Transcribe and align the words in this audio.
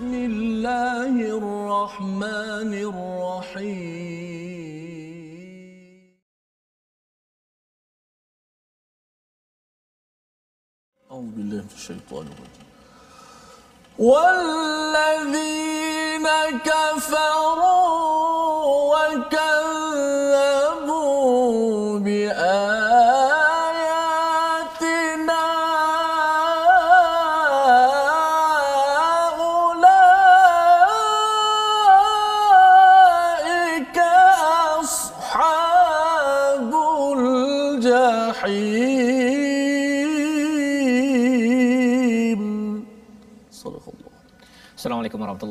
بسم 0.00 0.14
الله 0.14 1.14
الرحمن 1.38 2.72
الرحيم. 2.88 3.90
أعوذ 11.10 11.30
بالله 11.36 11.60
من 11.60 11.72
الشيطان 11.76 12.26
الرجيم. 12.32 12.68
والذين 13.98 15.46
كفروا 16.64 17.99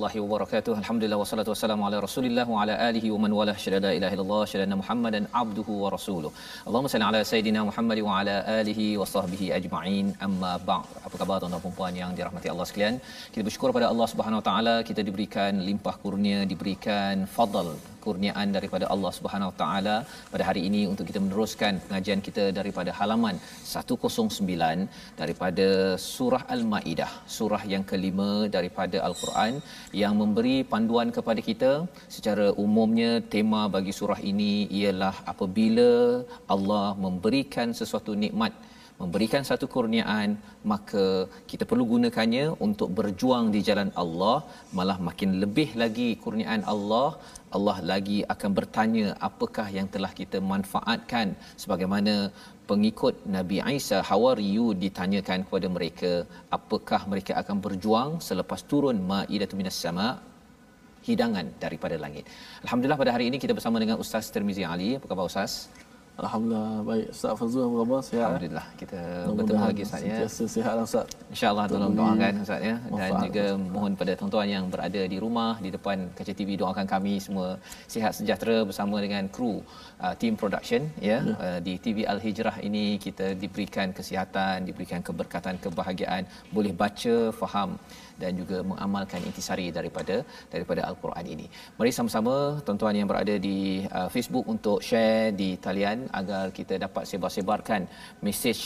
warahmatullahi 0.09 0.25
wabarakatuh. 0.25 0.73
Alhamdulillah 0.81 1.19
wassalatu 1.21 1.51
wassalamu 1.53 1.83
ala 1.87 1.97
Rasulillah 2.05 2.45
wa 2.53 2.61
ala 2.61 2.73
alihi 2.89 3.11
wa 3.13 3.19
man 3.23 3.31
wala 3.39 3.53
syada 3.63 3.79
la 3.85 3.91
ilaha 3.97 4.13
illallah 4.15 4.41
syada 4.51 4.75
Muhammadan 4.81 5.23
abduhu 5.41 5.73
wa 5.83 5.89
rasuluh. 5.95 6.31
Allahumma 6.67 6.91
salli 6.93 7.05
ala 7.09 7.21
sayidina 7.31 7.61
Muhammad 7.69 7.99
wa 8.07 8.13
ala 8.19 8.35
alihi 8.59 8.87
wa 9.01 9.05
sahbihi 9.13 9.51
ajma'in. 9.57 10.07
Amma 10.27 10.53
ba'd. 10.69 10.89
Apa 11.05 11.15
khabar 11.21 11.37
tuan-tuan 11.41 11.63
dan 11.65 11.75
puan 11.79 11.93
yang 12.01 12.11
dirahmati 12.17 12.49
Allah 12.53 12.67
sekalian? 12.69 12.95
Kita 13.33 13.43
bersyukur 13.47 13.71
pada 13.77 13.87
Allah 13.93 14.07
Subhanahu 14.13 14.41
wa 14.41 14.45
taala 14.49 14.75
kita 14.89 15.03
diberikan 15.09 15.61
limpah 15.69 15.95
kurnia, 16.03 16.39
diberikan 16.53 17.27
fadl 17.35 17.69
kurniaan 18.09 18.49
daripada 18.57 18.85
Allah 18.93 19.11
Subhanahu 19.17 19.51
Wa 19.51 19.57
Taala 19.61 19.95
pada 20.33 20.43
hari 20.49 20.63
ini 20.69 20.81
untuk 20.91 21.05
kita 21.09 21.21
meneruskan 21.25 21.73
pengajian 21.87 22.21
kita 22.27 22.45
daripada 22.59 22.93
halaman 22.99 23.35
109 23.73 25.19
daripada 25.21 25.67
surah 26.11 26.43
Al-Maidah 26.55 27.11
surah 27.37 27.63
yang 27.73 27.83
kelima 27.91 28.31
daripada 28.57 28.97
Al-Quran 29.09 29.53
yang 30.03 30.15
memberi 30.21 30.57
panduan 30.73 31.09
kepada 31.17 31.43
kita 31.49 31.71
secara 32.17 32.47
umumnya 32.65 33.11
tema 33.35 33.61
bagi 33.75 33.95
surah 33.99 34.19
ini 34.31 34.53
ialah 34.79 35.15
apabila 35.33 35.89
Allah 36.55 36.87
memberikan 37.05 37.69
sesuatu 37.81 38.13
nikmat 38.25 38.53
memberikan 39.01 39.43
satu 39.49 39.65
kurniaan 39.73 40.29
maka 40.71 41.03
kita 41.51 41.63
perlu 41.69 41.83
gunakannya 41.93 42.45
untuk 42.67 42.89
berjuang 42.97 43.45
di 43.55 43.59
jalan 43.67 43.89
Allah 44.03 44.37
malah 44.77 44.97
makin 45.07 45.31
lebih 45.43 45.69
lagi 45.81 46.09
kurniaan 46.23 46.63
Allah 46.73 47.09
Allah 47.57 47.77
lagi 47.91 48.19
akan 48.33 48.51
bertanya 48.59 49.07
apakah 49.29 49.67
yang 49.77 49.87
telah 49.95 50.11
kita 50.21 50.39
manfaatkan 50.53 51.27
sebagaimana 51.63 52.15
pengikut 52.71 53.15
Nabi 53.35 53.57
Isa 53.77 53.99
Hawariyu 54.09 54.65
ditanyakan 54.83 55.39
kepada 55.47 55.67
mereka 55.77 56.11
apakah 56.57 57.01
mereka 57.13 57.33
akan 57.41 57.57
berjuang 57.67 58.11
selepas 58.29 58.63
turun 58.71 58.99
Maidah 59.11 59.51
minas 59.61 59.79
sama 59.85 60.07
hidangan 61.07 61.47
daripada 61.63 61.95
langit. 62.05 62.25
Alhamdulillah 62.65 62.99
pada 63.03 63.13
hari 63.15 63.25
ini 63.29 63.37
kita 63.43 63.53
bersama 63.57 63.77
dengan 63.83 63.97
Ustaz 64.03 64.27
Tirmizi 64.33 64.65
Ali. 64.73 64.89
Apa 64.99 65.07
khabar 65.11 65.25
Ustaz? 65.31 65.53
Alhamdulillah. 66.23 66.71
Baik 66.89 67.07
Ustaz 67.15 67.33
Fazul 67.39 67.63
apa 67.65 67.75
khabar? 67.81 67.99
Sihat 68.09 68.27
Alhamdulillah. 68.27 68.65
Kita 68.81 69.01
bertemu 69.37 69.63
lagi 69.69 69.81
Ustaz 69.87 70.01
ya. 70.01 70.15
Sentiasa 70.15 70.43
sihat 70.55 70.73
lah 70.77 70.85
Ustaz. 70.89 71.05
InsyaAllah 71.33 71.65
tolong 71.71 71.93
doakan 71.99 72.33
Ustaz 72.45 72.61
ya. 72.69 72.75
Dan 72.99 73.11
juga 73.25 73.45
mohon 73.75 73.93
pada 74.01 74.13
tuan-tuan 74.19 74.47
yang 74.55 74.65
berada 74.73 75.01
di 75.13 75.17
rumah 75.23 75.53
di 75.65 75.69
depan 75.75 75.97
kaca 76.17 76.33
TV 76.39 76.49
doakan 76.61 76.85
kami 76.93 77.13
semua 77.25 77.47
sihat 77.93 78.11
sejahtera 78.19 78.57
bersama 78.69 78.97
dengan 79.05 79.23
kru 79.35 79.53
uh, 80.03 80.13
team 80.21 80.33
production 80.41 80.81
ya, 81.09 81.19
ya. 81.29 81.35
Uh, 81.45 81.59
di 81.67 81.73
TV 81.83 81.97
Al 82.13 82.19
Hijrah 82.25 82.57
ini 82.67 82.85
kita 83.05 83.27
diberikan 83.43 83.87
kesihatan, 83.97 84.67
diberikan 84.69 84.99
keberkatan, 85.07 85.55
kebahagiaan, 85.63 86.23
boleh 86.55 86.73
baca, 86.83 87.17
faham 87.41 87.69
dan 88.22 88.32
juga 88.40 88.58
mengamalkan 88.70 89.20
intisari 89.28 89.66
daripada 89.78 90.16
daripada 90.54 90.80
al-Quran 90.90 91.26
ini. 91.34 91.46
Mari 91.78 91.90
sama-sama 91.98 92.34
tuan-tuan 92.66 92.94
yang 93.00 93.08
berada 93.12 93.34
di 93.48 93.58
uh, 93.98 94.08
Facebook 94.14 94.46
untuk 94.54 94.78
share 94.88 95.32
di 95.40 95.50
talian 95.66 95.98
agar 96.20 96.44
kita 96.58 96.74
dapat 96.86 97.04
sebar-sebarkan 97.10 97.82
mesej 98.26 98.58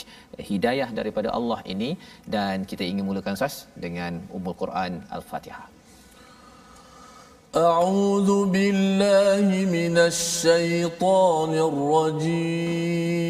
hidayah 0.51 0.89
daripada 0.99 1.31
Allah 1.39 1.59
ini 1.73 1.91
dan 2.35 2.55
kita 2.71 2.83
ingin 2.91 3.05
mulakan 3.09 3.35
sas 3.41 3.55
dengan 3.85 4.11
Ummul 4.37 4.57
Quran 4.63 4.93
Al-Fatihah. 5.17 5.79
أعوذ 7.49 8.29
بالله 8.53 9.47
من 9.77 9.97
الشيطان 9.97 11.51
الرجيم 11.69 13.29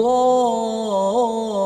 الضال 0.00 1.58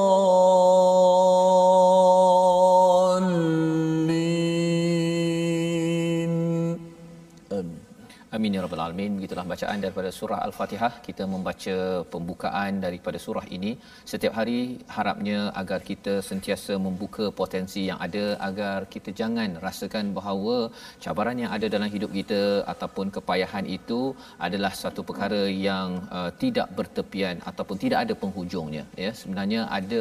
Amin 8.42 8.56
ya 8.58 8.62
rabbal 8.64 8.80
alamin. 8.84 9.10
Begitulah 9.18 9.42
bacaan 9.50 9.78
daripada 9.82 10.08
surah 10.16 10.38
Al-Fatihah. 10.46 10.92
Kita 11.06 11.24
membaca 11.32 11.74
pembukaan 12.12 12.82
daripada 12.84 13.18
surah 13.24 13.44
ini 13.56 13.70
setiap 14.12 14.32
hari 14.38 14.56
harapnya 14.94 15.38
agar 15.60 15.78
kita 15.90 16.14
sentiasa 16.28 16.74
membuka 16.86 17.24
potensi 17.40 17.82
yang 17.90 17.98
ada 18.06 18.24
agar 18.48 18.78
kita 18.94 19.14
jangan 19.20 19.62
rasakan 19.66 20.10
bahawa 20.18 20.56
cabaran 21.04 21.38
yang 21.42 21.52
ada 21.56 21.68
dalam 21.74 21.92
hidup 21.94 22.10
kita 22.18 22.42
ataupun 22.72 23.14
kepayahan 23.16 23.68
itu 23.76 24.00
adalah 24.46 24.72
satu 24.82 25.06
perkara 25.10 25.42
yang 25.68 26.02
uh, 26.18 26.30
tidak 26.42 26.66
bertepian 26.80 27.38
ataupun 27.52 27.78
tidak 27.84 28.00
ada 28.06 28.16
penghujungnya 28.24 28.84
ya. 29.04 29.12
Sebenarnya 29.22 29.70
ada 29.78 30.00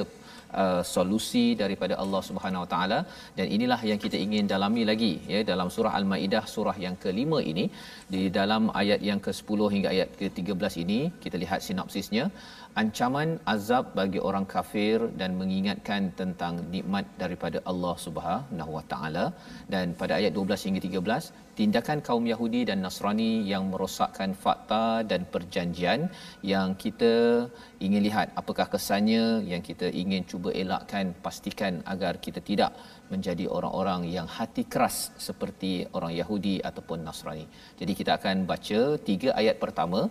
uh, 0.63 0.81
solusi 0.93 1.45
daripada 1.61 1.93
Allah 2.03 2.21
Subhanahu 2.29 2.63
Wa 2.65 2.69
Taala. 2.73 2.99
Dan 3.37 3.47
inilah 3.55 3.79
yang 3.91 3.99
kita 4.05 4.17
ingin 4.25 4.45
dalami 4.53 4.83
lagi 4.91 5.13
ya 5.33 5.41
dalam 5.51 5.69
surah 5.75 5.93
Al-Maidah 5.99 6.43
surah 6.55 6.77
yang 6.85 6.95
kelima 7.03 7.39
ini. 7.51 7.65
Di 8.13 8.23
dalam 8.39 8.63
ayat 8.81 9.01
yang 9.09 9.21
ke-10 9.25 9.59
hingga 9.75 9.89
ayat 9.95 10.09
ke-13 10.19 10.73
ini 10.85 10.99
kita 11.23 11.37
lihat 11.43 11.59
sinopsisnya 11.67 12.25
ancaman 12.81 13.29
azab 13.53 13.85
bagi 13.99 14.19
orang 14.29 14.45
kafir 14.53 14.97
dan 15.19 15.31
mengingatkan 15.39 16.01
tentang 16.19 16.53
nikmat 16.73 17.05
daripada 17.21 17.59
Allah 17.71 17.95
Subhanahu 18.05 18.71
Wa 18.77 18.83
Taala. 18.91 19.25
Dan 19.73 19.95
pada 20.01 20.13
ayat 20.19 20.31
12 20.37 20.65
hingga 20.67 20.81
13 20.87 21.31
tindakan 21.59 21.99
kaum 22.07 22.25
Yahudi 22.31 22.61
dan 22.69 22.79
Nasrani 22.85 23.31
yang 23.51 23.63
merosakkan 23.71 24.31
fakta 24.43 25.03
dan 25.11 25.21
perjanjian 25.33 26.07
yang 26.53 26.69
kita 26.83 27.13
ingin 27.85 28.01
lihat. 28.07 28.27
Apakah 28.41 28.67
kesannya 28.73 29.23
yang 29.51 29.61
kita 29.69 29.89
ingin 30.03 30.23
cuba 30.31 30.49
elakkan 30.63 31.13
pastikan 31.25 31.83
agar 31.93 32.13
kita 32.25 32.41
tidak 32.49 32.73
menjadi 33.13 33.45
orang-orang 33.57 34.01
yang 34.15 34.27
hati 34.37 34.63
keras 34.73 34.97
seperti 35.27 35.71
orang 35.97 36.13
Yahudi 36.19 36.55
ataupun 36.69 36.99
Nasrani. 37.07 37.45
Jadi 37.79 37.93
kita 37.99 38.11
akan 38.19 38.47
baca 38.51 38.79
tiga 39.09 39.29
ayat 39.41 39.59
pertama 39.63 40.01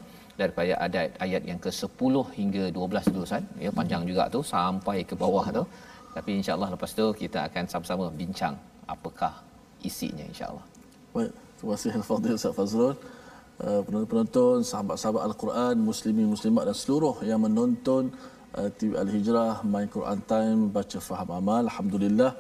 daripada 0.40 0.72
ayat 0.86 1.12
ayat 1.26 1.42
yang 1.50 1.60
ke-10 1.64 2.14
hingga 2.38 2.64
12 2.78 3.12
dulu 3.12 3.24
Ustaz. 3.28 3.44
Ya 3.64 3.70
panjang 3.78 4.02
juga 4.10 4.24
tu 4.34 4.40
sampai 4.54 4.98
ke 5.10 5.14
bawah 5.22 5.46
tu. 5.58 5.64
Tapi 6.16 6.30
insya-Allah 6.38 6.68
lepas 6.74 6.90
tu 6.98 7.06
kita 7.22 7.38
akan 7.48 7.64
sama-sama 7.72 8.06
bincang 8.20 8.54
apakah 8.94 9.32
isinya 9.88 10.24
insya-Allah. 10.32 10.64
Baik, 11.14 11.32
terima 11.56 11.72
kasih 11.76 11.90
Al-Fadhil 12.00 12.36
Ustaz 12.40 12.54
Fazrul. 12.58 12.96
Uh, 13.60 13.80
penonton-penonton, 13.84 14.56
sahabat-sahabat 14.70 15.22
Al-Quran, 15.28 15.74
muslimin, 15.90 16.26
muslimat 16.34 16.64
dan 16.68 16.76
seluruh 16.82 17.16
yang 17.30 17.40
menonton 17.44 18.08
uh, 18.56 18.68
TV 18.78 18.96
Al-Hijrah, 19.02 19.54
My 19.72 19.84
Quran 19.94 20.18
Time, 20.32 20.60
Baca 20.76 20.98
Faham 21.08 21.30
Amal. 21.38 21.62
Alhamdulillah, 21.68 22.32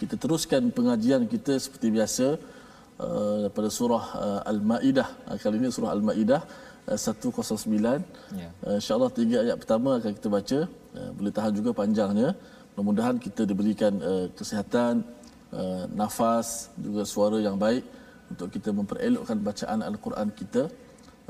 kita 0.00 0.14
teruskan 0.22 0.74
pengajian 0.78 1.30
kita 1.34 1.54
seperti 1.64 1.94
biasa 1.96 2.26
uh, 2.98 3.36
daripada 3.46 3.68
surah 3.78 4.04
Al-Ma'idah. 4.50 5.08
Kali 5.38 5.56
ini 5.62 5.70
surah 5.70 5.94
Al-Ma'idah 5.94 6.42
109. 6.86 8.04
Ya. 8.40 8.50
Uh, 8.60 8.76
InsyaAllah 8.78 9.10
tiga 9.20 9.36
ayat 9.44 9.56
pertama 9.62 9.90
akan 9.98 10.12
kita 10.18 10.28
baca. 10.36 10.58
Uh, 10.98 11.10
boleh 11.16 11.32
tahan 11.36 11.52
juga 11.58 11.70
panjangnya. 11.80 12.28
Mudah-mudahan 12.74 13.16
kita 13.26 13.42
diberikan 13.50 13.92
uh, 14.10 14.26
kesihatan, 14.38 14.94
uh, 15.54 15.84
nafas, 16.00 16.68
juga 16.76 17.02
suara 17.06 17.38
yang 17.46 17.56
baik 17.56 17.84
untuk 18.32 18.48
kita 18.54 18.70
memperelokkan 18.78 19.38
bacaan 19.48 19.78
Al-Quran 19.90 20.28
kita. 20.40 20.62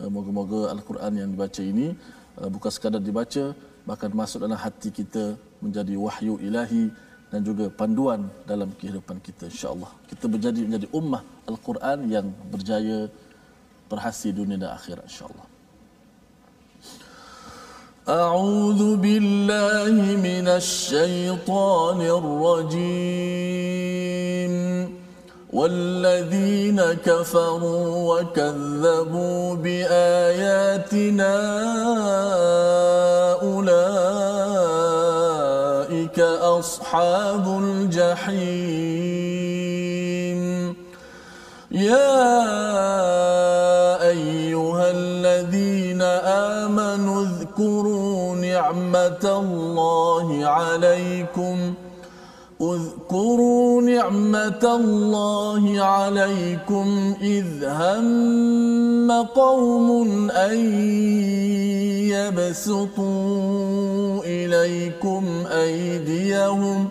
Uh, 0.01 0.11
moga-moga 0.11 0.61
Al-Quran 0.75 1.13
yang 1.21 1.29
dibaca 1.31 1.63
ini 1.63 1.95
uh, 2.41 2.49
bukan 2.51 2.71
sekadar 2.75 2.99
dibaca, 2.99 3.45
bahkan 3.87 4.11
masuk 4.11 4.43
dalam 4.45 4.59
hati 4.59 4.91
kita 4.91 5.39
menjadi 5.63 5.95
wahyu 5.95 6.35
ilahi 6.43 6.91
dan 7.31 7.41
juga 7.49 7.67
panduan 7.81 8.21
dalam 8.51 8.71
kehidupan 8.79 9.19
kita 9.27 9.51
insya-Allah. 9.51 9.91
Kita 10.11 10.25
menjadi 10.33 10.61
menjadi 10.67 10.87
ummah 10.99 11.23
Al-Quran 11.51 11.99
yang 12.15 12.27
berjaya 12.53 12.99
berhasil 13.91 14.33
dunia 14.33 14.57
dan 14.61 14.73
akhirat 14.77 15.07
insya-Allah. 15.09 15.55
أعوذ 18.05 19.01
بالله 19.01 19.97
من 20.21 20.45
الشيطان 20.49 22.01
الرجيم 22.05 23.55
والذين 25.53 26.83
كفروا 27.01 28.21
وكذبوا 28.21 29.55
بآياتنا 29.57 31.35
أولئك 33.41 34.85
أصحاب 36.61 37.45
الجحيم 37.65 38.85
يا 41.71 43.34
نعمة 48.65 49.25
الله 49.25 50.47
عليكم. 50.47 51.75
اذكروا 52.61 53.83
نعمة 53.83 54.77
الله 54.77 55.81
عليكم 55.81 57.15
إذ 57.23 57.65
هم 57.65 59.13
قوم 59.13 60.31
أن 60.31 60.59
يبسطوا 62.09 63.05
إليكم 64.25 65.45
أيديهم 65.53 66.89
ۖ 66.89 66.91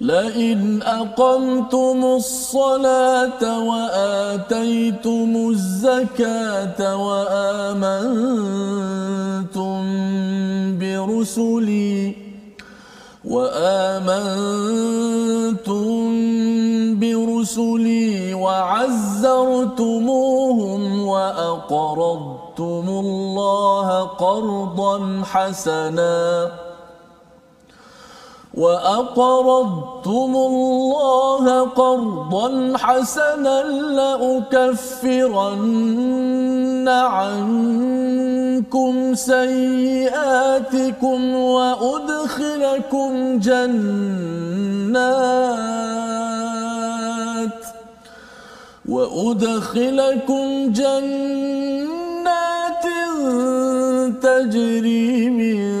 لئن 0.00 0.82
أقمتم 0.82 2.04
الصلاة 2.04 3.68
وآتيتم 3.68 5.50
الزكاة 5.50 6.96
وآمنتم 6.96 7.98
برسلي 10.78 12.16
وآمنتم 13.24 14.28
برسلي 17.00 18.34
وعزرتموهم 18.34 19.22
وأقرضتم 21.02 22.88
الله 22.88 24.02
قرضا 24.02 25.22
حسناً 25.24 26.67
وأقرضتم 28.58 30.32
الله 30.34 31.60
قرضا 31.60 32.72
حسنا 32.76 33.62
لأكفرن 34.58 35.28
عنكم 36.88 38.34
سيئاتكم 39.14 40.14
وأدخلكم 41.34 43.10
جنات 43.38 43.68
وأدخلكم 48.88 50.72
جنات 50.72 51.78
تجري 54.22 55.30
من 55.30 55.77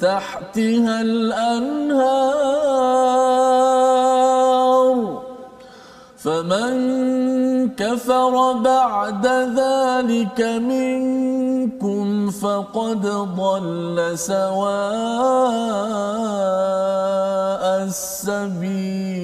تحتها 0.00 1.00
الأنهار 1.02 2.40
فمن 6.16 6.72
كفر 7.68 8.52
بعد 8.52 9.26
ذلك 9.56 10.40
منكم 10.40 12.30
فقد 12.30 13.06
ضل 13.36 14.18
سواء 14.18 14.80
السبيل. 17.88 19.20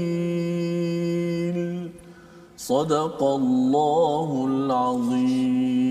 صدق 2.56 3.22
الله 3.22 4.46
العظيم. 4.48 5.86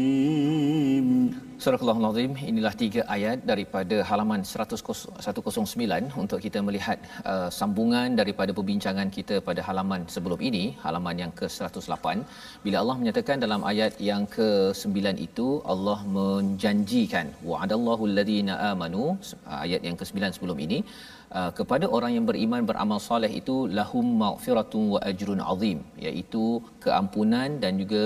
Surah 1.65 1.81
Al-Azim 1.91 2.33
inilah 2.49 2.71
tiga 2.81 3.01
ayat 3.13 3.37
daripada 3.51 3.95
halaman 4.09 4.41
109 4.49 6.19
untuk 6.23 6.39
kita 6.43 6.59
melihat 6.67 6.97
uh, 7.31 7.47
sambungan 7.59 8.09
daripada 8.19 8.51
perbincangan 8.57 9.09
kita 9.15 9.35
pada 9.47 9.61
halaman 9.67 10.01
sebelum 10.15 10.39
ini 10.49 10.61
halaman 10.83 11.15
yang 11.23 11.31
ke-108 11.39 12.05
bila 12.65 12.77
Allah 12.81 12.97
menyatakan 13.01 13.41
dalam 13.45 13.63
ayat 13.71 13.95
yang 14.09 14.25
ke-9 14.35 15.17
itu 15.27 15.47
Allah 15.73 15.97
menjanjikan 16.17 17.33
wa'adallahu 17.49 18.05
alladhina 18.09 18.55
amanu 18.71 19.05
ayat 19.65 19.81
yang 19.89 19.97
ke-9 20.01 20.37
sebelum 20.37 20.59
ini 20.67 20.79
uh, 21.39 21.51
kepada 21.59 21.85
orang 21.97 22.11
yang 22.15 22.25
beriman 22.29 22.63
beramal 22.69 22.99
soleh 23.07 23.31
itu 23.41 23.55
lahum 23.77 24.07
maghfiratun 24.23 24.83
wa 24.93 24.99
ajrun 25.09 25.41
azim 25.53 25.79
iaitu 26.05 26.43
keampunan 26.85 27.49
dan 27.63 27.73
juga 27.81 28.05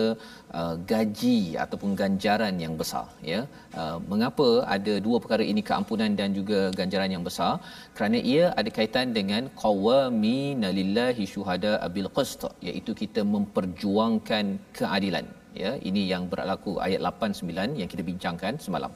uh, 0.60 0.76
gaji 0.92 1.40
ataupun 1.64 1.92
ganjaran 2.02 2.56
yang 2.66 2.76
besar 2.82 3.06
ya. 3.32 3.42
Uh, 3.80 3.98
mengapa 4.12 4.48
ada 4.76 4.94
dua 5.08 5.18
perkara 5.24 5.44
ini 5.52 5.64
keampunan 5.70 6.14
dan 6.22 6.30
juga 6.40 6.60
ganjaran 6.80 7.12
yang 7.16 7.26
besar? 7.30 7.52
Kerana 7.98 8.20
ia 8.34 8.46
ada 8.60 8.70
kaitan 8.78 9.10
dengan 9.20 9.44
qawamina 9.64 10.70
lillahi 10.80 11.26
syuhada 11.34 11.74
bil 11.98 12.10
qist 12.20 12.44
iaitu 12.70 12.94
kita 13.02 13.24
memperjuangkan 13.36 14.46
keadilan 14.80 15.28
ya 15.64 15.72
ini 15.90 16.02
yang 16.12 16.24
berlaku 16.32 16.74
ayat 16.86 17.02
8 17.10 17.40
9 17.40 17.80
yang 17.82 17.90
kita 17.94 18.04
bincangkan 18.10 18.54
semalam. 18.66 18.92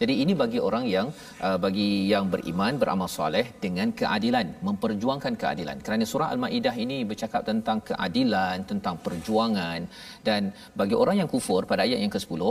Jadi 0.00 0.14
ini 0.22 0.32
bagi 0.42 0.60
orang 0.68 0.84
yang 0.94 1.08
uh, 1.46 1.58
bagi 1.64 1.88
yang 2.12 2.26
beriman 2.34 2.74
beramal 2.82 3.10
soleh 3.16 3.46
dengan 3.64 3.90
keadilan 4.00 4.46
memperjuangkan 4.68 5.34
keadilan. 5.42 5.78
Kerana 5.86 6.04
surah 6.12 6.28
al-maidah 6.34 6.74
ini 6.84 6.98
bercakap 7.10 7.42
tentang 7.50 7.80
keadilan 7.90 8.64
tentang 8.70 8.96
perjuangan 9.06 9.80
dan 10.28 10.42
bagi 10.80 10.96
orang 11.02 11.18
yang 11.22 11.30
kufur 11.34 11.62
pada 11.72 11.82
ayat 11.86 12.00
yang 12.04 12.14
ke-10 12.16 12.42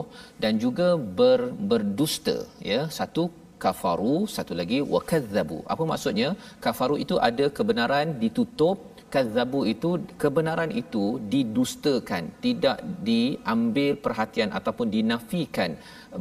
dan 0.44 0.54
juga 0.66 0.90
ber, 1.20 1.42
berdusta 1.72 2.38
ya 2.72 2.82
satu 3.00 3.24
kafaru 3.64 4.18
satu 4.36 4.54
lagi 4.62 4.80
wakadzabu. 4.96 5.60
Apa 5.74 5.84
maksudnya? 5.92 6.30
Kafaru 6.66 6.96
itu 7.06 7.16
ada 7.30 7.46
kebenaran 7.58 8.08
ditutup 8.24 8.78
kadzabu 9.16 9.62
itu 9.74 9.90
kebenaran 10.24 10.72
itu 10.82 11.04
didustakan 11.34 12.24
tidak 12.46 12.78
diambil 13.10 13.92
perhatian 14.06 14.52
ataupun 14.60 14.88
dinafikan 14.96 15.74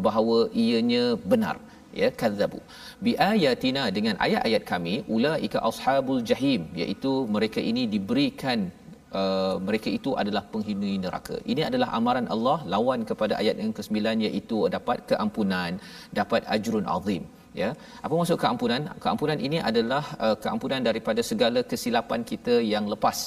bahawa 0.06 0.38
ianya 0.64 1.04
benar 1.32 1.56
ya 2.02 2.08
kadzabu 2.20 2.60
bi 3.04 3.12
ayatina 3.32 3.82
dengan 3.96 4.16
ayat-ayat 4.26 4.62
kami 4.72 4.94
ulaika 5.16 5.58
ashabul 5.70 6.22
jahim 6.30 6.62
iaitu 6.82 7.12
mereka 7.36 7.62
ini 7.72 7.84
diberikan 7.96 8.60
Uh, 9.18 9.56
mereka 9.66 9.88
itu 9.96 10.10
adalah 10.20 10.40
penghuni 10.52 10.92
neraka. 11.02 11.36
Ini 11.52 11.62
adalah 11.68 11.88
amaran 11.98 12.26
Allah 12.34 12.56
lawan 12.72 13.00
kepada 13.10 13.34
ayat 13.40 13.56
yang 13.62 13.70
ke-9 13.76 13.98
iaitu 14.26 14.58
dapat 14.76 14.98
keampunan, 15.10 15.78
dapat 16.18 16.42
ajrun 16.54 16.82
azim 16.94 17.22
ya. 17.62 17.70
Apa 18.04 18.12
maksud 18.18 18.36
keampunan? 18.44 18.82
Keampunan 19.04 19.38
ini 19.46 19.58
adalah 19.70 20.04
uh, 20.26 20.36
keampunan 20.44 20.82
daripada 20.88 21.22
segala 21.30 21.62
kesilapan 21.72 22.20
kita 22.32 22.56
yang 22.74 22.86
lepas. 22.94 23.18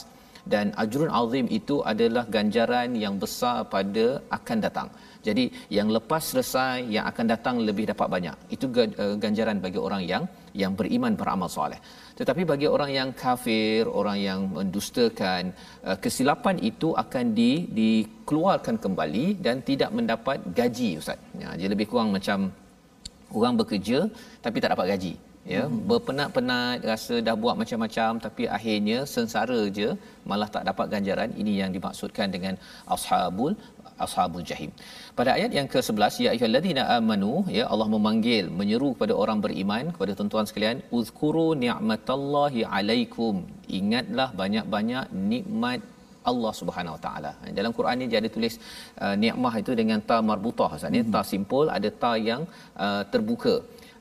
Dan 0.54 0.72
ajrun 0.82 1.12
azim 1.20 1.46
itu 1.60 1.76
adalah 1.92 2.24
ganjaran 2.36 2.90
yang 3.04 3.16
besar 3.24 3.58
pada 3.74 4.06
akan 4.38 4.58
datang. 4.66 4.88
Jadi 5.28 5.44
yang 5.78 5.88
lepas 5.96 6.24
selesai 6.32 6.88
yang 6.96 7.06
akan 7.12 7.26
datang 7.34 7.56
lebih 7.70 7.86
dapat 7.92 8.08
banyak. 8.16 8.36
Itu 8.56 8.66
uh, 8.72 9.16
ganjaran 9.24 9.60
bagi 9.66 9.80
orang 9.88 10.04
yang 10.12 10.24
yang 10.62 10.72
beriman 10.80 11.14
beramal 11.20 11.50
soleh. 11.56 11.80
Tetapi 12.20 12.42
bagi 12.52 12.68
orang 12.76 12.92
yang 13.00 13.10
kafir 13.24 13.84
orang 14.00 14.18
yang 14.28 14.40
mendustakan 14.58 15.52
uh, 15.90 15.98
kesilapan 16.04 16.56
itu 16.70 16.96
akan 17.04 17.26
di 17.40 17.52
dikeluarkan 17.80 18.78
kembali 18.86 19.26
dan 19.46 19.60
tidak 19.70 19.92
mendapat 19.98 20.40
gaji 20.60 20.90
ustaz. 21.02 21.20
Ya 21.44 21.52
jadi 21.60 21.70
lebih 21.76 21.90
kurang 21.92 22.16
macam 22.16 22.40
orang 23.38 23.56
bekerja 23.62 24.00
tapi 24.46 24.58
tak 24.64 24.72
dapat 24.76 24.88
gaji 24.94 25.14
ya. 25.56 25.64
Hmm. 25.66 25.80
berpenat-penat 25.90 26.86
rasa 26.92 27.16
dah 27.28 27.36
buat 27.44 27.56
macam-macam 27.62 28.12
tapi 28.26 28.44
akhirnya 28.58 29.00
sengsara 29.14 29.60
je 29.80 29.90
malah 30.30 30.50
tak 30.56 30.64
dapat 30.70 30.88
ganjaran. 30.94 31.32
Ini 31.42 31.54
yang 31.62 31.72
dimaksudkan 31.78 32.28
dengan 32.36 32.56
ashabul 32.96 33.54
ashabul 34.06 34.46
jahim. 34.50 34.72
Pada 35.18 35.32
ayat 35.38 35.52
yang 35.58 35.68
ke-11 35.74 36.14
ya 36.26 36.30
ayyuhallazina 36.34 36.84
amanu 36.98 37.34
ya 37.58 37.66
Allah 37.74 37.88
memanggil 37.96 38.46
menyeru 38.60 38.90
kepada 38.96 39.14
orang 39.24 39.40
beriman 39.46 39.86
kepada 39.96 40.12
tuan-tuan 40.18 40.48
sekalian 40.50 40.80
uzkuru 40.98 41.48
ni'matallahi 41.64 42.62
alaikum. 42.78 43.36
Ingatlah 43.80 44.30
banyak-banyak 44.42 45.06
nikmat 45.32 45.82
Allah 46.32 46.52
Subhanahu 46.60 46.96
Wa 46.98 47.02
Taala. 47.06 47.32
Dalam 47.60 47.74
Quran 47.78 47.98
ni 48.02 48.08
dia 48.12 48.20
ada 48.24 48.32
tulis 48.36 48.56
uh, 49.04 49.16
nikmah 49.24 49.54
itu 49.64 49.74
dengan 49.82 50.02
ta 50.12 50.20
marbutah 50.30 50.70
Ustaz 50.78 50.94
ni, 50.96 51.02
hmm. 51.02 51.12
ta 51.16 51.24
simpul 51.32 51.66
ada 51.78 51.92
ta 52.04 52.14
yang 52.30 52.44
uh, 52.86 53.04
terbuka. 53.16 53.56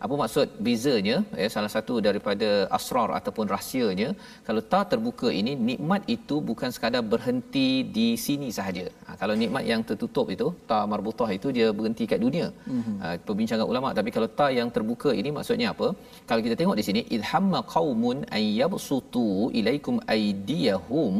Apa 0.05 0.15
maksud 0.21 0.49
bezanya? 0.67 1.17
Ya, 1.41 1.47
salah 1.55 1.71
satu 1.75 1.95
daripada 2.07 2.49
asrar 2.79 3.09
ataupun 3.19 3.47
rahsianya, 3.55 4.09
kalau 4.47 4.63
ta 4.73 4.81
terbuka 4.93 5.29
ini 5.41 5.53
nikmat 5.69 6.03
itu 6.17 6.37
bukan 6.49 6.71
sekadar 6.75 7.03
berhenti 7.13 7.69
di 7.97 8.07
sini 8.25 8.49
sahaja. 8.59 8.85
Ha, 9.07 9.17
kalau 9.23 9.35
nikmat 9.43 9.65
yang 9.71 9.83
tertutup 9.89 10.27
itu, 10.35 10.49
ta 10.71 10.79
marbutah 10.93 11.31
itu 11.39 11.51
dia 11.59 11.69
berhenti 11.79 12.05
kat 12.13 12.21
dunia. 12.27 12.49
Hmm. 12.69 12.97
Ha, 13.03 13.15
perbincangan 13.29 13.67
ulama 13.73 13.91
tapi 13.99 14.13
kalau 14.17 14.29
ta 14.41 14.49
yang 14.59 14.71
terbuka 14.77 15.13
ini 15.21 15.33
maksudnya 15.39 15.69
apa? 15.75 15.89
Kalau 16.29 16.43
kita 16.47 16.57
tengok 16.61 16.79
di 16.81 16.87
sini 16.89 17.03
idhamma 17.19 17.61
qaumun 17.75 18.21
ayyabsutu 18.41 19.27
ilaikum 19.61 19.97
aydiyahum 20.17 21.15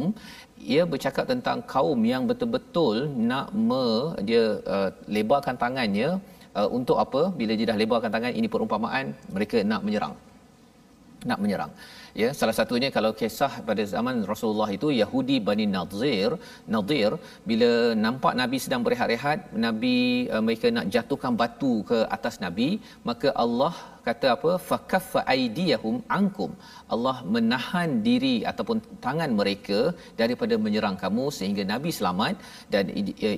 ia 0.73 0.83
bercakap 0.93 1.25
tentang 1.31 1.57
kaum 1.73 1.99
yang 2.11 2.23
betul-betul 2.29 2.95
nak 3.29 3.47
me 3.69 3.85
dia 4.29 4.43
uh, 4.75 4.89
lebarkan 5.15 5.55
tangannya 5.63 6.09
uh, 6.59 6.69
untuk 6.77 6.97
apa? 7.03 7.21
Bila 7.39 7.53
dia 7.59 7.69
dah 7.71 7.77
lebarkan 7.81 8.11
tangan 8.15 8.33
ini 8.39 8.47
perumpamaan 8.53 9.13
mereka 9.35 9.59
nak 9.71 9.83
menyerang. 9.85 10.15
Nak 11.29 11.39
menyerang. 11.43 11.71
Ya 12.21 12.29
salah 12.39 12.55
satunya 12.59 12.89
kalau 12.95 13.11
kisah 13.19 13.51
pada 13.67 13.83
zaman 13.93 14.25
Rasulullah 14.31 14.69
itu 14.77 14.87
Yahudi 15.01 15.37
Bani 15.47 15.65
Nadir 15.75 16.29
Nadir 16.75 17.11
bila 17.49 17.69
nampak 18.05 18.33
Nabi 18.41 18.57
sedang 18.57 18.81
berehat-rehat 18.85 19.53
Nabi 19.65 19.97
uh, 20.33 20.41
mereka 20.47 20.73
nak 20.77 20.89
jatuhkan 20.95 21.33
batu 21.41 21.73
ke 21.89 21.99
atas 22.17 22.37
Nabi 22.45 22.69
maka 23.09 23.29
Allah 23.43 23.73
kata 24.07 24.27
apa? 24.35 24.51
Fakaffa 24.69 25.21
aydiyahum 25.33 25.95
ankum. 26.17 26.51
Allah 26.95 27.15
menahan 27.35 27.89
diri 28.07 28.35
ataupun 28.51 28.77
tangan 29.05 29.31
mereka 29.39 29.79
daripada 30.21 30.57
menyerang 30.65 30.97
kamu 31.03 31.25
sehingga 31.37 31.65
nabi 31.73 31.91
selamat. 31.99 32.35
Dan 32.73 32.83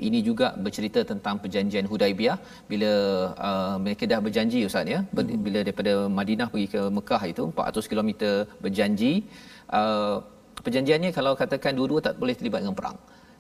ini 0.08 0.22
juga 0.30 0.50
bercerita 0.66 1.04
tentang 1.12 1.38
perjanjian 1.44 1.88
Hudaibiyah 1.92 2.38
bila 2.72 2.92
uh, 3.50 3.76
mereka 3.86 4.04
dah 4.14 4.20
berjanji 4.28 4.62
ustaz 4.70 4.94
ya? 4.96 5.00
Hmm. 5.04 5.32
bila 5.46 5.60
daripada 5.68 5.94
Madinah 6.20 6.50
pergi 6.54 6.68
ke 6.76 6.82
Mekah 6.98 7.22
itu 7.34 7.46
400 7.54 7.92
km 7.92 8.12
berjanji. 8.66 9.14
Uh, 9.80 10.18
perjanjiannya 10.66 11.12
kalau 11.18 11.34
katakan 11.42 11.74
dua-dua 11.80 12.00
tak 12.08 12.16
boleh 12.22 12.36
terlibat 12.40 12.62
dengan 12.64 12.78
perang 12.80 13.00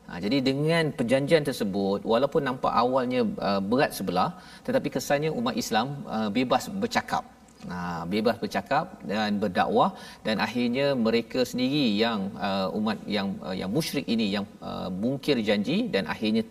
Ha, 0.09 0.17
jadi 0.25 0.37
dengan 0.49 0.83
perjanjian 0.99 1.43
tersebut 1.49 1.99
walaupun 2.11 2.41
nampak 2.49 2.73
awalnya 2.83 3.21
uh, 3.47 3.61
berat 3.71 3.91
sebelah 3.97 4.29
tetapi 4.67 4.87
kesannya 4.95 5.29
umat 5.39 5.55
Islam 5.63 5.87
uh, 6.15 6.29
bebas 6.37 6.65
bercakap. 6.83 7.25
Ha, 7.69 7.77
bebas 8.13 8.35
bercakap 8.43 8.85
dan 9.11 9.37
berdakwah 9.41 9.89
dan 10.25 10.35
akhirnya 10.45 10.85
mereka 11.07 11.39
sendiri 11.51 11.85
yang 12.03 12.19
uh, 12.47 12.67
umat 12.79 12.97
yang 13.15 13.27
uh, 13.47 13.55
yang 13.61 13.69
musyrik 13.77 14.05
ini 14.13 14.27
yang 14.35 14.45
uh, 14.69 14.89
mungkir 15.01 15.37
janji 15.49 15.77
dan 15.93 16.03
akhirnya 16.13 16.43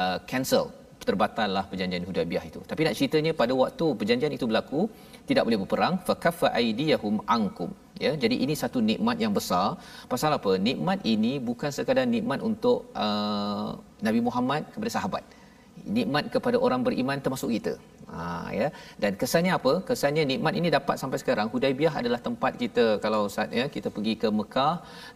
uh, 0.00 0.18
cancel 0.30 0.64
terbatallah 1.08 1.64
perjanjian 1.70 2.04
Hudaybiyah 2.08 2.44
itu. 2.50 2.60
Tapi 2.70 2.80
nak 2.86 2.94
ceritanya 2.98 3.32
pada 3.42 3.52
waktu 3.62 3.86
perjanjian 4.00 4.34
itu 4.38 4.46
berlaku 4.50 4.82
tidak 5.30 5.44
boleh 5.48 5.58
berperang 5.62 5.94
fa 6.06 6.14
kaffa 6.24 6.48
aydiyahum 6.60 7.16
ankum 7.36 7.72
ya 8.04 8.12
jadi 8.22 8.36
ini 8.44 8.54
satu 8.62 8.78
nikmat 8.90 9.16
yang 9.24 9.32
besar. 9.38 9.66
Pasal 10.12 10.30
apa? 10.38 10.52
Nikmat 10.68 10.98
ini 11.14 11.32
bukan 11.50 11.70
sekadar 11.76 12.06
nikmat 12.16 12.40
untuk 12.50 12.78
uh, 13.04 13.68
Nabi 14.06 14.20
Muhammad 14.28 14.64
kepada 14.74 14.92
sahabat. 14.96 15.24
Nikmat 15.96 16.24
kepada 16.34 16.56
orang 16.66 16.80
beriman 16.86 17.18
termasuk 17.24 17.50
kita. 17.56 17.72
Ha 18.14 18.22
ya. 18.58 18.68
Dan 19.02 19.12
kesannya 19.20 19.52
apa? 19.58 19.72
Kesannya 19.88 20.24
nikmat 20.30 20.54
ini 20.60 20.68
dapat 20.76 20.96
sampai 21.02 21.18
sekarang. 21.22 21.46
Hudaibiyah 21.52 21.94
adalah 22.00 22.20
tempat 22.26 22.52
kita 22.62 22.84
kalau 23.04 23.22
saat 23.34 23.50
ya 23.60 23.64
kita 23.76 23.88
pergi 23.96 24.14
ke 24.22 24.28
Mekah 24.38 24.74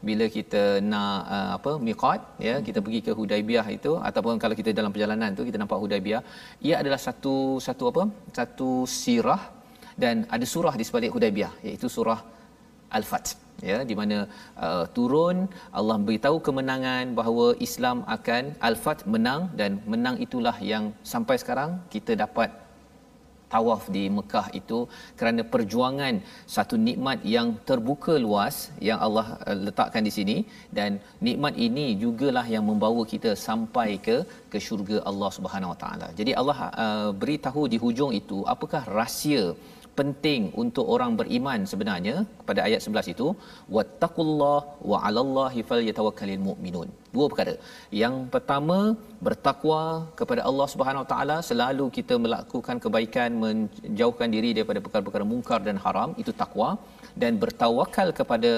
bila 0.09 0.27
kita 0.37 0.63
nak 0.93 1.19
uh, 1.37 1.51
apa 1.59 1.73
miqat 1.89 2.21
ya 2.49 2.55
kita 2.69 2.79
pergi 2.87 3.01
ke 3.09 3.13
Hudaibiyah 3.19 3.67
itu 3.79 3.93
ataupun 4.11 4.41
kalau 4.45 4.57
kita 4.61 4.73
dalam 4.79 4.93
perjalanan 4.95 5.37
tu 5.39 5.45
kita 5.49 5.61
nampak 5.63 5.81
Hudaibiyah 5.85 6.23
ia 6.69 6.77
adalah 6.83 7.01
satu 7.07 7.37
satu 7.67 7.85
apa? 7.93 8.05
Satu 8.39 8.71
sirah 9.01 9.43
dan 10.03 10.27
ada 10.37 10.47
surah 10.55 10.75
di 10.81 10.87
sebalik 10.89 11.13
Hudaibiyah 11.17 11.53
iaitu 11.67 11.89
surah 11.97 12.21
Al-Fath 12.99 13.31
ya 13.71 13.79
di 13.91 13.95
mana 14.01 14.17
uh, 14.67 14.85
turun 14.97 15.37
Allah 15.79 15.97
beritahu 16.09 16.37
kemenangan 16.47 17.15
bahawa 17.21 17.47
Islam 17.67 17.99
akan 18.17 18.45
Al-Fath 18.69 19.05
menang 19.15 19.43
dan 19.61 19.81
menang 19.93 20.19
itulah 20.27 20.57
yang 20.73 20.87
sampai 21.15 21.37
sekarang 21.43 21.71
kita 21.95 22.15
dapat 22.25 22.51
tawaf 23.55 23.83
di 23.97 24.03
Mekah 24.17 24.47
itu 24.61 24.79
kerana 25.19 25.43
perjuangan 25.53 26.15
satu 26.55 26.75
nikmat 26.87 27.19
yang 27.35 27.49
terbuka 27.69 28.15
luas 28.25 28.57
yang 28.89 28.99
Allah 29.07 29.27
uh, 29.47 29.57
letakkan 29.67 30.03
di 30.09 30.13
sini 30.19 30.37
dan 30.79 30.99
nikmat 31.29 31.55
ini 31.67 31.87
jugalah 32.03 32.47
yang 32.55 32.65
membawa 32.71 33.05
kita 33.13 33.33
sampai 33.47 33.89
ke 34.07 34.17
ke 34.53 34.59
syurga 34.67 34.99
Allah 35.11 35.31
Subhanahu 35.39 35.73
Wa 35.75 35.79
Taala. 35.85 36.09
Jadi 36.19 36.35
Allah 36.41 36.59
uh, 36.85 37.11
beritahu 37.23 37.65
di 37.75 37.81
hujung 37.85 38.13
itu 38.21 38.41
apakah 38.55 38.83
rahsia 38.99 39.45
penting 39.99 40.43
untuk 40.63 40.87
orang 40.95 41.13
beriman 41.21 41.61
sebenarnya 41.73 42.17
pada 42.49 42.61
ayat 42.67 42.81
11 42.87 43.13
itu 43.15 43.27
wattaqullah 43.77 44.59
wa 44.91 44.99
'alallahi 45.07 45.61
falyatawakkalul 45.71 46.45
mu'minun 46.49 46.89
dua 47.15 47.27
perkara. 47.33 47.55
Yang 48.03 48.15
pertama 48.35 48.79
bertakwa 49.27 49.83
kepada 50.21 50.43
Allah 50.49 50.67
Subhanahu 50.73 51.05
Wa 51.05 51.11
taala 51.13 51.37
selalu 51.51 51.87
kita 51.99 52.17
melakukan 52.25 52.79
kebaikan 52.85 53.31
menjauhkan 53.45 54.31
diri 54.37 54.51
daripada 54.57 54.83
perkara-perkara 54.87 55.27
mungkar 55.33 55.61
dan 55.69 55.79
haram 55.85 56.11
itu 56.25 56.35
takwa. 56.43 56.71
Dan 57.23 57.33
bertawakal 57.43 58.09
kepada 58.21 58.53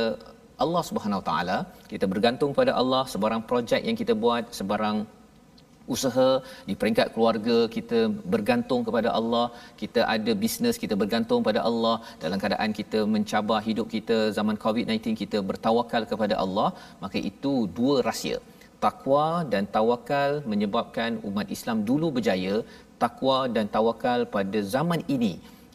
Allah 0.65 0.83
Subhanahu 0.89 1.21
Wa 1.21 1.27
taala 1.31 1.59
kita 1.93 2.07
bergantung 2.13 2.53
pada 2.61 2.75
Allah 2.81 3.03
sebarang 3.15 3.43
projek 3.51 3.83
yang 3.89 3.99
kita 4.03 4.15
buat 4.25 4.45
sebarang 4.61 4.99
usaha 5.95 6.29
di 6.69 6.75
peringkat 6.81 7.09
keluarga 7.15 7.57
kita 7.77 7.99
bergantung 8.33 8.83
kepada 8.89 9.09
Allah 9.19 9.47
kita 9.83 10.01
ada 10.15 10.33
bisnes 10.43 10.77
kita 10.83 10.95
bergantung 11.03 11.41
pada 11.49 11.61
Allah. 11.69 11.97
Dalam 12.25 12.39
keadaan 12.43 12.71
kita 12.81 13.01
mencabar 13.15 13.61
hidup 13.69 13.87
kita 13.97 14.19
zaman 14.39 14.57
COVID-19 14.65 15.23
kita 15.23 15.41
bertawakal 15.51 16.05
kepada 16.13 16.37
Allah 16.45 16.69
maka 17.05 17.19
itu 17.31 17.55
dua 17.79 17.97
rahsia. 18.09 18.39
Takwa 18.85 19.29
dan 19.53 19.65
tawakal 19.77 20.31
menyebabkan 20.53 21.13
umat 21.29 21.47
Islam 21.57 21.79
dulu 21.91 22.09
berjaya 22.17 22.57
takwa 23.03 23.39
dan 23.57 23.67
tawakal 23.77 24.21
pada 24.37 24.59
zaman 24.75 25.01
ini 25.17 25.33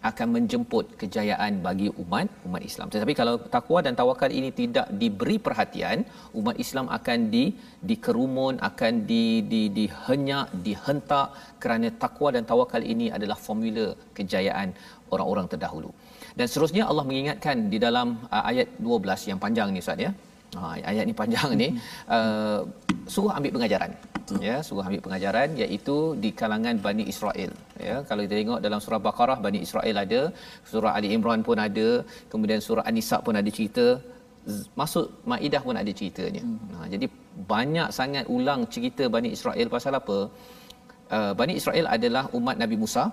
akan 0.10 0.27
menjemput 0.36 0.86
kejayaan 1.01 1.62
bagi 1.65 1.88
umat 2.03 2.27
umat 2.48 2.62
Islam. 2.70 2.88
Tetapi 2.93 3.13
kalau 3.20 3.36
takwa 3.55 3.79
dan 3.86 3.93
tawakal 4.00 4.31
ini 4.39 4.50
tidak 4.62 4.88
diberi 5.01 5.38
perhatian, 5.48 5.98
umat 6.39 6.58
Islam 6.65 6.88
akan 6.98 7.20
di 7.36 7.43
dikerumun, 7.89 8.55
akan 8.70 8.93
di 9.12 9.25
di 9.51 9.62
dihenyak, 9.77 10.48
dihentak 10.65 11.27
kerana 11.63 11.89
takwa 12.03 12.29
dan 12.36 12.46
tawakal 12.51 12.84
ini 12.93 13.08
adalah 13.17 13.38
formula 13.48 13.88
kejayaan 14.17 14.70
orang-orang 15.13 15.48
terdahulu. 15.53 15.91
Dan 16.38 16.46
seterusnya 16.50 16.84
Allah 16.89 17.05
mengingatkan 17.10 17.58
di 17.74 17.77
dalam 17.86 18.08
uh, 18.36 18.43
ayat 18.51 18.67
12 18.79 19.29
yang 19.31 19.39
panjang 19.46 19.70
ni 19.75 19.81
Ustaz 19.86 20.05
ya. 20.08 20.12
Ha, 20.51 20.62
ayat 20.91 21.03
ni 21.08 21.13
panjang 21.22 21.50
ni 21.62 21.67
uh, 22.15 22.60
suruh 23.13 23.31
ambil 23.38 23.51
pengajaran 23.55 23.91
ya 24.47 24.55
suruh 24.67 24.83
ambil 24.88 25.01
pengajaran 25.05 25.50
iaitu 25.61 25.97
di 26.23 26.29
kalangan 26.39 26.75
Bani 26.85 27.03
Israel. 27.13 27.51
Ya 27.88 27.95
kalau 28.07 28.21
kita 28.25 28.35
tengok 28.39 28.59
dalam 28.65 28.79
surah 28.85 29.01
Baqarah 29.07 29.38
Bani 29.45 29.59
Israel 29.67 29.95
ada 30.03 30.21
surah 30.71 30.91
Ali 30.97 31.09
Imran 31.15 31.41
pun 31.47 31.59
ada 31.67 31.89
kemudian 32.31 32.59
surah 32.67 32.85
An-Nisa 32.89 33.19
pun 33.25 33.35
ada 33.41 33.50
cerita 33.57 33.85
masuk 34.81 35.05
Maidah 35.31 35.61
pun 35.67 35.75
ada 35.81 35.91
ceritanya. 36.00 36.43
Hmm. 36.45 36.59
ha, 36.75 36.85
jadi 36.93 37.05
banyak 37.53 37.89
sangat 38.00 38.25
ulang 38.35 38.61
cerita 38.73 39.03
Bani 39.15 39.29
Israel. 39.38 39.67
Pasal 39.75 39.93
apa? 40.01 40.17
Uh, 41.17 41.33
Bani 41.39 41.53
Israel 41.59 41.85
adalah 41.95 42.23
umat 42.38 42.55
Nabi 42.63 42.75
Musa 42.83 43.03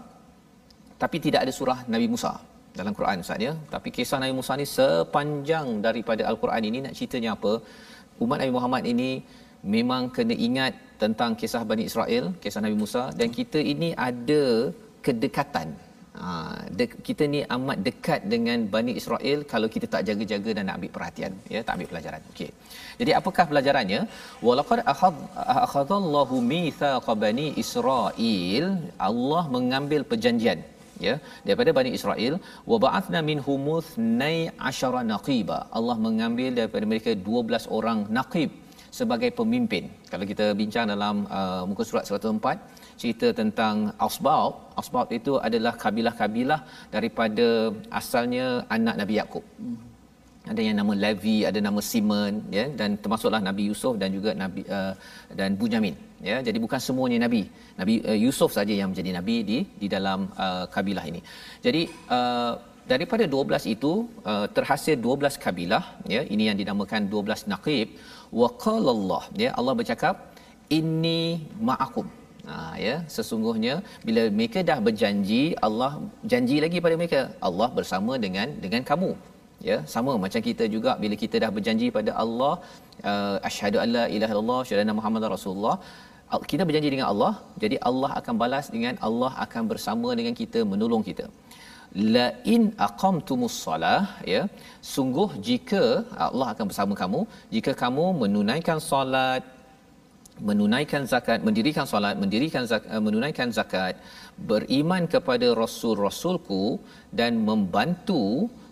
tapi 1.03 1.17
tidak 1.25 1.41
ada 1.45 1.53
surah 1.59 1.79
Nabi 1.95 2.07
Musa 2.15 2.33
dalam 2.79 2.93
Quran 2.99 3.23
Ustaz 3.25 3.41
ya. 3.47 3.53
Tapi 3.75 3.89
kisah 3.97 4.19
Nabi 4.23 4.35
Musa 4.39 4.53
ni 4.61 4.67
sepanjang 4.77 5.67
daripada 5.87 6.23
Al-Quran 6.31 6.63
ini 6.71 6.79
nak 6.87 6.95
ceritanya 6.99 7.31
apa? 7.37 7.53
Umat 8.25 8.39
Nabi 8.43 8.53
Muhammad 8.57 8.83
ini 8.93 9.11
memang 9.75 10.03
kena 10.17 10.35
ingat 10.49 10.73
tentang 11.03 11.31
kisah 11.41 11.63
Bani 11.71 11.85
Israel, 11.91 12.25
kisah 12.43 12.63
Nabi 12.65 12.77
Musa 12.83 13.03
dan 13.19 13.29
kita 13.39 13.61
ini 13.73 13.91
ada 14.09 14.43
kedekatan. 15.07 15.69
Ha, 16.21 16.31
de- 16.79 16.99
kita 17.09 17.25
ni 17.33 17.41
amat 17.57 17.79
dekat 17.89 18.21
dengan 18.33 18.59
Bani 18.75 18.93
Israel 19.01 19.39
kalau 19.53 19.69
kita 19.75 19.87
tak 19.95 20.03
jaga-jaga 20.09 20.51
dan 20.57 20.65
nak 20.69 20.77
ambil 20.79 20.93
perhatian, 20.97 21.33
ya, 21.55 21.61
tak 21.67 21.73
ambil 21.77 21.89
pelajaran. 21.93 22.23
Okey. 22.33 22.51
Jadi 23.01 23.13
apakah 23.19 23.45
pelajarannya? 23.51 24.01
Walaqad 24.47 24.81
akhadallahu 25.65 26.43
mithaqa 26.55 27.15
Bani 27.25 27.47
Israel, 27.63 28.67
Allah 29.11 29.45
mengambil 29.57 30.03
perjanjian 30.13 30.61
ya 31.07 31.15
daripada 31.47 31.71
Bani 31.79 31.91
Israel 31.99 32.35
wa 32.71 32.79
ba'athna 32.85 33.21
minhum 33.31 33.67
12 33.81 35.05
naqiba 35.13 35.59
Allah 35.79 35.97
mengambil 36.07 36.51
daripada 36.59 36.85
mereka 36.93 37.13
12 37.29 37.77
orang 37.79 38.01
naqib 38.19 38.51
sebagai 39.01 39.31
pemimpin. 39.41 39.85
Kalau 40.13 40.25
kita 40.33 40.47
bincang 40.61 40.87
dalam 40.95 41.17
uh, 41.39 41.63
muka 41.71 41.83
surat 41.89 42.05
104 42.07 43.01
cerita 43.01 43.29
tentang 43.41 43.77
Ausbaut, 44.05 44.55
Ausbaut 44.79 45.11
itu 45.19 45.33
adalah 45.49 45.75
kabilah-kabilah 45.85 46.61
daripada 46.95 47.47
asalnya 48.01 48.47
anak 48.77 48.95
Nabi 49.01 49.15
Yakub. 49.21 49.45
Ada 50.53 50.61
yang 50.67 50.77
nama 50.81 50.93
Levi, 51.05 51.39
ada 51.51 51.61
nama 51.67 51.81
Simon 51.91 52.35
ya 52.59 52.65
dan 52.81 52.91
termasuklah 53.03 53.41
Nabi 53.49 53.63
Yusuf 53.71 53.95
dan 54.03 54.11
juga 54.17 54.31
Nabi 54.43 54.63
uh, 54.77 54.95
dan 55.39 55.51
Bunyamin 55.61 55.95
ya. 56.31 56.37
Jadi 56.47 56.59
bukan 56.65 56.81
semuanya 56.87 57.19
nabi. 57.27 57.43
Nabi 57.81 57.95
uh, 58.11 58.19
Yusuf 58.25 58.51
saja 58.59 58.73
yang 58.81 58.89
menjadi 58.91 59.11
nabi 59.19 59.37
di 59.51 59.59
di 59.83 59.89
dalam 59.95 60.21
uh, 60.45 60.65
kabilah 60.75 61.05
ini. 61.11 61.21
Jadi 61.67 61.83
uh, 62.17 62.55
daripada 62.93 63.25
12 63.35 63.75
itu 63.75 63.93
uh, 64.31 64.47
terhasil 64.57 64.97
12 65.07 65.43
kabilah 65.45 65.85
ya 66.15 66.23
ini 66.35 66.45
yang 66.49 66.59
dinamakan 66.61 67.03
12 67.15 67.53
naqib. 67.53 67.89
Wa 68.41 68.49
qala 68.65 68.91
Allah 68.97 69.23
ya 69.43 69.51
Allah 69.59 69.75
bercakap 69.81 70.15
inni 70.79 71.23
ma'akum. 71.69 72.07
Ha 72.49 72.57
ya 72.87 72.95
sesungguhnya 73.15 73.75
bila 74.09 74.23
mereka 74.39 74.61
dah 74.71 74.79
berjanji 74.87 75.43
Allah 75.69 75.91
janji 76.33 76.59
lagi 76.65 76.79
pada 76.85 76.95
mereka 77.01 77.21
Allah 77.49 77.69
bersama 77.79 78.15
dengan 78.25 78.49
dengan 78.65 78.85
kamu. 78.91 79.11
Ya 79.69 79.77
sama 79.95 80.13
macam 80.25 80.41
kita 80.49 80.65
juga 80.75 80.91
bila 81.03 81.15
kita 81.23 81.37
dah 81.45 81.51
berjanji 81.57 81.89
pada 81.97 82.11
Allah 82.25 82.55
uh, 83.11 83.49
asyhadu 83.49 83.79
alla 83.85 84.05
ilaha 84.17 84.33
illallah 84.35 84.61
syahada 84.69 84.99
muhammadar 85.01 85.31
rasulullah. 85.37 85.77
Kita 86.51 86.63
berjanji 86.69 86.91
dengan 86.95 87.09
Allah 87.13 87.33
jadi 87.63 87.77
Allah 87.91 88.11
akan 88.21 88.35
balas 88.41 88.67
dengan 88.75 88.95
Allah 89.09 89.31
akan 89.45 89.63
bersama 89.71 90.09
dengan 90.19 90.35
kita 90.41 90.61
menolong 90.73 91.05
kita 91.11 91.27
la 92.15 92.27
in 92.55 92.65
aqamtumus 92.87 93.57
salah 93.65 94.03
ya. 94.33 94.43
Sungguh 94.95 95.29
jika 95.49 95.85
Allah 96.27 96.49
akan 96.55 96.67
bersama 96.71 96.95
kamu 97.03 97.21
jika 97.55 97.73
kamu 97.83 98.07
menunaikan 98.23 98.81
solat 98.91 99.43
menunaikan 100.49 101.03
zakat 101.13 101.39
mendirikan 101.47 101.87
solat 101.93 102.15
mendirikan 102.23 102.65
zakat, 102.71 102.89
eh, 102.95 103.03
menunaikan 103.07 103.49
zakat 103.59 103.95
beriman 104.51 105.03
kepada 105.15 105.49
rasul-rasulku 105.63 106.79
dan 107.21 107.33
membantu 107.49 108.25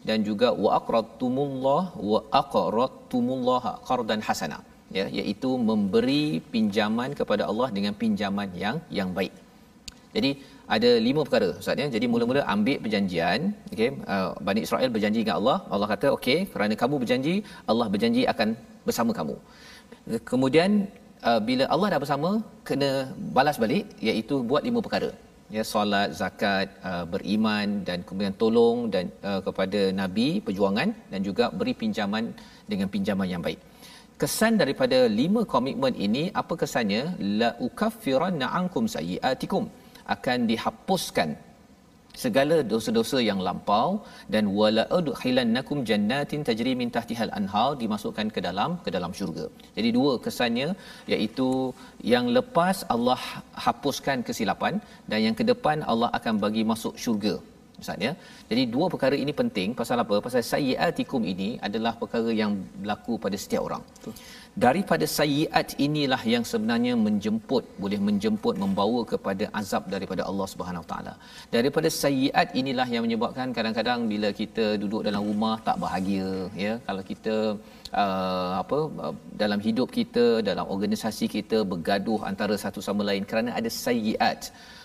dan 0.09 0.23
juga 0.29 0.49
wa 0.65 0.71
aqradtumullah 0.79 1.83
wa 2.11 2.21
aqradtumullah 2.43 3.63
qardan 3.89 4.21
hasana 4.29 4.59
ya. 4.99 5.07
Iaitu 5.19 5.51
memberi 5.71 6.39
pinjaman 6.53 7.13
kepada 7.21 7.45
Allah 7.51 7.69
dengan 7.77 7.95
pinjaman 8.03 8.51
yang 8.65 8.79
yang 8.99 9.11
baik. 9.19 9.35
Jadi 10.17 10.31
ada 10.75 10.91
lima 11.07 11.21
perkara 11.27 11.49
ustaz 11.61 11.83
ya. 11.83 11.87
Jadi 11.97 12.07
mula-mula 12.13 12.43
ambil 12.55 12.79
perjanjian 12.85 13.41
okey. 13.75 13.91
Uh, 14.15 14.29
Bani 14.47 14.61
Israel 14.67 14.91
berjanji 14.97 15.21
dengan 15.23 15.39
Allah. 15.41 15.59
Allah 15.75 15.89
kata 15.95 16.09
okey 16.17 16.39
kerana 16.53 16.75
kamu 16.83 16.97
berjanji 17.03 17.35
Allah 17.73 17.87
berjanji 17.95 18.25
akan 18.33 18.49
bersama 18.89 19.13
kamu. 19.19 19.37
Kemudian 20.31 20.71
uh, 21.29 21.41
bila 21.49 21.65
Allah 21.75 21.89
dah 21.93 22.01
bersama 22.05 22.31
kena 22.69 22.91
balas 23.37 23.59
balik 23.65 23.87
iaitu 24.09 24.37
buat 24.51 24.65
lima 24.69 24.83
perkara. 24.87 25.11
Ya 25.57 25.63
solat 25.73 26.09
zakat 26.21 26.69
uh, 26.91 27.05
beriman 27.13 27.87
dan 27.89 27.99
kemudian 28.07 28.35
tolong 28.43 28.79
dan 28.95 29.05
uh, 29.31 29.41
kepada 29.47 29.81
nabi 30.01 30.29
perjuangan 30.47 30.91
dan 31.13 31.21
juga 31.29 31.45
beri 31.59 31.75
pinjaman 31.83 32.35
dengan 32.71 32.89
pinjaman 32.95 33.31
yang 33.35 33.43
baik. 33.47 33.61
Kesan 34.23 34.55
daripada 34.63 34.99
lima 35.21 35.41
komitmen 35.55 35.95
ini 36.07 36.23
apa 36.41 36.55
kesannya? 36.63 37.03
La 37.41 37.51
ukaffiranna 37.67 38.47
ankum 38.59 38.85
sayiatikum 38.95 39.65
akan 40.15 40.39
dihapuskan 40.51 41.31
segala 42.23 42.57
dosa-dosa 42.73 43.19
yang 43.29 43.41
lampau 43.47 43.89
dan 44.35 44.45
wala 44.59 44.85
udkhilannakum 44.99 45.79
jannatin 45.89 46.45
tajri 46.49 46.73
min 46.81 46.91
tahtihal 46.97 47.33
anhar 47.39 47.71
dimasukkan 47.83 48.29
ke 48.37 48.41
dalam 48.49 48.71
ke 48.85 48.91
dalam 48.97 49.13
syurga. 49.19 49.47
Jadi 49.77 49.89
dua 49.99 50.13
kesannya 50.27 50.69
iaitu 51.15 51.49
yang 52.13 52.29
lepas 52.39 52.79
Allah 52.95 53.21
hapuskan 53.67 54.25
kesilapan 54.29 54.77
dan 55.11 55.21
yang 55.27 55.37
ke 55.41 55.47
depan 55.53 55.85
Allah 55.93 56.11
akan 56.21 56.35
bagi 56.47 56.65
masuk 56.73 56.97
syurga. 57.05 57.37
Ustaz 57.81 58.05
ya. 58.07 58.13
Jadi 58.51 58.63
dua 58.75 58.87
perkara 58.93 59.17
ini 59.23 59.33
penting 59.41 59.71
pasal 59.81 60.01
apa? 60.03 60.17
Pasal 60.27 60.43
sayyiatikum 60.53 61.23
ini 61.33 61.49
adalah 61.67 61.93
perkara 62.03 62.31
yang 62.43 62.53
berlaku 62.81 63.15
pada 63.25 63.37
setiap 63.43 63.63
orang. 63.69 63.83
Betul 63.97 64.15
daripada 64.65 65.07
sayiat 65.17 65.69
inilah 65.87 66.21
yang 66.33 66.45
sebenarnya 66.51 66.93
menjemput 67.07 67.65
boleh 67.83 67.99
menjemput 68.09 68.55
membawa 68.63 69.01
kepada 69.13 69.45
azab 69.61 69.83
daripada 69.95 70.23
Allah 70.31 70.47
Subhanahu 70.53 70.85
taala. 70.91 71.15
Daripada 71.57 71.89
sayiat 72.03 72.57
inilah 72.61 72.89
yang 72.95 73.05
menyebabkan 73.07 73.53
kadang-kadang 73.59 74.09
bila 74.13 74.31
kita 74.41 74.67
duduk 74.83 75.03
dalam 75.09 75.23
rumah 75.31 75.55
tak 75.69 75.77
bahagia 75.85 76.31
ya. 76.65 76.73
Kalau 76.89 77.05
kita 77.11 77.37
uh, 78.03 78.53
apa 78.63 78.79
uh, 79.05 79.15
dalam 79.43 79.61
hidup 79.67 79.91
kita 79.99 80.27
dalam 80.49 80.67
organisasi 80.77 81.29
kita 81.37 81.61
bergaduh 81.75 82.21
antara 82.33 82.57
satu 82.65 82.83
sama 82.89 83.05
lain 83.11 83.29
kerana 83.31 83.53
ada 83.61 83.73
sayiat. 83.85 84.41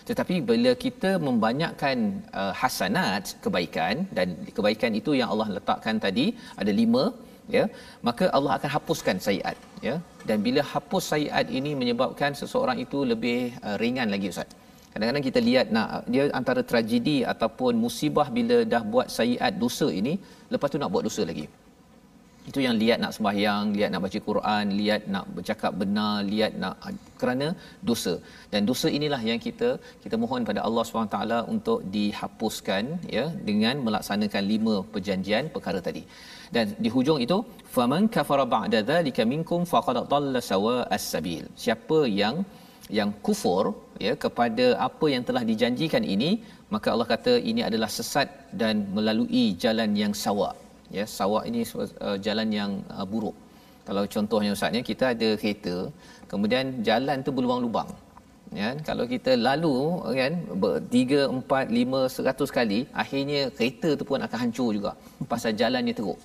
Tetapi 0.08 0.36
bila 0.52 0.70
kita 0.84 1.10
membanyakkan 1.26 1.98
uh, 2.40 2.52
hasanat 2.60 3.24
kebaikan 3.44 4.04
dan 4.16 4.28
kebaikan 4.56 4.92
itu 5.00 5.12
yang 5.20 5.28
Allah 5.32 5.50
letakkan 5.58 5.96
tadi 6.06 6.26
ada 6.62 6.72
lima 6.82 7.04
ya 7.56 7.64
maka 8.08 8.24
Allah 8.36 8.52
akan 8.58 8.70
hapuskan 8.76 9.16
sayiat 9.26 9.56
ya 9.86 9.94
dan 10.28 10.38
bila 10.46 10.60
hapus 10.72 11.04
sayiat 11.12 11.46
ini 11.58 11.72
menyebabkan 11.80 12.32
seseorang 12.40 12.78
itu 12.84 13.00
lebih 13.12 13.38
uh, 13.66 13.76
ringan 13.82 14.10
lagi 14.14 14.28
ustaz 14.34 14.50
kadang-kadang 14.92 15.24
kita 15.28 15.40
lihat 15.48 15.66
nak 15.76 15.88
dia 16.14 16.24
antara 16.40 16.62
tragedi 16.70 17.18
ataupun 17.32 17.74
musibah 17.86 18.28
bila 18.38 18.58
dah 18.74 18.82
buat 18.94 19.08
sayiat 19.18 19.52
dosa 19.64 19.88
ini 20.00 20.14
lepas 20.54 20.70
tu 20.72 20.80
nak 20.82 20.92
buat 20.94 21.04
dosa 21.08 21.24
lagi 21.30 21.46
itu 22.50 22.58
yang 22.64 22.74
lihat 22.82 22.98
nak 23.02 23.12
sembahyang, 23.16 23.64
lihat 23.76 23.90
nak 23.94 24.02
baca 24.04 24.18
Quran, 24.28 24.64
lihat 24.78 25.02
nak 25.14 25.24
bercakap 25.34 25.72
benar, 25.82 26.14
lihat 26.30 26.52
nak 26.62 26.74
kerana 27.20 27.48
dosa. 27.88 28.14
Dan 28.52 28.66
dosa 28.70 28.88
inilah 28.98 29.20
yang 29.30 29.40
kita 29.46 29.68
kita 30.04 30.18
mohon 30.22 30.42
pada 30.48 30.60
Allah 30.66 30.82
SWT 30.82 31.18
untuk 31.54 31.86
dihapuskan 31.96 32.84
ya 33.16 33.26
dengan 33.48 33.78
melaksanakan 33.86 34.42
lima 34.52 34.74
perjanjian 34.94 35.54
perkara 35.54 35.80
tadi. 35.88 36.02
Dan 36.54 36.66
di 36.84 36.88
hujung 36.94 37.20
itu 37.26 37.36
faman 37.74 38.04
kafara 38.14 38.44
ba'da 38.54 38.80
dzalika 38.90 39.22
minkum 39.32 39.60
faqad 39.72 39.98
dhalla 40.12 40.40
sawa 40.50 40.74
as-sabil. 40.96 41.44
Siapa 41.64 41.98
yang 42.20 42.36
yang 42.98 43.10
kufur 43.26 43.64
ya 44.06 44.12
kepada 44.24 44.66
apa 44.88 45.06
yang 45.14 45.22
telah 45.28 45.42
dijanjikan 45.50 46.04
ini 46.14 46.30
maka 46.74 46.88
Allah 46.92 47.08
kata 47.14 47.32
ini 47.50 47.60
adalah 47.68 47.88
sesat 47.98 48.28
dan 48.60 48.74
melalui 48.96 49.44
jalan 49.62 49.90
yang 50.02 50.12
sawa 50.24 50.50
ya 50.96 51.04
sawak 51.18 51.44
ini 51.50 51.60
uh, 51.72 52.18
jalan 52.26 52.48
yang 52.60 52.72
uh, 52.96 53.06
buruk 53.12 53.36
Kalau 53.88 54.02
contohnya 54.14 54.50
ustaz 54.54 54.70
ni 54.74 54.80
kita 54.90 55.04
ada 55.14 55.28
kereta, 55.40 55.76
kemudian 56.30 56.66
jalan 56.88 57.18
tu 57.26 57.30
berlubang-lubang. 57.36 57.90
Ya, 58.60 58.68
kalau 58.88 59.04
kita 59.12 59.32
lalu 59.48 59.74
kan 60.20 60.32
3 60.86 61.42
4 61.50 61.72
5 61.82 62.22
100 62.46 62.58
kali, 62.58 62.78
akhirnya 63.02 63.40
kereta 63.56 63.90
tu 63.98 64.04
pun 64.10 64.22
akan 64.26 64.38
hancur 64.42 64.70
juga 64.76 64.92
pasal 65.32 65.52
jalannya 65.60 65.94
teruk. 65.98 66.20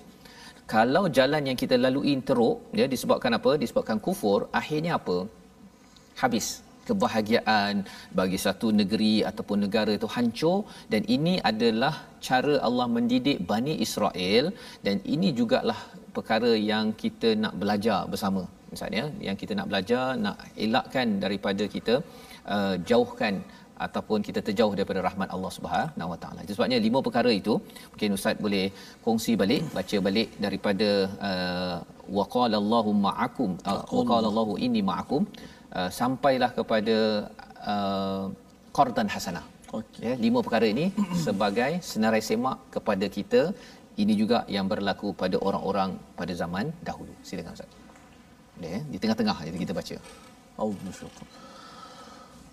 Kalau 0.72 1.04
jalan 1.16 1.42
yang 1.48 1.58
kita 1.62 1.76
lalui 1.84 2.14
teruk, 2.28 2.56
ya 2.80 2.86
disebabkan 2.94 3.32
apa? 3.38 3.52
Disebabkan 3.62 3.98
kufur, 4.06 4.40
akhirnya 4.60 4.92
apa? 5.00 5.18
Habis 6.22 6.46
kebahagiaan 6.88 7.74
bagi 8.18 8.38
satu 8.44 8.68
negeri 8.80 9.14
ataupun 9.30 9.58
negara 9.64 9.92
itu 9.98 10.08
hancur 10.16 10.58
dan 10.92 11.02
ini 11.16 11.34
adalah 11.50 11.94
cara 12.28 12.54
Allah 12.68 12.86
mendidik 12.96 13.38
Bani 13.50 13.74
Israel 13.86 14.46
dan 14.86 14.96
ini 15.14 15.30
jugalah 15.38 15.80
perkara 16.16 16.52
yang 16.72 16.86
kita 17.02 17.30
nak 17.42 17.54
belajar 17.62 18.00
bersama 18.12 18.42
misalnya 18.72 19.04
yang 19.26 19.36
kita 19.42 19.52
nak 19.58 19.68
belajar 19.70 20.04
nak 20.24 20.38
elakkan 20.66 21.08
daripada 21.24 21.66
kita 21.74 21.94
uh, 22.56 22.74
jauhkan 22.90 23.36
ataupun 23.86 24.18
kita 24.26 24.40
terjauh 24.46 24.72
daripada 24.78 25.00
rahmat 25.08 25.28
Allah 25.34 25.52
Subhanahu 25.56 26.12
Wa 26.12 26.18
Taala. 26.22 26.40
Sebabnya 26.56 26.78
lima 26.86 27.00
perkara 27.06 27.30
itu 27.40 27.54
mungkin 27.92 28.16
ustaz 28.18 28.36
boleh 28.46 28.64
kongsi 29.06 29.34
balik 29.42 29.62
baca 29.76 29.98
balik 30.06 30.28
daripada 30.44 30.88
uh, 31.28 31.76
waqala 32.18 32.56
Allahu 32.62 32.92
ma'akum 33.06 33.50
uh, 33.70 33.82
waqala 33.98 34.26
Allahu 34.32 34.54
inni 34.66 34.82
ma'akum 34.90 35.22
uh, 35.78 35.90
sampailah 36.00 36.50
kepada 36.58 36.96
uh, 37.72 38.24
qardan 38.78 39.10
hasanah. 39.14 39.44
Okay. 39.78 40.02
Ya, 40.06 40.12
lima 40.26 40.38
perkara 40.44 40.66
ini 40.74 40.86
sebagai 41.26 41.72
senarai 41.90 42.22
semak 42.30 42.58
kepada 42.76 43.08
kita 43.18 43.42
ini 44.02 44.14
juga 44.22 44.38
yang 44.56 44.66
berlaku 44.72 45.08
pada 45.22 45.36
orang-orang 45.48 45.92
pada 46.20 46.32
zaman 46.42 46.66
dahulu. 46.88 47.12
Silakan 47.28 47.58
Ustaz. 47.58 47.70
Ya, 48.68 48.80
di 48.92 48.98
tengah-tengah 49.02 49.36
jadi 49.48 49.58
kita 49.64 49.74
baca. 49.80 49.96
Allahu 50.58 51.37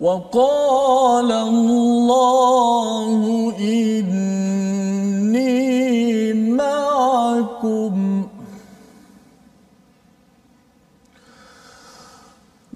وقال 0.00 1.32
الله 1.32 3.20
إني 3.60 5.52
معكم 6.32 8.26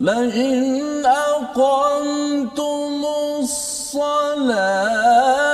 لئن 0.00 1.06
أقمتم 1.06 3.04
الصلاة 3.40 5.49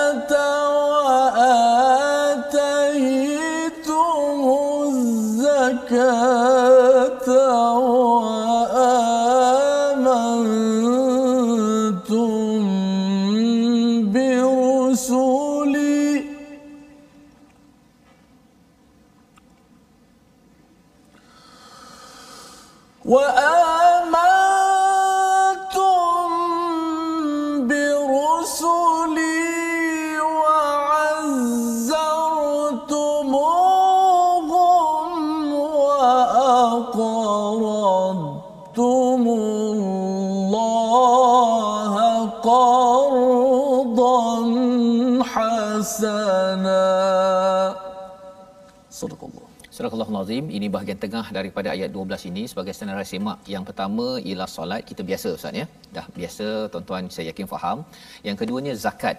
Surah 49.76 49.92
Al-Azim 49.92 50.44
ini 50.56 50.66
bahagian 50.74 50.98
tengah 51.02 51.24
daripada 51.36 51.68
ayat 51.72 51.90
12 51.94 52.28
ini 52.28 52.42
sebagai 52.50 52.72
senarai 52.76 53.04
semak 53.10 53.38
yang 53.54 53.64
pertama 53.68 54.06
ialah 54.28 54.46
solat 54.52 54.80
kita 54.90 55.02
biasa 55.08 55.28
ustaz 55.36 55.58
ya. 55.60 55.66
Dah 55.96 56.04
biasa 56.18 56.46
tuan-tuan 56.72 57.02
saya 57.14 57.24
yakin 57.30 57.46
faham. 57.50 57.78
Yang 58.26 58.36
keduanya 58.40 58.72
zakat. 58.84 59.16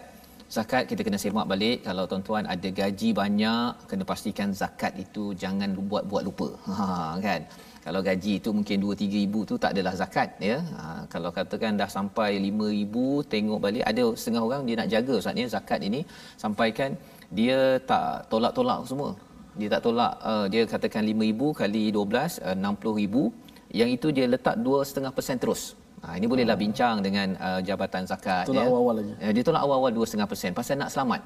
Zakat 0.56 0.84
kita 0.90 1.02
kena 1.08 1.20
semak 1.24 1.46
balik. 1.52 1.78
Kalau 1.88 2.06
tuan-tuan 2.12 2.50
ada 2.54 2.70
gaji 2.80 3.10
banyak 3.22 3.86
kena 3.92 4.04
pastikan 4.12 4.50
zakat 4.62 4.98
itu 5.04 5.26
jangan 5.44 5.78
buat-buat 5.92 6.24
lupa. 6.30 6.50
Ha 6.80 6.88
kan? 7.28 7.42
Kalau 7.86 8.02
gaji 8.10 8.34
itu 8.42 8.50
mungkin 8.58 8.78
2 8.88 8.98
3 9.04 9.22
ribu 9.22 9.40
tu 9.52 9.62
tak 9.64 9.78
adalah 9.78 9.94
zakat 10.02 10.42
ya. 10.50 10.58
Ha, 10.80 11.06
kalau 11.14 11.30
katakan 11.38 11.78
dah 11.84 11.90
sampai 11.98 12.32
5 12.48 12.74
ribu 12.78 13.06
tengok 13.36 13.62
balik 13.68 13.86
ada 13.92 14.04
setengah 14.20 14.44
orang 14.50 14.64
dia 14.70 14.78
nak 14.82 14.90
jaga 14.96 15.14
ustaz 15.22 15.44
ya 15.44 15.48
zakat 15.58 15.80
ini. 15.92 16.02
Sampaikan 16.46 16.98
dia 17.38 17.60
tak 17.94 18.26
tolak-tolak 18.34 18.82
semua 18.90 19.12
dia 19.58 19.68
tak 19.74 19.82
tolak 19.86 20.12
uh, 20.22 20.46
dia 20.48 20.64
katakan 20.70 21.04
5000 21.04 21.60
kali 21.62 21.84
12 21.90 22.46
uh, 22.46 22.56
60000 22.56 23.76
yang 23.76 23.90
itu 23.92 24.08
dia 24.16 24.26
letak 24.30 24.56
2.5% 24.62 25.44
terus 25.44 25.76
Ha, 25.98 26.14
ini 26.14 26.30
bolehlah 26.30 26.54
bincang 26.54 27.02
dengan 27.02 27.34
uh, 27.42 27.60
jabatan 27.66 28.06
zakat 28.06 28.46
Tolak 28.46 28.64
ya. 28.64 28.70
awal-awal 28.70 28.96
aja. 29.02 29.14
Ya, 29.18 29.30
dia 29.34 29.42
tolak 29.42 29.62
awal-awal 29.66 29.92
2.5% 29.98 30.54
pasal 30.54 30.78
nak 30.78 30.94
selamat. 30.94 31.26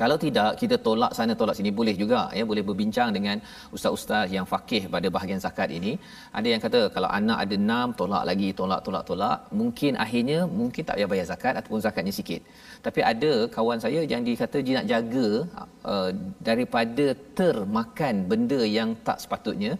Kalau 0.00 0.16
tidak 0.24 0.50
kita 0.60 0.76
tolak 0.86 1.12
sana 1.18 1.32
tolak 1.40 1.56
sini 1.58 1.70
boleh 1.78 1.94
juga 2.02 2.20
ya 2.38 2.44
boleh 2.50 2.62
berbincang 2.68 3.10
dengan 3.16 3.36
ustaz-ustaz 3.76 4.26
yang 4.36 4.46
fakih 4.52 4.82
pada 4.94 5.08
bahagian 5.16 5.40
zakat 5.46 5.68
ini. 5.78 5.92
Ada 6.38 6.48
yang 6.52 6.62
kata 6.64 6.80
kalau 6.94 7.10
anak 7.18 7.38
ada 7.44 7.56
6 7.58 7.98
tolak 8.00 8.22
lagi 8.30 8.48
tolak 8.60 8.80
tolak 8.86 9.04
tolak 9.10 9.38
mungkin 9.60 9.92
akhirnya 10.04 10.38
mungkin 10.60 10.82
tak 10.88 10.96
payah 10.98 11.10
bayar 11.12 11.26
zakat 11.32 11.54
ataupun 11.60 11.82
zakatnya 11.86 12.14
sikit. 12.20 12.42
Tapi 12.86 13.00
ada 13.12 13.32
kawan 13.56 13.80
saya 13.84 14.02
yang 14.12 14.22
dikata 14.28 14.58
dia 14.66 14.74
nak 14.78 14.88
jaga 14.94 15.28
uh, 15.92 16.10
daripada 16.48 17.06
termakan 17.40 18.14
benda 18.30 18.60
yang 18.78 18.90
tak 19.08 19.18
sepatutnya 19.24 19.74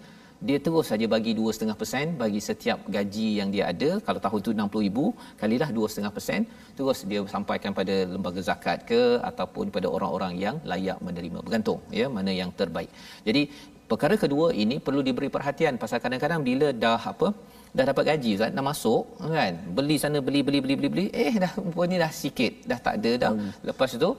dia 0.46 0.58
terus 0.64 0.86
saja 0.90 1.06
bagi 1.14 1.32
2.5% 1.38 2.14
bagi 2.22 2.40
setiap 2.48 2.78
gaji 2.96 3.28
yang 3.38 3.48
dia 3.54 3.64
ada. 3.72 3.90
Kalau 4.06 4.20
tahun 4.24 4.40
tu 4.46 4.50
60000 4.54 5.40
kalilah 5.40 5.70
2.5% 5.78 6.76
terus 6.78 6.98
dia 7.10 7.20
sampaikan 7.34 7.72
pada 7.78 7.94
lembaga 8.14 8.40
zakat 8.48 8.86
ke 8.90 9.02
ataupun 9.30 9.74
pada 9.76 9.90
orang-orang 9.96 10.34
yang 10.44 10.56
layak 10.72 10.98
menerima. 11.06 11.38
Bergantung 11.46 11.80
ya 12.00 12.06
mana 12.16 12.30
yang 12.40 12.52
terbaik. 12.60 12.90
Jadi 13.28 13.42
perkara 13.90 14.14
kedua 14.24 14.48
ini 14.62 14.78
perlu 14.86 15.02
diberi 15.08 15.30
perhatian. 15.36 15.74
Pasal 15.82 15.98
kadang-kadang 16.04 16.42
bila 16.48 16.70
dah 16.84 17.00
apa 17.12 17.30
dah 17.76 17.84
dapat 17.90 18.04
gaji 18.10 18.30
Ustaz? 18.36 18.50
Dah 18.56 18.64
masuk 18.70 19.02
kan? 19.36 19.52
Beli 19.76 19.96
sana 20.02 20.18
beli 20.26 20.40
beli 20.46 20.58
beli 20.64 20.74
beli 20.78 20.90
beli. 20.94 21.06
Eh 21.24 21.34
dah 21.44 21.52
rupanya 21.66 21.96
dah 22.04 22.12
sikit. 22.22 22.52
Dah 22.70 22.78
tak 22.86 22.94
ada 22.98 23.12
dah. 23.22 23.32
Lepas 23.68 23.96
tu 24.04 24.10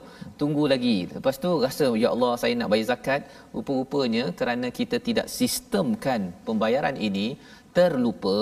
tunggu 0.42 0.64
lagi. 0.74 0.98
Lepas 1.18 1.38
tu 1.44 1.52
rasa 1.66 1.86
ya 2.04 2.10
Allah 2.16 2.32
saya 2.42 2.54
nak 2.62 2.72
bayar 2.74 2.88
zakat. 2.92 3.22
Rupa-rupanya 3.56 4.26
kerana 4.40 4.70
kita 4.80 5.00
tidak 5.10 5.28
sistemkan 5.38 6.32
pembayaran 6.48 6.98
ini 7.10 7.28
terlupa 7.78 8.38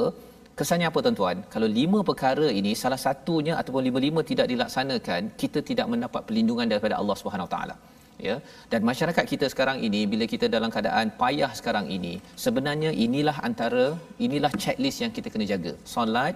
kesannya 0.60 0.88
apa 0.90 1.00
tuan-tuan? 1.06 1.38
Kalau 1.54 1.68
lima 1.80 2.00
perkara 2.10 2.48
ini 2.60 2.72
salah 2.84 3.02
satunya 3.06 3.54
ataupun 3.62 3.84
lima-lima 3.90 4.22
tidak 4.32 4.48
dilaksanakan 4.52 5.22
kita 5.42 5.62
tidak 5.70 5.88
mendapat 5.94 6.22
perlindungan 6.28 6.68
daripada 6.72 6.98
Allah 7.02 7.18
Subhanahu 7.22 7.52
taala 7.56 7.78
ya. 8.28 8.36
Dan 8.72 8.82
masyarakat 8.90 9.26
kita 9.34 9.46
sekarang 9.54 9.78
ini 9.88 10.02
bila 10.14 10.26
kita 10.34 10.48
dalam 10.56 10.70
keadaan 10.76 11.10
payah 11.22 11.52
sekarang 11.60 11.88
ini 11.98 12.14
sebenarnya 12.46 12.92
inilah 13.06 13.38
antara 13.50 13.86
inilah 14.28 14.52
checklist 14.64 15.02
yang 15.04 15.14
kita 15.18 15.30
kena 15.34 15.48
jaga. 15.54 15.74
Solat 15.94 16.36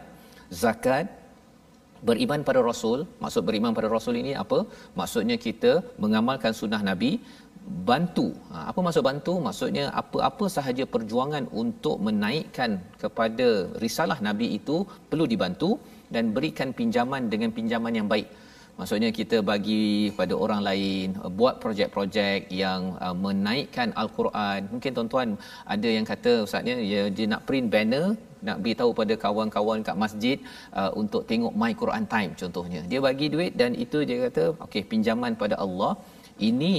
zakat 0.63 1.07
beriman 2.09 2.41
pada 2.47 2.59
rasul. 2.69 2.99
Maksud 3.23 3.43
beriman 3.49 3.73
pada 3.77 3.89
rasul 3.95 4.17
ini 4.23 4.33
apa? 4.43 4.59
Maksudnya 4.99 5.37
kita 5.47 5.71
mengamalkan 6.03 6.53
sunnah 6.61 6.81
nabi 6.89 7.11
bantu. 7.89 8.27
Ha, 8.51 8.57
apa 8.69 8.79
maksud 8.85 9.03
bantu? 9.09 9.33
Maksudnya 9.47 9.85
apa-apa 10.01 10.45
sahaja 10.55 10.83
perjuangan 10.93 11.45
untuk 11.63 11.97
menaikkan 12.07 12.71
kepada 13.03 13.47
risalah 13.83 14.17
nabi 14.27 14.47
itu 14.59 14.77
perlu 15.09 15.27
dibantu 15.33 15.71
dan 16.15 16.33
berikan 16.35 16.69
pinjaman 16.79 17.29
dengan 17.33 17.51
pinjaman 17.57 17.93
yang 17.99 18.07
baik 18.13 18.27
Maksudnya 18.79 19.09
kita 19.19 19.37
bagi 19.51 19.85
pada 20.19 20.33
orang 20.43 20.61
lain 20.67 21.07
buat 21.39 21.55
projek-projek 21.63 22.49
yang 22.63 22.81
uh, 23.05 23.15
menaikkan 23.25 23.89
al-Quran. 24.01 24.59
Mungkin 24.73 24.91
tuan-tuan 24.97 25.29
ada 25.75 25.89
yang 25.97 26.05
kata 26.11 26.31
ustaznya 26.47 26.75
ya 26.93 27.01
dia 27.17 27.27
nak 27.33 27.43
print 27.49 27.69
banner 27.75 28.07
nak 28.47 28.57
beritahu 28.63 28.91
pada 28.99 29.13
kawan-kawan 29.23 29.79
kat 29.87 29.97
masjid 30.03 30.37
uh, 30.79 30.91
untuk 31.01 31.23
tengok 31.29 31.53
My 31.61 31.71
Quran 31.81 32.05
Time 32.13 32.31
contohnya. 32.41 32.81
Dia 32.91 32.99
bagi 33.07 33.27
duit 33.35 33.53
dan 33.61 33.71
itu 33.85 33.99
dia 34.09 34.17
kata 34.25 34.43
okey 34.65 34.83
pinjaman 34.91 35.35
pada 35.43 35.57
Allah. 35.65 35.93
Ini 36.49 36.75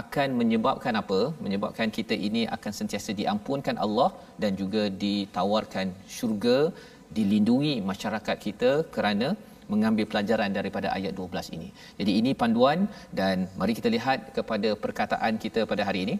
akan 0.00 0.28
menyebabkan 0.40 0.94
apa? 1.00 1.20
Menyebabkan 1.44 1.88
kita 1.96 2.14
ini 2.26 2.42
akan 2.56 2.72
sentiasa 2.78 3.10
diampunkan 3.20 3.76
Allah 3.84 4.10
dan 4.42 4.52
juga 4.60 4.82
ditawarkan 5.02 5.86
syurga, 6.16 6.58
dilindungi 7.16 7.74
masyarakat 7.90 8.36
kita 8.46 8.70
kerana 8.94 9.28
mengambil 9.72 10.06
pelajaran 10.10 10.50
daripada 10.58 10.88
ayat 10.98 11.12
12 11.18 11.56
ini. 11.56 11.68
Jadi 12.00 12.12
ini 12.20 12.30
panduan 12.42 12.78
dan 13.20 13.48
mari 13.60 13.74
kita 13.78 13.90
lihat 13.96 14.20
kepada 14.36 14.70
perkataan 14.84 15.34
kita 15.44 15.62
pada 15.72 15.84
hari 15.90 16.02
ini. 16.06 16.16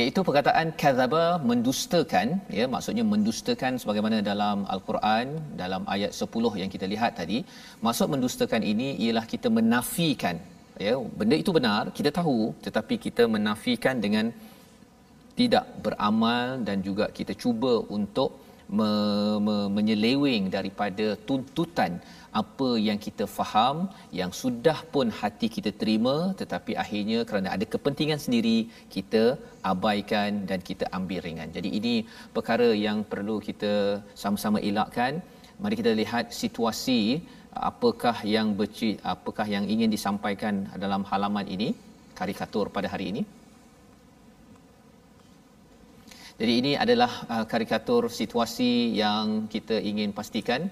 iaitu 0.00 0.20
perkataan 0.28 0.68
kadzaba 0.80 1.22
mendustakan 1.50 2.26
ya 2.56 2.64
maksudnya 2.72 3.04
mendustakan 3.12 3.72
sebagaimana 3.82 4.16
dalam 4.30 4.58
al-Quran 4.74 5.26
dalam 5.60 5.82
ayat 5.94 6.12
10 6.24 6.60
yang 6.62 6.70
kita 6.74 6.86
lihat 6.92 7.12
tadi 7.20 7.38
maksud 7.86 8.08
mendustakan 8.14 8.62
ini 8.72 8.88
ialah 9.04 9.24
kita 9.32 9.48
menafikan 9.58 10.36
ya 10.86 10.92
benda 11.20 11.36
itu 11.42 11.52
benar 11.58 11.82
kita 11.98 12.10
tahu 12.18 12.38
tetapi 12.66 12.94
kita 13.06 13.24
menafikan 13.36 13.96
dengan 14.04 14.28
tidak 15.38 15.64
beramal 15.84 16.60
dan 16.68 16.76
juga 16.88 17.06
kita 17.18 17.32
cuba 17.42 17.72
untuk 17.96 18.30
me, 18.78 18.90
me, 19.46 19.56
menyeleweng 19.76 20.50
daripada 20.56 21.06
tuntutan 21.28 21.92
apa 22.40 22.68
yang 22.86 22.98
kita 23.04 23.24
faham 23.36 23.76
yang 24.18 24.30
sudah 24.40 24.78
pun 24.94 25.08
hati 25.20 25.48
kita 25.56 25.70
terima 25.80 26.14
tetapi 26.40 26.72
akhirnya 26.82 27.18
kerana 27.28 27.48
ada 27.54 27.64
kepentingan 27.74 28.20
sendiri 28.24 28.58
kita 28.94 29.22
abaikan 29.72 30.44
dan 30.50 30.60
kita 30.68 30.84
ambil 30.98 31.20
ringan. 31.26 31.48
Jadi 31.56 31.70
ini 31.78 31.94
perkara 32.36 32.68
yang 32.86 33.00
perlu 33.12 33.38
kita 33.48 33.72
sama-sama 34.22 34.60
elakkan. 34.70 35.22
Mari 35.62 35.74
kita 35.80 35.92
lihat 36.02 36.36
situasi 36.42 37.00
apakah 37.70 38.16
yang 38.36 38.52
berci, 38.58 38.90
apakah 39.14 39.46
yang 39.54 39.64
ingin 39.74 39.88
disampaikan 39.96 40.68
dalam 40.84 41.02
halaman 41.10 41.48
ini 41.48 41.68
karikatur 42.18 42.68
pada 42.76 42.88
hari 42.92 43.06
ini. 43.12 43.22
Jadi 46.40 46.52
ini 46.60 46.72
adalah 46.84 47.12
uh, 47.32 47.44
karikatur 47.50 48.02
situasi 48.20 48.72
yang 49.02 49.48
kita 49.52 49.76
ingin 49.90 50.10
pastikan 50.18 50.68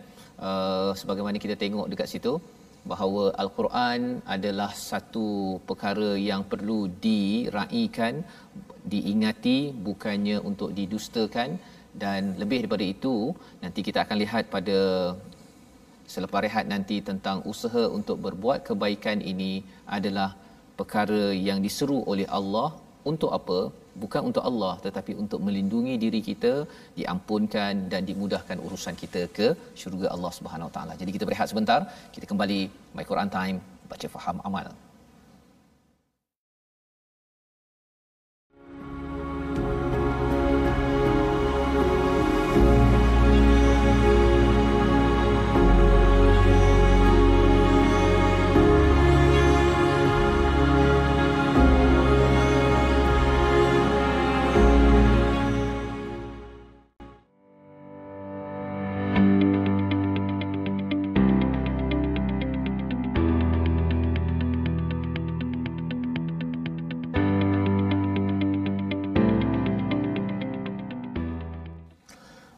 uh, 0.48 0.90
sebagaimana 1.00 1.40
kita 1.44 1.56
tengok 1.62 1.86
dekat 1.92 2.08
situ 2.12 2.32
bahawa 2.90 3.22
al-Quran 3.42 4.00
adalah 4.34 4.70
satu 4.88 5.28
perkara 5.68 6.10
yang 6.30 6.42
perlu 6.52 6.80
diraikan 7.06 8.20
diingati 8.92 9.58
bukannya 9.86 10.36
untuk 10.50 10.72
didustakan. 10.78 11.50
Dan 12.02 12.22
lebih 12.40 12.58
daripada 12.60 12.84
itu 12.94 13.14
nanti 13.62 13.80
kita 13.88 13.98
akan 14.04 14.16
lihat 14.24 14.44
pada 14.54 14.78
selepas 16.14 16.42
rehat 16.44 16.66
nanti 16.72 16.96
tentang 17.08 17.40
usaha 17.52 17.84
untuk 17.98 18.18
berbuat 18.26 18.60
kebaikan 18.68 19.18
ini 19.32 19.52
adalah 19.96 20.30
perkara 20.78 21.24
yang 21.48 21.58
diseru 21.66 21.98
oleh 22.12 22.28
Allah 22.38 22.68
untuk 23.10 23.32
apa 23.38 23.58
bukan 24.02 24.22
untuk 24.28 24.44
Allah 24.50 24.74
tetapi 24.86 25.12
untuk 25.22 25.40
melindungi 25.46 25.94
diri 26.04 26.20
kita 26.30 26.52
diampunkan 26.98 27.74
dan 27.92 28.02
dimudahkan 28.10 28.58
urusan 28.66 28.96
kita 29.02 29.22
ke 29.38 29.48
syurga 29.82 30.08
Allah 30.14 30.32
Subhanahu 30.38 30.68
Wa 30.70 30.74
Taala. 30.76 30.94
Jadi 31.02 31.10
kita 31.16 31.26
berehat 31.28 31.50
sebentar, 31.52 31.80
kita 32.16 32.26
kembali 32.32 32.60
My 32.96 33.06
Quran 33.10 33.30
Time 33.36 33.58
baca 33.92 34.08
faham 34.16 34.38
amal. 34.50 34.68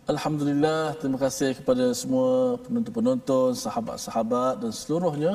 Alhamdulillah, 0.07 0.95
terima 1.03 1.19
kasih 1.19 1.59
kepada 1.59 1.85
semua 1.91 2.55
penonton-penonton, 2.63 3.59
sahabat-sahabat 3.59 4.63
dan 4.63 4.71
seluruhnya 4.71 5.33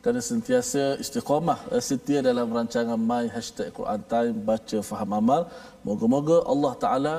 kerana 0.00 0.20
sentiasa 0.24 0.96
istiqamah 0.96 1.60
eh, 1.68 1.82
setia 1.88 2.24
dalam 2.24 2.48
rancangan 2.56 2.96
My 2.96 3.28
Hashtag 3.34 3.68
Quran 3.76 4.00
Time 4.12 4.32
Baca 4.48 4.78
Faham 4.80 5.12
Amal. 5.20 5.42
Moga-moga 5.84 6.40
Allah 6.52 6.72
Ta'ala 6.84 7.14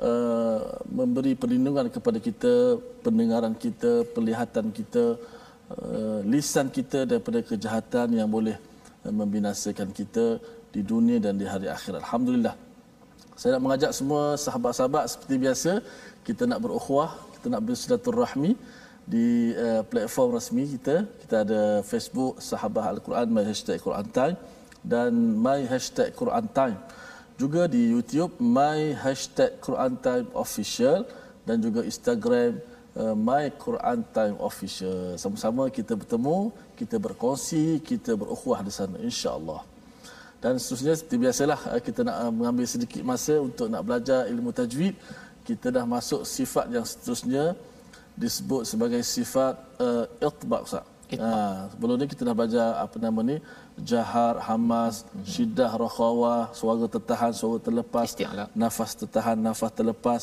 uh, 0.00 0.60
memberi 0.88 1.36
perlindungan 1.36 1.92
kepada 1.92 2.16
kita, 2.28 2.80
pendengaran 3.04 3.52
kita, 3.52 4.08
penglihatan 4.16 4.72
kita, 4.72 5.04
uh, 5.76 6.18
lisan 6.24 6.72
kita 6.72 7.04
daripada 7.04 7.44
kejahatan 7.44 8.16
yang 8.16 8.32
boleh 8.32 8.56
membinasakan 9.04 9.92
kita 9.92 10.40
di 10.72 10.80
dunia 10.80 11.20
dan 11.20 11.36
di 11.36 11.44
hari 11.44 11.68
akhirat. 11.68 12.00
Alhamdulillah. 12.00 12.56
Saya 13.36 13.60
nak 13.60 13.62
mengajak 13.68 13.92
semua 13.92 14.40
sahabat-sahabat 14.40 15.04
seperti 15.12 15.34
biasa 15.36 15.72
kita 16.26 16.42
nak 16.50 16.58
berukhuwah, 16.58 17.14
kita 17.38 17.46
nak 17.54 17.62
bersilaturahmi 17.62 18.58
di 19.06 19.54
uh, 19.54 19.86
platform 19.86 20.34
rasmi 20.34 20.66
kita. 20.74 21.06
Kita 21.22 21.46
ada 21.46 21.60
Facebook 21.86 22.42
Sahabah 22.42 22.98
Al-Quran 22.98 23.30
My 23.30 23.46
Hashtag 23.46 23.78
Quran 23.78 24.06
Time 24.10 24.34
dan 24.82 25.14
My 25.14 25.62
Hashtag 25.70 26.10
Quran 26.18 26.50
Time. 26.50 26.74
Juga 27.38 27.70
di 27.70 27.94
YouTube 27.94 28.34
My 28.42 28.98
Hashtag 28.98 29.62
Quran 29.62 29.94
Time 30.02 30.26
Official 30.34 31.06
dan 31.46 31.62
juga 31.62 31.86
Instagram 31.86 32.58
uh, 32.98 33.14
My 33.14 33.46
Quran 33.54 34.02
Time 34.10 34.36
Official. 34.42 35.14
Sama-sama 35.22 35.70
kita 35.70 35.94
bertemu, 35.94 36.50
kita 36.74 36.98
berkongsi, 36.98 37.78
kita 37.78 38.18
berukhuwah 38.18 38.66
di 38.66 38.74
sana 38.74 38.98
insya-Allah. 38.98 39.62
Dan 40.42 40.58
seterusnya 40.60 40.92
seperti 40.98 41.16
biasalah 41.16 41.60
eh, 41.78 41.80
kita 41.80 42.00
nak 42.04 42.16
mengambil 42.34 42.66
sedikit 42.68 43.00
masa 43.06 43.40
untuk 43.40 43.70
nak 43.72 43.82
belajar 43.86 44.28
ilmu 44.28 44.50
tajwid 44.52 44.94
kita 45.48 45.66
dah 45.76 45.84
masuk 45.96 46.22
sifat 46.36 46.66
yang 46.74 46.84
seterusnya 46.90 47.44
disebut 48.22 48.62
sebagai 48.70 49.00
sifat 49.14 49.54
uh, 49.86 50.04
itbaq 50.28 50.62
Ustaz. 50.68 50.84
Ha, 51.06 51.70
sebelum 51.70 51.94
ni 52.02 52.06
kita 52.10 52.26
dah 52.26 52.34
belajar 52.34 52.68
apa 52.82 52.96
nama 52.98 53.20
ni 53.30 53.36
jahar, 53.90 54.34
hamas, 54.42 54.94
mm-hmm. 55.06 55.22
syiddah, 55.32 55.70
rakhawah, 55.84 56.50
suara 56.50 56.86
tertahan, 56.90 57.30
suara 57.30 57.62
terlepas, 57.62 58.06
isti'la. 58.10 58.44
nafas 58.62 58.90
tertahan, 58.98 59.36
nafas 59.38 59.70
terlepas. 59.78 60.22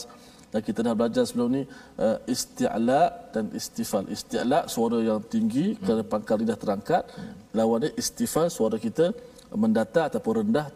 Dan 0.52 0.60
kita 0.68 0.80
dah 0.86 0.94
belajar 1.00 1.24
sebelum 1.24 1.50
ni 1.56 1.64
uh, 2.04 2.18
isti'la 2.34 3.32
dan 3.34 3.48
istifal. 3.60 4.04
Isti'la 4.16 4.60
suara 4.68 5.00
yang 5.00 5.24
tinggi 5.34 5.66
mm. 5.72 5.78
kerana 5.82 6.04
pangkal 6.04 6.38
lidah 6.44 6.58
terangkat. 6.60 7.04
Mm. 7.08 7.34
Lawannya 7.58 7.90
istifal 8.02 8.48
suara 8.58 8.76
kita 8.76 9.16
mendatar 9.56 10.04
ataupun 10.12 10.34
rendah 10.44 10.68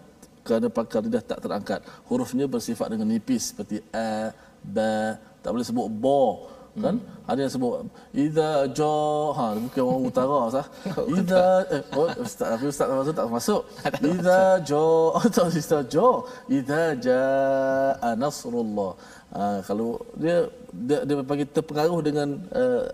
kerana 0.48 0.68
pangkal 0.72 1.04
lidah 1.04 1.24
tak 1.32 1.40
terangkat. 1.44 1.80
Hurufnya 2.08 2.48
bersifat 2.48 2.88
dengan 2.96 3.08
nipis 3.12 3.52
seperti 3.52 3.84
a, 3.92 4.32
ba, 4.64 5.20
tak 5.44 5.52
boleh 5.52 5.68
sebut 5.68 5.88
bo 5.92 6.48
kan? 6.78 6.94
Hmm. 6.94 7.26
ada 7.26 7.40
yang 7.42 7.54
sebut 7.54 7.74
idza 8.14 8.50
ja 8.78 8.94
ha 9.38 9.46
bukan 9.58 9.82
orang 9.82 10.04
utara 10.10 10.42
sah 10.54 10.66
idza 11.18 11.46
eh 11.74 11.82
oh, 11.98 12.06
ustaz 12.22 12.48
tapi 12.54 12.66
ustaz 12.70 12.88
masuk 12.94 13.14
tak 13.18 13.28
masuk. 13.34 13.62
Idza 14.14 14.42
ja 14.70 14.84
oh 15.18 15.26
tak 15.26 15.46
ustaz 15.50 15.90
ja 15.90 16.10
idza 16.58 16.82
ja 17.02 17.22
nasrullah. 18.22 18.94
Ha, 19.34 19.60
kalau 19.68 20.00
dia 20.22 20.48
dia 20.88 21.00
dia 21.04 21.16
bagi 21.32 21.46
terpengaruh 21.56 22.00
dengan 22.00 22.30
uh, 22.54 22.86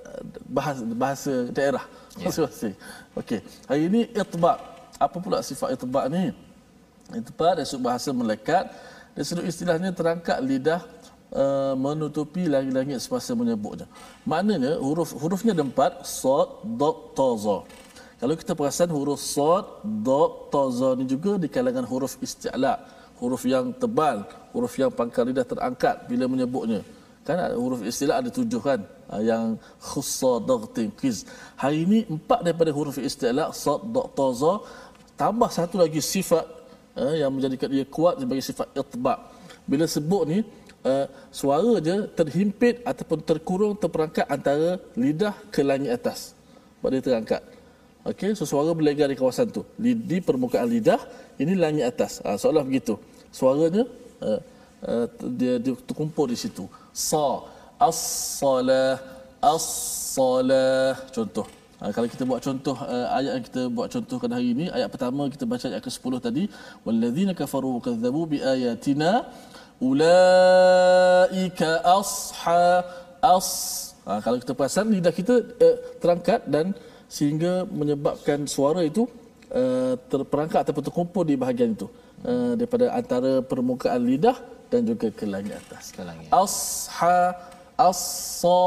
bahasa 0.48 0.82
bahasa 1.04 1.34
daerah. 1.52 1.86
Ya. 2.14 2.30
masing-masing 2.30 2.74
yeah. 2.78 3.20
okey 3.20 3.40
hari 3.66 3.82
ini 3.90 4.02
itba 4.14 4.62
apa 5.02 5.18
pula 5.18 5.42
sifat 5.42 5.74
itba 5.74 6.06
ni 6.14 6.30
yang 7.12 7.26
tepat 7.26 7.60
dari 7.60 7.68
sudut 7.68 7.84
bahasa 7.90 8.10
melekat 8.16 8.72
dan 9.12 9.24
sudut 9.28 9.44
istilahnya 9.44 9.92
terangkat 9.92 10.38
lidah 10.40 10.82
uh, 11.36 11.76
menutupi 11.76 12.48
langit-langit 12.48 13.04
semasa 13.04 13.36
menyebutnya. 13.36 13.90
Maknanya 14.24 14.80
huruf 14.80 15.12
hurufnya 15.18 15.52
ada 15.52 15.66
empat, 15.66 16.08
sad, 16.08 16.64
dot, 16.80 17.18
ta, 17.18 17.28
za. 17.36 17.58
Kalau 18.24 18.34
kita 18.40 18.56
perasan 18.56 18.90
huruf 18.94 19.20
sad, 19.20 19.84
dot, 19.84 20.48
ta, 20.54 20.64
za 20.72 20.96
ni 20.96 21.04
juga 21.04 21.36
di 21.36 21.52
kalangan 21.52 21.84
huruf 21.84 22.16
isti'la, 22.24 22.80
huruf 23.20 23.44
yang 23.44 23.76
tebal, 23.76 24.24
huruf 24.56 24.74
yang 24.80 24.90
pangkal 24.94 25.28
lidah 25.28 25.44
terangkat 25.44 26.08
bila 26.08 26.26
menyebutnya. 26.32 26.82
Kan 27.24 27.40
huruf 27.56 27.80
istilah 27.88 28.20
ada 28.20 28.28
tujuh 28.28 28.60
kan 28.60 28.80
uh, 29.12 29.22
yang 29.24 29.56
khussa 29.80 30.44
dagtin 30.44 30.92
qiz. 30.92 31.24
Hari 31.56 31.88
ini 31.88 32.00
empat 32.08 32.44
daripada 32.44 32.72
huruf 32.76 33.00
istilah 33.00 33.52
ta, 33.52 34.28
za 34.36 34.54
tambah 35.16 35.50
satu 35.52 35.78
lagi 35.80 36.02
sifat 36.04 36.63
uh, 36.98 37.14
yang 37.14 37.32
menjadikan 37.34 37.70
dia 37.70 37.86
kuat 37.86 38.22
sebagai 38.22 38.44
sifat 38.46 38.68
itba' 38.74 39.18
bila 39.64 39.86
sebut 39.88 40.24
ni 40.28 40.40
uh, 40.84 41.06
suara 41.32 41.80
je 41.80 41.96
terhimpit 42.20 42.84
ataupun 42.84 43.20
terkurung 43.24 43.74
terperangkat 43.80 44.28
antara 44.28 44.80
lidah 45.00 45.36
ke 45.54 45.64
langit 45.64 45.92
atas. 45.96 46.36
Sebab 46.80 46.90
dia 46.92 47.02
terangkat. 47.02 47.42
Okey 48.04 48.36
so 48.36 48.44
suara 48.44 48.76
berlegar 48.76 49.08
di 49.08 49.16
kawasan 49.16 49.48
tu. 49.48 49.64
Di 49.80 50.20
permukaan 50.20 50.68
lidah 50.68 51.00
ini 51.40 51.56
langit 51.56 51.88
atas. 51.88 52.20
Uh, 52.20 52.36
seolah 52.36 52.64
begitu. 52.68 53.00
Suaranya 53.32 53.88
uh, 54.20 54.40
uh, 54.84 55.06
dia, 55.40 55.58
dia 55.64 55.74
terkumpul 55.88 56.28
di 56.28 56.36
situ. 56.36 56.68
Sa 56.92 57.48
as-salah 57.80 59.00
as-salah. 59.40 61.00
Contoh 61.16 61.63
Uh, 61.84 61.92
kalau 61.92 62.08
kita 62.08 62.24
buat 62.24 62.40
contoh 62.40 62.76
uh, 62.80 63.08
ayat 63.20 63.32
yang 63.36 63.46
kita 63.50 63.62
buat 63.68 63.88
contohkan 63.92 64.32
hari 64.32 64.56
ini, 64.56 64.66
ayat 64.72 64.88
pertama 64.88 65.28
kita 65.28 65.44
baca 65.44 65.66
ayat 65.68 65.84
ke-10 65.84 66.14
tadi, 66.28 66.44
walladzina 66.88 67.36
kafaru 67.36 67.84
kadzabu 67.84 68.22
biayatina 68.34 69.28
ulaika 69.84 71.70
asha 71.84 72.88
as. 73.20 73.50
Uh, 74.08 74.20
kalau 74.24 74.40
kita 74.40 74.56
perasan 74.56 74.96
lidah 74.96 75.12
kita 75.12 75.36
uh, 75.44 75.78
terangkat 76.00 76.48
dan 76.48 76.72
sehingga 77.12 77.68
menyebabkan 77.68 78.48
suara 78.48 78.82
itu 78.88 79.04
uh, 79.52 80.00
terperangkap 80.08 80.64
ataupun 80.64 80.84
terkumpul 80.88 81.24
di 81.28 81.36
bahagian 81.36 81.76
itu 81.76 81.92
uh, 82.24 82.56
daripada 82.56 82.96
antara 82.96 83.44
permukaan 83.44 84.08
lidah 84.08 84.40
dan 84.72 84.88
juga 84.88 85.12
ke 85.12 85.28
langit 85.28 85.60
atas. 85.60 85.92
Ke 85.92 86.08
langit. 86.08 86.32
Asha 86.32 87.36
as-sa 87.76 88.64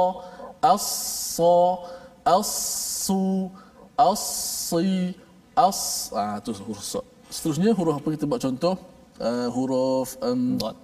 as-sa 0.61 1.57
as-su 2.35 3.49
as-si 3.97 5.15
as 5.67 5.81
ah 6.23 6.37
tu 6.45 6.53
huruf 6.69 6.85
sa. 6.93 7.01
Seterusnya 7.35 7.71
huruf 7.79 7.95
apa 7.99 8.09
kita 8.15 8.25
buat 8.31 8.43
contoh 8.47 8.75
uh, 9.29 9.49
huruf 9.57 10.09
um, 10.27 10.61
dot 10.61 10.77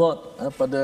dot 0.00 0.18
uh, 0.42 0.52
pada 0.60 0.82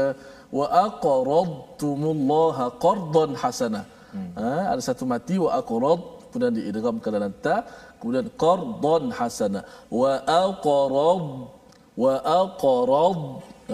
wa 0.58 0.66
aqradtumullaha 0.86 2.66
qardan 2.84 3.30
hasana. 3.42 3.82
Hmm. 4.14 4.30
Uh, 4.38 4.62
ada 4.72 4.82
satu 4.88 5.04
mati 5.12 5.34
wa 5.44 5.50
aqrad 5.60 6.00
kemudian 6.30 6.54
diidghamkan 6.58 7.10
dalam 7.16 7.32
ta 7.46 7.56
kemudian 7.98 8.26
qardan 8.44 9.04
hasana 9.18 9.60
wa 10.00 10.12
aqrad 10.44 11.24
wa 12.02 12.12
aqrad 12.42 13.18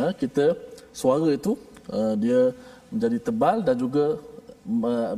uh, 0.01 0.13
kita 0.21 0.47
suara 1.01 1.29
itu 1.39 1.53
uh, 1.97 2.15
dia 2.23 2.41
menjadi 2.93 3.19
tebal 3.27 3.57
dan 3.67 3.77
juga 3.85 4.05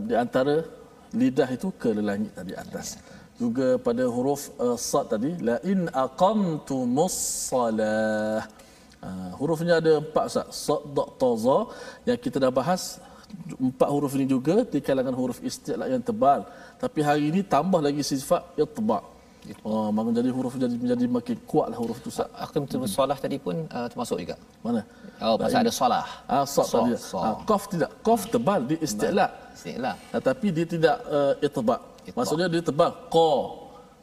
di 0.08 0.14
antara 0.14 0.64
lidah 1.12 1.48
itu 1.50 1.68
ke 1.76 1.90
langit 1.92 2.32
tadi 2.32 2.52
atas. 2.56 2.96
Juga 3.36 3.76
pada 3.86 4.04
huruf 4.06 4.54
uh, 4.56 4.78
sad 4.78 5.12
tadi 5.12 5.30
la 5.42 5.56
in 5.66 5.90
aqamtumus 5.90 7.16
salah. 7.50 8.46
Uh, 9.02 9.30
hurufnya 9.34 9.82
ada 9.82 9.98
empat 9.98 10.26
sad, 10.30 10.48
sad, 10.54 10.82
da, 10.94 11.04
ta, 11.20 11.30
za 11.34 11.58
yang 12.06 12.18
kita 12.24 12.38
dah 12.38 12.54
bahas 12.54 13.02
empat 13.58 13.88
huruf 13.90 14.12
ini 14.14 14.26
juga 14.30 14.62
di 14.62 14.78
kalangan 14.78 15.14
huruf 15.20 15.38
istilah 15.42 15.90
yang 15.90 16.00
tebal. 16.00 16.46
Tapi 16.78 17.00
hari 17.02 17.24
ini 17.34 17.40
tambah 17.42 17.80
lagi 17.82 18.00
sifat 18.00 18.42
itba'. 18.56 19.11
Oh, 19.66 19.90
maka 19.90 20.08
jadi 20.14 20.30
huruf 20.30 20.54
jadi 20.54 20.74
menjadi 20.82 21.04
makin 21.10 21.36
kuatlah 21.50 21.78
huruf 21.82 21.98
tu. 21.98 22.10
Akhir 22.38 22.62
betul 22.62 22.86
solah 22.86 23.18
tadi 23.18 23.36
pun 23.42 23.66
uh, 23.74 23.86
termasuk 23.90 24.22
juga. 24.22 24.38
Mana? 24.62 24.86
Oh, 25.18 25.34
pasal 25.34 25.66
ada 25.66 25.72
solah. 25.74 26.06
Ah, 26.30 26.46
so, 26.46 26.62
so, 26.62 26.78
tadi. 26.78 26.94
So. 26.94 27.18
Ah, 27.18 27.34
qaf 27.50 27.66
tidak. 27.66 27.90
Qaf 28.06 28.30
tebal 28.30 28.60
di 28.70 28.76
istilah. 28.78 29.28
Istilah. 29.58 29.94
Tetapi 30.14 30.46
dia 30.54 30.66
tidak 30.74 30.96
uh, 31.10 31.34
itba. 31.46 31.76
Maksudnya 32.14 32.46
dia 32.46 32.62
tebal 32.62 32.90
qa. 33.10 33.32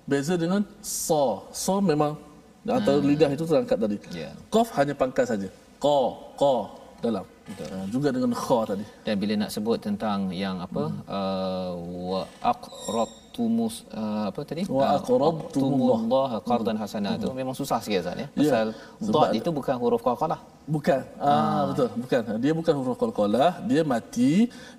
Beza 0.03 0.35
dengan 0.35 0.61
sa. 0.83 1.23
Sa 1.55 1.75
memang 1.79 2.19
antara 2.67 2.99
hmm. 2.99 3.07
lidah 3.07 3.29
itu 3.31 3.43
terangkat 3.47 3.77
tadi. 3.79 3.97
Yeah. 4.11 4.35
Qaf 4.51 4.75
hanya 4.75 4.91
pangkal 4.91 5.23
saja. 5.23 5.47
Qa, 5.79 5.99
qa 6.35 6.55
dalam. 6.99 7.23
Uh, 7.47 7.85
juga 7.87 8.11
dengan 8.11 8.35
kha 8.35 8.59
tadi. 8.75 8.85
Dan 9.07 9.15
bila 9.15 9.33
nak 9.47 9.51
sebut 9.55 9.79
tentang 9.79 10.35
yang 10.35 10.59
apa? 10.59 10.83
Hmm. 10.83 10.99
Uh, 11.07 11.71
wa 12.11 12.21
aqrat 12.43 13.28
tumus 13.39 13.75
uh, 13.99 14.23
apa 14.29 14.43
tadi? 14.49 14.63
Wa 14.77 14.85
aqradtumullah 14.99 16.29
qardan 16.49 16.77
hasana 16.83 17.11
tu. 17.23 17.31
Memang 17.39 17.55
susah 17.61 17.79
sikit 17.83 18.03
Ustaz 18.03 18.19
ya, 18.21 18.27
ya 18.27 18.27
pasal 18.35 18.67
ya, 18.75 19.11
dot 19.15 19.29
itu 19.39 19.49
bukan 19.59 19.75
huruf 19.81 20.01
qalqalah 20.07 20.39
bukan. 20.75 21.01
Ah, 21.17 21.31
ah. 21.31 21.61
betul 21.69 21.87
bukan. 22.03 22.21
Dia 22.43 22.53
bukan 22.59 22.73
huruf 22.79 22.97
qalqalah 23.01 23.51
dia 23.69 23.81
mati 23.93 24.31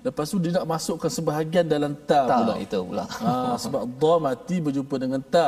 lepas 0.05 0.25
tu 0.31 0.37
dia 0.43 0.51
nak 0.57 0.65
masukkan 0.73 1.11
sebahagian 1.17 1.65
dalam 1.73 1.91
ta, 2.09 2.21
ta 2.31 2.37
pula. 2.39 2.53
itu 2.65 2.79
pula. 2.89 3.05
Ah 3.31 3.55
sebab 3.63 3.81
dha 4.01 4.13
mati 4.27 4.55
berjumpa 4.65 4.95
dengan 5.03 5.21
ta. 5.35 5.47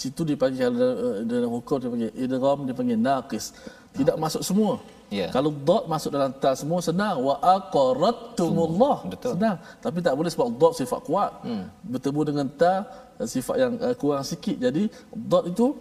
Situ 0.00 0.22
dipanggil 0.30 0.70
dalam, 0.72 0.96
eh, 1.06 1.18
dalam 1.30 1.50
hukum 1.56 1.76
dia 1.82 1.90
panggil 1.94 2.10
idgham 2.24 2.58
dia 2.66 2.74
panggil 2.78 2.98
naqis 3.08 3.46
tidak 3.92 4.16
masuk 4.16 4.42
semua 4.44 4.80
Yeah. 5.12 5.28
Kalau 5.28 5.52
dot 5.52 5.84
masuk 5.92 6.08
dalam 6.08 6.32
ta 6.32 6.56
semua 6.56 6.80
senang 6.80 7.20
wa 7.20 7.36
aqradtumullah. 7.36 9.12
Senang. 9.20 9.60
Tapi 9.84 10.00
tak 10.00 10.16
boleh 10.16 10.30
sebab 10.32 10.48
dot 10.56 10.72
sifat 10.72 11.00
kuat. 11.04 11.30
Hmm. 11.44 11.68
Bertemu 11.84 12.20
dengan 12.32 12.46
ta 12.48 12.88
sifat 13.20 13.56
yang 13.60 13.72
uh, 13.76 13.92
kurang 13.92 14.24
sikit. 14.24 14.56
Jadi 14.56 14.88
dot 15.12 15.44
itu 15.52 15.76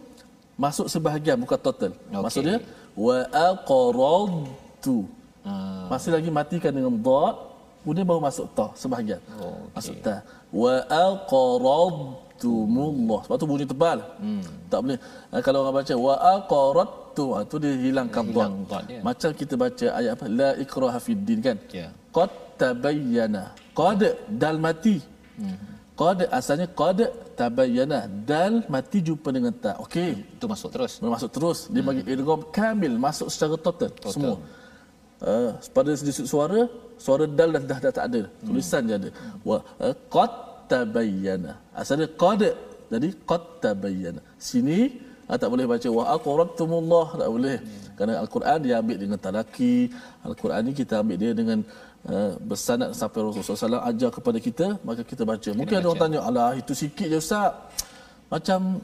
masuk 0.59 0.91
sebahagian 0.91 1.39
bukan 1.39 1.59
total. 1.63 1.95
Okay. 1.95 2.19
Maksudnya 2.19 2.57
wa 2.91 3.17
aqradtu. 3.31 5.07
Hmm. 5.47 5.87
Masih 5.87 6.11
lagi 6.11 6.27
matikan 6.27 6.75
dengan 6.75 6.91
dot 6.99 7.50
kemudian 7.81 8.05
baru 8.09 8.21
masuk 8.23 8.45
ta 8.57 8.67
sebahagian. 8.81 9.21
Oh, 9.37 9.41
okay. 9.67 9.77
Masuk 9.77 9.95
ta. 10.05 10.15
Wa 10.53 10.75
aqradtumullah. 11.07 13.19
Sebab 13.25 13.37
tu 13.41 13.45
bunyi 13.51 13.65
tebal. 13.73 13.99
Hmm. 14.23 14.43
Tak 14.71 14.79
boleh. 14.83 14.99
Uh, 15.33 15.41
kalau 15.45 15.59
orang 15.65 15.75
baca 15.81 15.93
wa 16.07 16.15
aqradtu 16.35 17.01
tu 17.17 17.25
ha, 17.35 17.39
tu 17.51 17.55
dia 17.63 17.73
hilangkan 17.85 18.25
hilang 18.31 18.55
dot 18.71 18.85
ya. 18.93 19.01
macam 19.07 19.29
kita 19.41 19.53
baca 19.63 19.87
ayat 19.99 20.11
apa 20.15 20.25
la 20.39 20.49
ikraha 20.63 20.99
fiddin 21.05 21.39
kan 21.47 21.57
ya 21.79 21.87
qad 22.15 22.31
tabayyana 22.61 23.43
qad 23.79 24.01
dal 24.41 24.57
mati 24.65 24.97
hmm. 25.41 25.57
qad 26.01 26.19
asalnya 26.39 26.67
qad 26.81 26.99
tabayyana 27.39 27.99
dal 28.31 28.55
mati 28.73 28.99
jumpa 29.07 29.29
dengan 29.35 29.53
ta 29.63 29.71
okey 29.85 30.11
itu 30.35 30.45
masuk 30.53 30.69
terus 30.75 30.93
masuk 31.15 31.29
terus 31.35 31.59
dia 31.73 31.81
hmm. 31.81 31.89
bagi 31.89 32.03
idgham 32.13 32.41
kamil 32.57 32.93
masuk 33.07 33.27
secara 33.33 33.55
total, 33.67 33.91
total. 33.91 34.11
semua 34.15 34.37
uh, 35.25 35.49
pada 35.75 35.91
segi 35.99 36.25
suara 36.33 36.61
suara 37.05 37.25
dal 37.37 37.49
dah, 37.55 37.63
dah, 37.71 37.79
dah 37.83 37.93
tak 37.97 38.05
ada. 38.09 38.21
Hmm. 38.25 38.45
tulisan 38.47 38.81
je 38.89 38.93
ada. 38.99 39.09
Wa 39.49 39.57
uh, 39.85 39.93
qad 40.15 40.31
tabayyana. 40.71 41.51
Asalnya 41.81 42.07
qad. 42.23 42.41
Jadi 42.93 43.09
qad 43.29 43.43
tabayyana. 43.63 44.21
Sini 44.49 44.79
ha, 45.27 45.39
tak 45.41 45.49
boleh 45.53 45.65
baca 45.73 45.87
wa 45.97 46.03
aqrabtumullah. 46.15 47.07
Tak 47.21 47.29
boleh. 47.35 47.57
Hmm. 47.61 47.89
kerana 47.97 48.13
al-Quran 48.23 48.57
dia 48.65 48.75
ambil 48.81 48.97
dengan 49.03 49.19
talaki. 49.27 49.75
al-Quran 50.27 50.61
ni 50.67 50.73
kita 50.81 50.93
ambil 51.01 51.17
dia 51.23 51.31
dengan 51.41 51.59
uh, 52.11 52.31
bersanad 52.49 52.89
sampai 52.99 53.19
Rasulullah 53.21 53.81
SAW 53.81 53.89
ajar 53.91 54.09
kepada 54.17 54.39
kita 54.47 54.67
maka 54.87 55.01
kita 55.11 55.23
baca. 55.31 55.49
Mungkin 55.59 55.75
ada 55.79 55.87
orang 55.89 56.01
tanya 56.03 56.19
alah 56.29 56.51
itu 56.61 56.73
sikit 56.83 57.07
je 57.13 57.17
ustaz. 57.17 57.53
Macam 58.33 58.79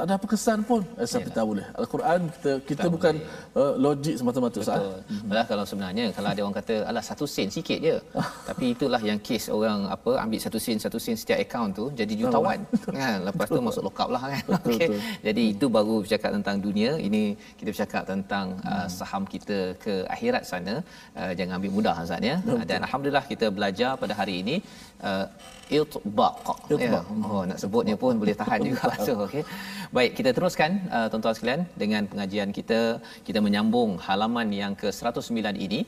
tak 0.00 0.08
ada 0.08 0.14
apa 0.16 0.26
kesan 0.32 0.58
pun. 0.68 0.82
Eh, 0.96 1.06
tapi 1.14 1.30
tak 1.38 1.44
boleh. 1.50 1.66
al-Quran 1.80 2.20
kita 2.34 2.52
kita 2.68 2.82
tak 2.84 2.92
bukan 2.96 3.14
uh, 3.60 3.72
logik 3.84 4.14
semata-mata 4.20 4.60
Betul. 4.64 4.92
Malah 5.28 5.44
kalau 5.50 5.64
sebenarnya 5.70 6.04
kalau 6.16 6.28
ada 6.32 6.40
orang 6.44 6.56
kata 6.60 6.74
alah 6.90 7.04
satu 7.08 7.24
sen 7.34 7.48
sikit 7.56 7.78
je. 7.86 7.96
Tapi 8.48 8.64
itulah 8.74 9.00
yang 9.08 9.18
kes 9.26 9.44
orang 9.56 9.80
apa 9.96 10.12
ambil 10.24 10.40
satu 10.44 10.58
sen 10.64 10.80
satu 10.84 10.98
sen 11.04 11.16
setiap 11.22 11.38
akaun 11.44 11.68
tu 11.80 11.84
jadi 12.00 12.14
jutawan. 12.20 12.64
kan? 13.00 13.18
Lepas 13.28 13.46
tu 13.52 13.60
masuk 13.68 13.82
lock 13.88 14.00
lah 14.14 14.22
kan? 14.32 14.44
Okey. 14.56 14.88
jadi 15.26 15.42
itu 15.54 15.66
baru 15.76 15.96
bercakap 16.04 16.30
tentang 16.36 16.56
dunia. 16.66 16.90
Ini 17.08 17.22
kita 17.60 17.68
bercakap 17.74 18.02
tentang 18.12 18.46
uh, 18.72 18.88
saham 18.98 19.28
kita 19.34 19.76
ke 19.84 19.94
akhirat 20.16 20.48
sana. 20.52 20.74
Uh, 21.20 21.32
jangan 21.36 21.60
ambil 21.60 21.72
mudah 21.76 21.96
Ustaz 22.04 22.24
ya. 22.30 22.36
Dan 22.70 22.78
alhamdulillah 22.88 23.26
kita 23.32 23.52
belajar 23.52 24.00
pada 24.00 24.16
hari 24.20 24.36
ini 24.42 24.56
uh, 25.04 25.28
itbaq 25.78 26.36
ya. 26.84 27.00
oh 27.30 27.42
nak 27.48 27.58
sebutnya 27.62 27.96
pun 28.02 28.14
boleh 28.22 28.36
tahan 28.42 28.60
juga. 28.68 28.90
So 29.06 29.12
okey 29.26 29.42
baik 29.96 30.12
kita 30.18 30.30
teruskan 30.36 30.70
uh, 30.96 31.06
tuan-tuan 31.10 31.36
sekalian 31.38 31.62
dengan 31.82 32.02
pengajian 32.10 32.50
kita. 32.58 32.80
Kita 33.26 33.38
menyambung 33.46 33.90
halaman 34.06 34.48
yang 34.62 34.72
ke-109 34.82 35.38
ini 35.66 35.80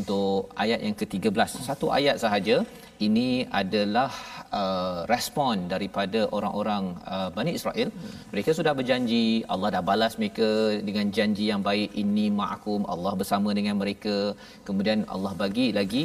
untuk 0.00 0.54
ayat 0.62 0.80
yang 0.86 0.94
ke-13 1.00 1.50
satu 1.68 1.88
ayat 1.98 2.16
sahaja. 2.24 2.58
Ini 3.06 3.28
adalah 3.60 4.10
uh, 4.60 5.00
respon 5.12 5.72
daripada 5.72 6.20
orang-orang 6.36 6.84
uh, 7.14 7.28
Bani 7.36 7.52
Israel. 7.58 7.88
Mereka 8.32 8.50
sudah 8.58 8.72
berjanji 8.80 9.24
Allah 9.52 9.68
dah 9.76 9.82
balas 9.90 10.14
mereka 10.20 10.48
dengan 10.88 11.06
janji 11.16 11.48
yang 11.52 11.62
baik. 11.68 11.90
Ini 12.02 12.24
ma'akum 12.40 12.84
Allah 12.94 13.12
bersama 13.20 13.56
dengan 13.58 13.76
mereka. 13.82 14.16
Kemudian 14.68 15.08
Allah 15.14 15.32
bagi 15.42 15.68
lagi 15.78 16.04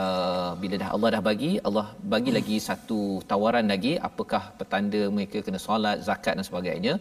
uh, 0.00 0.50
bila 0.62 0.74
dah 0.82 0.90
Allah 0.94 1.08
dah 1.14 1.22
bagi 1.28 1.52
Allah 1.68 1.86
bagi 2.14 2.32
lagi 2.38 2.56
satu 2.68 3.00
tawaran 3.30 3.66
lagi 3.74 3.92
apakah 4.08 4.42
petanda 4.58 5.02
mereka 5.16 5.40
kena 5.46 5.60
solat 5.66 5.96
zakat 6.08 6.34
dan 6.38 6.46
sebagainya 6.50 6.94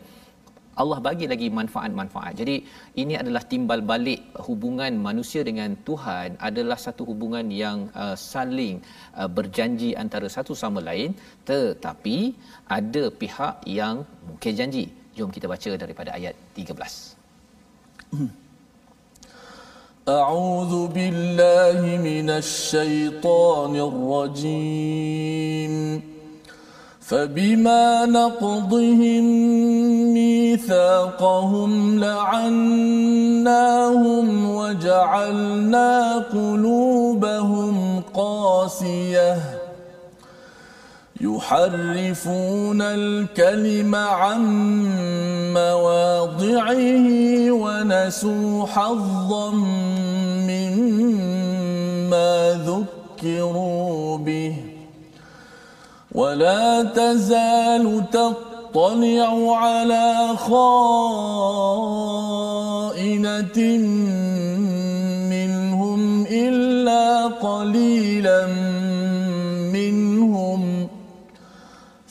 Allah 0.82 0.98
bagi 1.08 1.26
lagi 1.32 1.48
manfaat-manfaat. 1.58 2.34
Jadi 2.42 2.56
ini 3.02 3.14
adalah 3.22 3.44
timbal 3.52 3.82
balik 3.92 4.22
hubungan 4.48 4.94
manusia 5.08 5.42
dengan 5.50 5.78
Tuhan 5.88 6.38
adalah 6.50 6.78
satu 6.86 7.06
hubungan 7.10 7.46
yang 7.64 7.78
uh, 8.04 8.16
saling 8.18 8.82
uh, 9.20 9.30
berjanji 9.38 9.94
antara 10.04 10.26
satu 10.36 10.58
sama 10.64 10.82
lain 10.90 11.14
tetapi 11.50 12.18
ada 12.78 13.04
pihak 13.22 13.56
yang 13.80 14.02
mungkin 14.30 14.54
janji. 14.62 14.86
Jom 15.14 15.30
kita 15.36 15.46
baca 15.54 15.72
daripada 15.84 16.18
ayat 16.18 16.34
13. 16.58 18.41
أعوذ 20.10 20.88
بالله 20.88 21.97
من 22.04 22.30
الشيطان 22.30 23.76
الرجيم. 24.36 26.01
فبما 26.99 28.06
نقضهم 28.06 29.24
ميثاقهم 30.14 31.99
لعناهم 31.99 32.66
وجعلنا 34.56 36.18
قلوبهم 36.18 38.01
قاسية. 38.14 39.62
يحرفون 41.24 42.82
الكلم 42.82 43.95
عن 43.95 44.43
مواضعه 45.53 46.82
ونسوا 47.51 48.65
حظا 48.65 49.49
مما 50.49 52.34
ذكروا 52.67 54.17
به. 54.17 54.55
ولا 56.11 56.84
تزال 56.84 58.03
تطلع 58.11 59.57
على 59.57 60.38
خائنة 60.38 60.74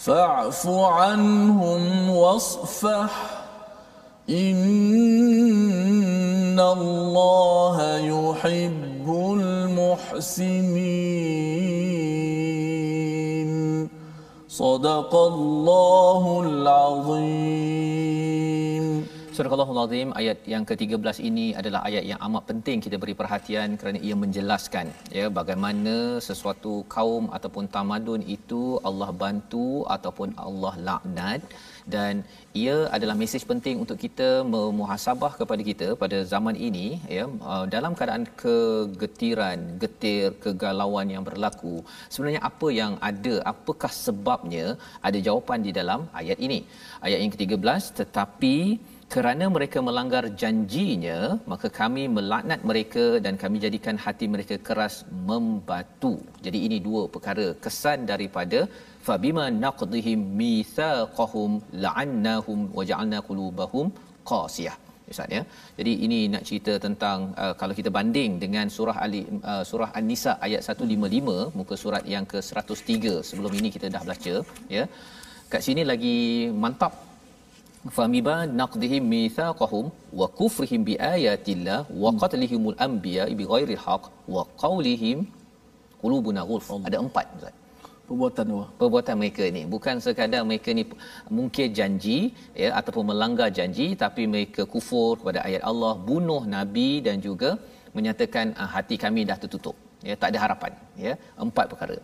فاعف 0.05 0.67
عنهم 0.67 2.11
واصفح. 2.11 3.13
إن 4.31 6.61
الله 6.61 7.99
يحب 7.99 9.37
المحسنين. 9.41 10.69
صدق 14.49 15.15
الله 15.15 16.43
العظيم. 16.47 18.12
Surah 19.37 19.83
Azim 19.83 20.09
ayat 20.21 20.39
yang 20.53 20.65
ke-13 20.69 21.19
ini 21.29 21.45
adalah 21.61 21.81
ayat 21.89 22.05
yang 22.09 22.21
amat 22.27 22.43
penting 22.51 22.79
kita 22.85 22.97
beri 23.03 23.15
perhatian 23.21 23.69
kerana 23.81 23.99
ia 24.07 24.17
menjelaskan 24.23 24.87
ya 25.19 25.27
bagaimana 25.39 25.95
sesuatu 26.27 26.73
kaum 26.95 27.25
ataupun 27.37 27.65
tamadun 27.77 28.23
itu 28.37 28.63
Allah 28.89 29.09
bantu 29.23 29.69
ataupun 29.97 30.37
Allah 30.47 30.75
laknat. 30.89 31.41
Dan 31.95 32.15
ia 32.63 32.77
adalah 32.97 33.17
mesej 33.23 33.43
penting 33.51 33.77
untuk 33.85 33.99
kita 34.05 34.29
memuhasabah 34.55 35.33
kepada 35.41 35.63
kita 35.71 35.89
pada 36.03 36.19
zaman 36.33 36.57
ini 36.69 36.87
ya 37.17 37.25
uh, 37.53 37.65
dalam 37.75 37.93
keadaan 37.99 38.27
kegetiran 38.43 39.59
getir 39.83 40.29
kegalauan 40.45 41.09
yang 41.15 41.25
berlaku. 41.29 41.77
Sebenarnya 42.13 42.43
apa 42.51 42.69
yang 42.81 42.95
ada 43.11 43.35
apakah 43.53 43.93
sebabnya 44.05 44.67
ada 45.09 45.19
jawapan 45.29 45.61
di 45.69 45.73
dalam 45.81 46.03
ayat 46.23 46.39
ini. 46.49 46.61
Ayat 47.07 47.19
yang 47.25 47.33
ke-13 47.35 47.83
tetapi 48.03 48.57
kerana 49.15 49.45
mereka 49.55 49.79
melanggar 49.87 50.25
janjinya 50.43 51.19
maka 51.53 51.69
kami 51.81 52.03
melaknat 52.17 52.61
mereka 52.71 53.05
dan 53.25 53.35
kami 53.43 53.57
jadikan 53.65 53.97
hati 54.05 54.27
mereka 54.35 54.57
keras 54.69 54.95
membatu 55.31 56.13
jadi 56.47 56.59
ini 56.67 56.79
dua 56.87 57.03
perkara 57.15 57.47
kesan 57.65 58.09
daripada 58.13 58.61
fabima 59.09 59.45
naqdihim 59.65 60.23
mitsaqahum 60.41 61.53
la'annahum 61.85 62.61
waja'alna 62.79 63.21
qulubahum 63.29 63.89
qasiyah 64.33 64.77
Ustaz 65.13 65.35
ya. 65.37 65.43
Jadi 65.79 65.93
ini 66.07 66.19
nak 66.33 66.43
cerita 66.49 66.73
tentang 66.85 67.19
uh, 67.43 67.55
kalau 67.61 67.75
kita 67.79 67.91
banding 67.97 68.33
dengan 68.45 68.67
surah 68.77 68.97
Ali 69.05 69.23
uh, 69.51 69.63
surah 69.71 69.91
An-Nisa 69.99 70.33
ayat 70.47 70.61
155 70.75 71.59
muka 71.59 71.75
surat 71.83 72.05
yang 72.15 72.25
ke-103 72.33 72.91
sebelum 73.29 73.53
ini 73.61 73.69
kita 73.77 73.89
dah 73.97 74.03
baca 74.11 74.35
ya. 74.77 74.85
Kat 75.53 75.63
sini 75.67 75.83
lagi 75.91 76.17
mantap 76.65 77.12
famiba 77.97 78.35
naqdihim 78.61 79.05
mithaqahum 79.15 79.87
wa 80.21 80.27
kufrihim 80.41 80.83
biayatillah 80.89 81.81
wa 82.03 82.11
qatlihimul 82.23 82.77
anbiya 82.87 83.25
bighairi 83.41 83.77
haqq 83.85 84.05
wa 84.35 84.45
qawlihim 84.63 85.27
qulubuna 86.03 86.43
ghulf. 86.51 86.69
Ada 86.89 86.99
empat 87.05 87.27
ustaz. 87.37 87.55
Perbuatan 88.07 88.47
apa 88.55 88.65
perbuatan 88.79 89.17
mereka 89.21 89.45
ni. 89.57 89.63
Bukan 89.75 89.97
sekadar 90.05 90.43
mereka 90.49 90.71
ni 90.79 90.85
mungkin 91.39 91.69
janji 91.79 92.19
ya 92.63 92.71
ataupun 92.79 93.05
melanggar 93.11 93.49
janji 93.59 93.87
tapi 94.03 94.23
mereka 94.35 94.63
kufur 94.75 95.11
kepada 95.21 95.41
ayat 95.49 95.63
Allah 95.71 95.95
bunuh 96.09 96.43
nabi 96.57 96.91
dan 97.07 97.19
juga 97.27 97.51
menyatakan 97.97 98.47
ah, 98.63 98.69
hati 98.75 98.97
kami 99.05 99.23
dah 99.31 99.39
tertutup 99.43 99.77
ya 100.09 100.15
tak 100.23 100.29
ada 100.33 100.39
harapan. 100.45 100.73
Ya 101.05 101.13
empat 101.45 101.67
perkara. 101.73 101.97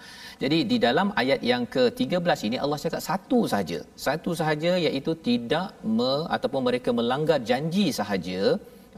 Jadi 0.42 0.58
di 0.70 0.76
dalam 0.86 1.08
ayat 1.22 1.40
yang 1.50 1.64
ke-13 1.74 2.40
ini 2.48 2.56
Allah 2.64 2.78
cakap 2.84 3.02
satu 3.08 3.40
sahaja. 3.52 3.78
Satu 4.06 4.32
sahaja 4.40 4.72
iaitu 4.86 5.14
tidak 5.28 5.68
me, 5.98 6.12
ataupun 6.36 6.62
mereka 6.68 6.92
melanggar 6.98 7.38
janji 7.50 7.86
sahaja 8.00 8.40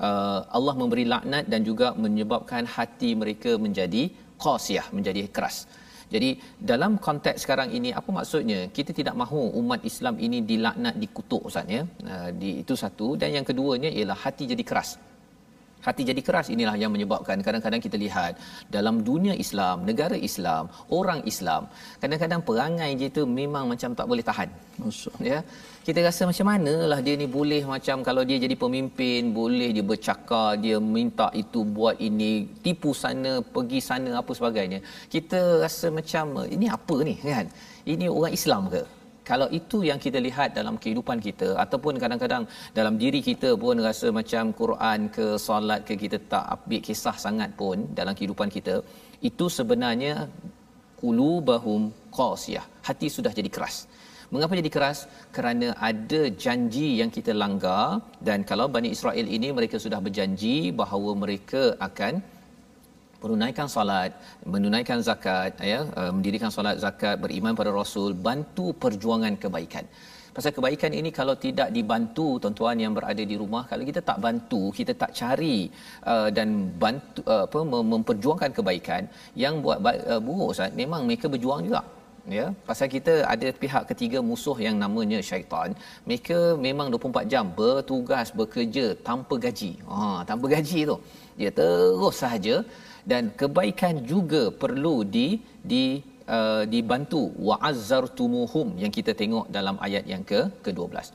uh, 0.09 0.41
Allah 0.57 0.75
memberi 0.81 1.05
laknat 1.13 1.45
dan 1.53 1.61
juga 1.69 1.89
menyebabkan 2.05 2.65
hati 2.77 3.13
mereka 3.23 3.53
menjadi 3.67 4.03
qasiyah 4.45 4.87
menjadi 4.97 5.23
keras. 5.37 5.59
Jadi 6.15 6.31
dalam 6.71 6.93
konteks 7.07 7.39
sekarang 7.45 7.69
ini 7.79 7.91
apa 7.99 8.11
maksudnya? 8.17 8.61
Kita 8.77 8.91
tidak 9.01 9.15
mahu 9.23 9.41
umat 9.61 9.81
Islam 9.91 10.15
ini 10.27 10.39
dilaknat 10.51 10.95
dikutuk 11.03 11.43
ustaz 11.49 11.77
ya. 11.77 11.83
Uh, 12.13 12.31
di 12.41 12.51
itu 12.63 12.75
satu. 12.83 13.09
Dan 13.21 13.31
yang 13.37 13.47
keduanya 13.51 13.91
ialah 13.99 14.19
hati 14.25 14.45
jadi 14.53 14.65
keras 14.73 14.91
hati 15.87 16.03
jadi 16.11 16.21
keras 16.27 16.47
inilah 16.55 16.75
yang 16.83 16.93
menyebabkan 16.95 17.39
kadang-kadang 17.47 17.83
kita 17.87 17.97
lihat 18.05 18.33
dalam 18.77 18.95
dunia 19.09 19.35
Islam, 19.45 19.77
negara 19.91 20.17
Islam, 20.29 20.65
orang 20.99 21.21
Islam, 21.33 21.63
kadang-kadang 22.03 22.41
perangai 22.49 22.91
dia 23.01 23.09
tu 23.17 23.25
memang 23.41 23.65
macam 23.73 23.91
tak 23.99 24.07
boleh 24.11 24.25
tahan. 24.31 24.51
Ya. 25.31 25.39
Kita 25.87 26.01
rasa 26.07 26.23
macam 26.29 26.47
manalah 26.53 27.01
dia 27.07 27.15
ni 27.23 27.27
boleh 27.39 27.63
macam 27.73 27.97
kalau 28.09 28.23
dia 28.29 28.39
jadi 28.45 28.57
pemimpin, 28.65 29.33
boleh 29.41 29.69
dia 29.77 29.85
bercakap, 29.91 30.61
dia 30.65 30.77
minta 30.95 31.29
itu 31.43 31.61
buat 31.77 31.97
ini, 32.09 32.33
tipu 32.65 32.93
sana, 33.03 33.33
pergi 33.55 33.81
sana 33.91 34.11
apa 34.21 34.33
sebagainya. 34.39 34.81
Kita 35.15 35.41
rasa 35.65 35.89
macam 35.99 36.45
ini 36.57 36.67
apa 36.77 36.97
ni 37.09 37.15
kan? 37.35 37.47
Ini 37.93 38.07
orang 38.19 38.35
Islam 38.39 38.63
ke? 38.75 39.00
Kalau 39.31 39.49
itu 39.59 39.79
yang 39.89 39.99
kita 40.05 40.19
lihat 40.27 40.49
dalam 40.59 40.75
kehidupan 40.83 41.19
kita 41.27 41.49
ataupun 41.65 41.95
kadang-kadang 42.03 42.45
dalam 42.79 42.95
diri 43.03 43.21
kita 43.29 43.51
pun 43.65 43.77
rasa 43.89 44.09
macam 44.19 44.45
Quran 44.61 45.01
ke 45.17 45.27
solat 45.47 45.81
ke 45.89 45.95
kita 46.03 46.19
tak 46.33 46.45
ambil 46.55 46.81
kisah 46.89 47.17
sangat 47.27 47.51
pun 47.61 47.79
dalam 47.99 48.15
kehidupan 48.19 48.51
kita 48.57 48.77
itu 49.31 49.47
sebenarnya 49.59 50.15
qulubahum 51.01 51.83
qasiyah. 52.19 52.65
Hati 52.89 53.09
sudah 53.17 53.33
jadi 53.39 53.51
keras. 53.57 53.77
Mengapa 54.33 54.55
jadi 54.61 54.71
keras? 54.77 54.99
Kerana 55.37 55.69
ada 55.91 56.21
janji 56.45 56.89
yang 57.01 57.11
kita 57.17 57.33
langgar 57.43 57.85
dan 58.29 58.47
kalau 58.51 58.67
Bani 58.75 58.91
Israel 58.97 59.27
ini 59.37 59.49
mereka 59.59 59.77
sudah 59.85 60.01
berjanji 60.07 60.57
bahawa 60.81 61.11
mereka 61.23 61.63
akan 61.89 62.15
menunaikan 63.25 63.69
solat, 63.75 64.11
menunaikan 64.55 64.99
zakat, 65.09 65.53
ya, 65.73 65.81
uh, 66.01 66.11
mendirikan 66.17 66.51
solat 66.57 66.77
zakat, 66.85 67.17
beriman 67.25 67.53
pada 67.61 67.71
Rasul, 67.81 68.11
bantu 68.29 68.67
perjuangan 68.83 69.37
kebaikan. 69.43 69.85
Pasal 70.37 70.55
kebaikan 70.57 70.93
ini 70.95 71.11
kalau 71.19 71.35
tidak 71.45 71.69
dibantu 71.77 72.39
tuan-tuan 72.43 72.79
yang 72.83 72.93
berada 72.99 73.23
di 73.31 73.37
rumah, 73.43 73.63
kalau 73.71 73.85
kita 73.91 74.01
tak 74.11 74.19
bantu, 74.25 74.63
kita 74.79 74.93
tak 75.03 75.11
cari 75.21 75.59
uh, 76.13 76.29
dan 76.37 76.49
bantu 76.83 77.21
uh, 77.27 77.45
apa 77.47 77.61
memperjuangkan 77.95 78.51
kebaikan 78.59 79.03
yang 79.45 79.59
buat 79.65 79.79
uh, 79.85 80.21
buruk 80.27 80.55
Ustaz, 80.55 80.71
memang 80.83 81.03
mereka 81.09 81.27
berjuang 81.27 81.63
juga 81.69 81.83
ya 82.37 82.47
pasal 82.69 82.89
kita 82.95 83.15
ada 83.35 83.49
pihak 83.63 83.85
ketiga 83.91 84.19
musuh 84.31 84.57
yang 84.67 84.77
namanya 84.83 85.19
syaitan. 85.31 85.71
Mereka 86.07 86.39
memang 86.67 86.87
24 86.95 87.33
jam 87.33 87.45
bertugas 87.61 88.29
bekerja 88.41 88.87
tanpa 89.09 89.37
gaji. 89.45 89.73
Ha 89.91 90.27
tanpa 90.31 90.47
gaji 90.55 90.81
tu. 90.91 90.97
Dia 91.41 91.51
terus 91.61 92.17
sahaja 92.23 92.57
dan 93.13 93.33
kebaikan 93.41 93.95
juga 94.13 94.43
perlu 94.63 94.97
di 95.17 95.29
di 95.73 95.85
uh, 96.37 96.65
dibantu. 96.73 97.23
Wa'azzartumuhum 97.49 98.69
yang 98.83 98.93
kita 98.99 99.15
tengok 99.23 99.47
dalam 99.57 99.79
ayat 99.89 100.05
yang 100.13 100.25
ke 100.33 100.41
ke-12. 100.67 101.09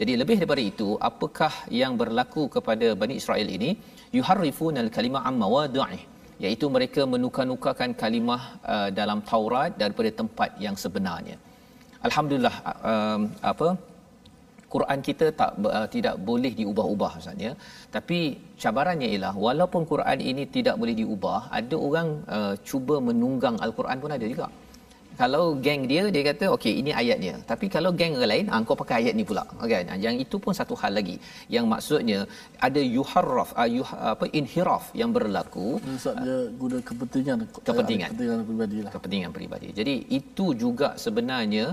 Jadi 0.00 0.12
lebih 0.20 0.36
daripada 0.40 0.62
itu, 0.72 0.88
apakah 1.08 1.52
yang 1.80 1.92
berlaku 2.00 2.44
kepada 2.54 2.86
Bani 3.00 3.14
Israel 3.20 3.48
ini? 3.56 3.70
Yuharrifunal 4.16 4.88
kalimah 4.96 5.22
amma 5.30 5.46
wadi'ih 5.56 6.11
iaitu 6.44 6.66
mereka 6.76 7.02
menukar-nukarkan 7.14 7.90
kalimah 8.02 8.42
uh, 8.74 8.88
dalam 9.00 9.18
Taurat 9.30 9.72
daripada 9.82 10.10
tempat 10.20 10.50
yang 10.64 10.76
sebenarnya. 10.84 11.36
Alhamdulillah 12.06 12.56
uh, 12.92 13.20
apa 13.52 13.68
Quran 14.74 14.98
kita 15.08 15.26
tak 15.40 15.50
uh, 15.78 15.86
tidak 15.94 16.14
boleh 16.28 16.52
diubah-ubah 16.60 17.12
Ustaz 17.20 17.44
ya. 17.46 17.52
Tapi 17.96 18.18
cabarannya 18.62 19.08
ialah 19.14 19.34
walaupun 19.46 19.82
Quran 19.92 20.18
ini 20.30 20.44
tidak 20.56 20.76
boleh 20.80 20.94
diubah, 21.00 21.40
ada 21.58 21.76
orang 21.86 22.08
uh, 22.36 22.54
cuba 22.68 22.96
menunggang 23.08 23.56
Al-Quran 23.66 23.98
pun 24.04 24.12
ada 24.16 24.26
juga 24.34 24.48
kalau 25.20 25.44
geng 25.64 25.82
dia 25.90 26.02
dia 26.14 26.22
kata 26.30 26.44
okey 26.56 26.72
ini 26.80 26.90
ayatnya 27.02 27.34
tapi 27.50 27.66
kalau 27.74 27.90
geng 28.00 28.14
yang 28.14 28.30
lain 28.32 28.46
ah 28.54 28.60
kau 28.68 28.76
pakai 28.82 28.94
ayat 29.00 29.14
ni 29.18 29.24
pula. 29.30 29.44
Kan 29.72 30.00
yang 30.06 30.16
itu 30.24 30.36
pun 30.44 30.52
satu 30.60 30.74
hal 30.80 30.92
lagi. 30.98 31.16
Yang 31.54 31.66
maksudnya 31.72 32.18
ada 32.66 32.80
yuharraf 32.96 33.50
uh, 33.62 33.68
yuh, 33.76 33.90
apa 34.12 34.26
inhiraf 34.40 34.84
yang 35.00 35.10
berlaku. 35.16 35.68
Dia 36.26 36.38
guna 36.62 36.78
kepentingan 36.88 37.38
kepentingan. 37.68 38.10
kepentingan 38.12 38.40
peribadi 38.48 38.78
lah. 38.84 38.92
Kepentingan 38.96 39.30
peribadi. 39.36 39.68
Jadi 39.78 39.94
itu 40.18 40.46
juga 40.64 40.88
sebenarnya 41.04 41.66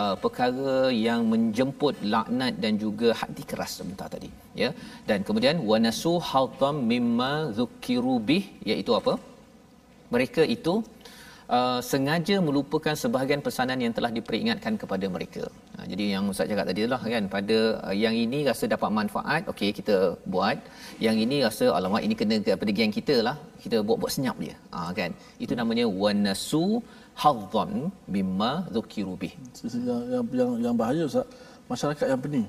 uh, 0.00 0.14
perkara 0.24 0.76
yang 1.06 1.22
menjemput 1.32 1.94
laknat 2.14 2.54
dan 2.64 2.74
juga 2.84 3.08
hati 3.20 3.44
keras 3.52 3.72
sebentar 3.78 4.08
tadi 4.16 4.30
ya. 4.62 4.70
Dan 5.08 5.18
kemudian 5.28 5.56
wanasu 5.70 6.14
haltam 6.30 6.76
mimma 6.92 7.32
zukiru 7.58 8.16
bih 8.28 8.44
iaitu 8.70 8.92
apa? 9.00 9.14
Mereka 10.14 10.42
itu 10.56 10.74
uh, 11.56 11.80
sengaja 11.90 12.36
melupakan 12.46 12.94
sebahagian 13.02 13.42
pesanan 13.46 13.78
yang 13.84 13.94
telah 13.96 14.10
diperingatkan 14.18 14.74
kepada 14.82 15.06
mereka. 15.16 15.44
Ha, 15.76 15.86
jadi 15.90 16.04
yang 16.14 16.24
Ustaz 16.32 16.50
cakap 16.50 16.66
tadi 16.70 16.82
lah 16.92 17.00
kan 17.14 17.24
pada 17.36 17.58
uh, 17.86 17.94
yang 18.04 18.14
ini 18.24 18.38
rasa 18.50 18.64
dapat 18.74 18.90
manfaat, 18.98 19.42
okey 19.52 19.70
kita 19.78 19.96
buat. 20.34 20.58
Yang 21.06 21.16
ini 21.24 21.36
rasa 21.46 21.64
alamak 21.78 22.02
ini 22.06 22.14
kena 22.20 22.36
kepada 22.42 22.72
geng 22.78 22.94
kita 22.98 23.16
lah. 23.28 23.36
Kita 23.64 23.76
buat-buat 23.86 24.12
senyap 24.16 24.36
dia. 24.44 24.56
Ha, 24.74 24.90
kan? 25.00 25.10
Itu 25.44 25.52
namanya 25.60 25.86
wanasu 26.02 26.66
hadzan 27.22 27.72
mimma 28.14 28.52
dzukiru 28.74 29.14
bih. 29.22 29.34
Yang 29.88 30.24
yang 30.40 30.52
yang 30.66 30.74
bahaya 30.82 31.02
Ustaz, 31.10 31.26
masyarakat 31.72 32.06
yang 32.14 32.22
pening. 32.26 32.48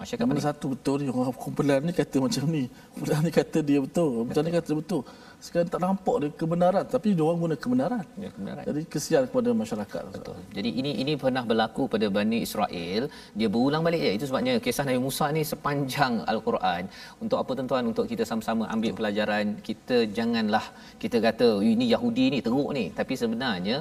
Masyarakat 0.00 0.26
Mana 0.30 0.42
satu 0.48 0.66
betul 0.74 0.96
ni 1.02 1.10
orang 1.10 1.34
kumpulan 1.34 1.80
ni 1.82 1.92
kata 2.00 2.16
macam 2.22 2.44
ni. 2.46 2.64
Kumpulan 2.94 3.20
ni 3.26 3.30
kata 3.38 3.58
dia 3.68 3.78
betul. 3.86 4.10
Kumpulan 4.22 4.44
ni 4.46 4.52
kata 4.58 4.72
betul 4.80 5.02
sekarang 5.46 5.68
tak 5.72 5.80
nampak 5.84 6.16
dia 6.22 6.30
kebenaran 6.40 6.84
tapi 6.94 7.08
dia 7.16 7.24
orang 7.26 7.40
guna 7.44 7.56
kebenaran. 7.64 8.04
Ya, 8.22 8.28
kebenaran. 8.34 8.62
Jadi 8.68 8.80
kesian 8.92 9.22
kepada 9.30 9.50
masyarakat. 9.62 10.02
Betul. 10.14 10.38
Jadi 10.56 10.70
ini 10.80 10.90
ini 11.02 11.12
pernah 11.24 11.42
berlaku 11.50 11.82
pada 11.92 12.06
Bani 12.16 12.38
Israel, 12.46 13.02
dia 13.38 13.48
berulang 13.54 13.82
balik 13.86 14.02
ya. 14.06 14.12
Itu 14.18 14.26
sebabnya 14.30 14.54
kisah 14.66 14.84
Nabi 14.88 15.00
Musa 15.06 15.26
ni 15.36 15.42
sepanjang 15.52 16.14
al-Quran. 16.32 16.82
Untuk 17.22 17.38
apa 17.42 17.50
tuan-tuan 17.58 17.86
untuk 17.92 18.06
kita 18.12 18.26
sama-sama 18.30 18.66
ambil 18.74 18.90
Betul. 18.90 18.98
pelajaran, 18.98 19.44
kita 19.68 19.96
janganlah 20.18 20.64
kita 21.02 21.16
kata 21.26 21.48
ini 21.72 21.86
Yahudi 21.94 22.26
ni 22.34 22.38
teruk 22.46 22.70
ni, 22.78 22.84
tapi 22.98 23.14
sebenarnya 23.22 23.76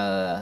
uh, 0.00 0.36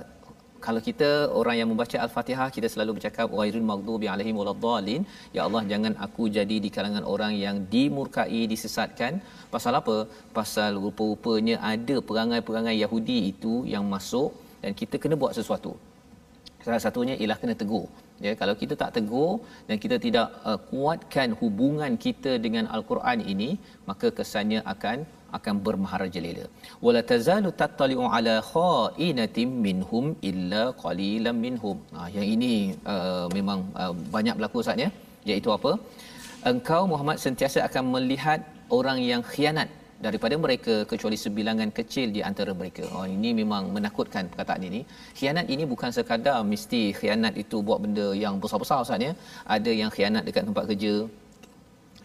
kalau 0.67 0.81
kita 0.89 1.09
orang 1.41 1.57
yang 1.61 1.69
membaca 1.73 1.97
al-Fatihah 2.05 2.49
kita 2.57 2.69
selalu 2.73 2.93
bercakap 2.97 3.27
ghairil 3.37 3.67
maghdubi 3.71 4.07
alaihim 4.15 4.37
waladdallin. 4.41 5.03
Ya 5.37 5.43
Allah 5.47 5.63
jangan 5.73 5.93
aku 6.07 6.25
jadi 6.39 6.57
di 6.65 6.71
kalangan 6.77 7.05
orang 7.15 7.33
yang 7.45 7.57
dimurkai 7.75 8.43
disesatkan. 8.53 9.13
Pasal 9.55 9.75
apa? 9.81 9.97
Pasal 10.39 10.79
rupa-rupanya 10.85 11.57
ada 11.73 11.97
perangai-perangai 12.11 12.77
Yahudi 12.85 13.19
itu 13.33 13.55
yang 13.75 13.87
masuk 13.95 14.31
dan 14.63 14.75
kita 14.83 14.97
kena 15.03 15.19
buat 15.23 15.35
sesuatu. 15.39 15.75
Salah 16.65 16.83
satunya 16.85 17.15
ialah 17.21 17.39
kena 17.43 17.55
tegur. 17.63 17.87
Ya 18.25 18.33
kalau 18.41 18.55
kita 18.61 18.75
tak 18.83 18.91
tegur 18.97 19.31
dan 19.69 19.77
kita 19.85 19.97
tidak 20.05 20.27
uh, 20.51 20.59
kuatkan 20.71 21.29
hubungan 21.41 21.93
kita 22.05 22.33
dengan 22.45 22.65
al-Quran 22.75 23.19
ini 23.33 23.51
maka 23.89 24.09
kesannya 24.19 24.61
akan 24.75 24.99
akan 25.39 25.55
bermaharaja 25.67 26.21
lela 26.27 26.47
wala 26.87 27.03
tazalu 27.13 27.51
tattali'u 27.63 28.07
ala 28.17 28.35
kha'inatin 28.53 29.51
minhum 29.67 30.07
illa 30.31 30.63
qalilan 30.85 31.37
minhum 31.45 31.77
ha, 31.97 32.09
yang 32.17 32.27
ini 32.35 32.55
uh, 32.95 33.27
memang 33.37 33.61
uh, 33.83 33.93
banyak 34.17 34.35
berlaku 34.39 34.65
saatnya 34.69 34.89
iaitu 35.31 35.51
apa 35.59 35.73
engkau 36.53 36.83
Muhammad 36.93 37.19
sentiasa 37.27 37.61
akan 37.69 37.85
melihat 37.95 38.41
orang 38.79 38.99
yang 39.11 39.23
khianat 39.33 39.69
daripada 40.07 40.35
mereka 40.45 40.75
kecuali 40.91 41.17
sebilangan 41.25 41.71
kecil 41.79 42.07
di 42.17 42.21
antara 42.29 42.53
mereka. 42.61 42.85
Oh 42.97 43.07
ini 43.17 43.31
memang 43.41 43.71
menakutkan 43.77 44.27
perkataan 44.33 44.63
ini. 44.69 44.81
Khianat 45.19 45.47
ini 45.55 45.65
bukan 45.73 45.91
sekadar 45.97 46.39
mesti 46.53 46.83
khianat 47.01 47.35
itu 47.43 47.59
buat 47.69 47.79
benda 47.85 48.07
yang 48.25 48.35
besar-besar 48.43 48.79
Ustaz 48.85 49.07
ya. 49.09 49.13
Ada 49.57 49.73
yang 49.81 49.91
khianat 49.97 50.23
dekat 50.29 50.45
tempat 50.51 50.67
kerja. 50.71 50.95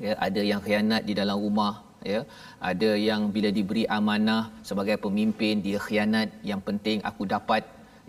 Ya, 0.06 0.14
ada 0.28 0.42
yang 0.52 0.62
khianat 0.66 1.02
di 1.10 1.14
dalam 1.20 1.38
rumah 1.46 1.74
ya. 2.04 2.20
Ada 2.70 2.92
yang 3.08 3.32
bila 3.36 3.50
diberi 3.58 3.84
amanah 3.98 4.44
sebagai 4.70 4.98
pemimpin 5.06 5.64
dia 5.66 5.80
khianat 5.88 6.30
yang 6.50 6.62
penting 6.68 7.00
aku 7.10 7.26
dapat 7.36 7.64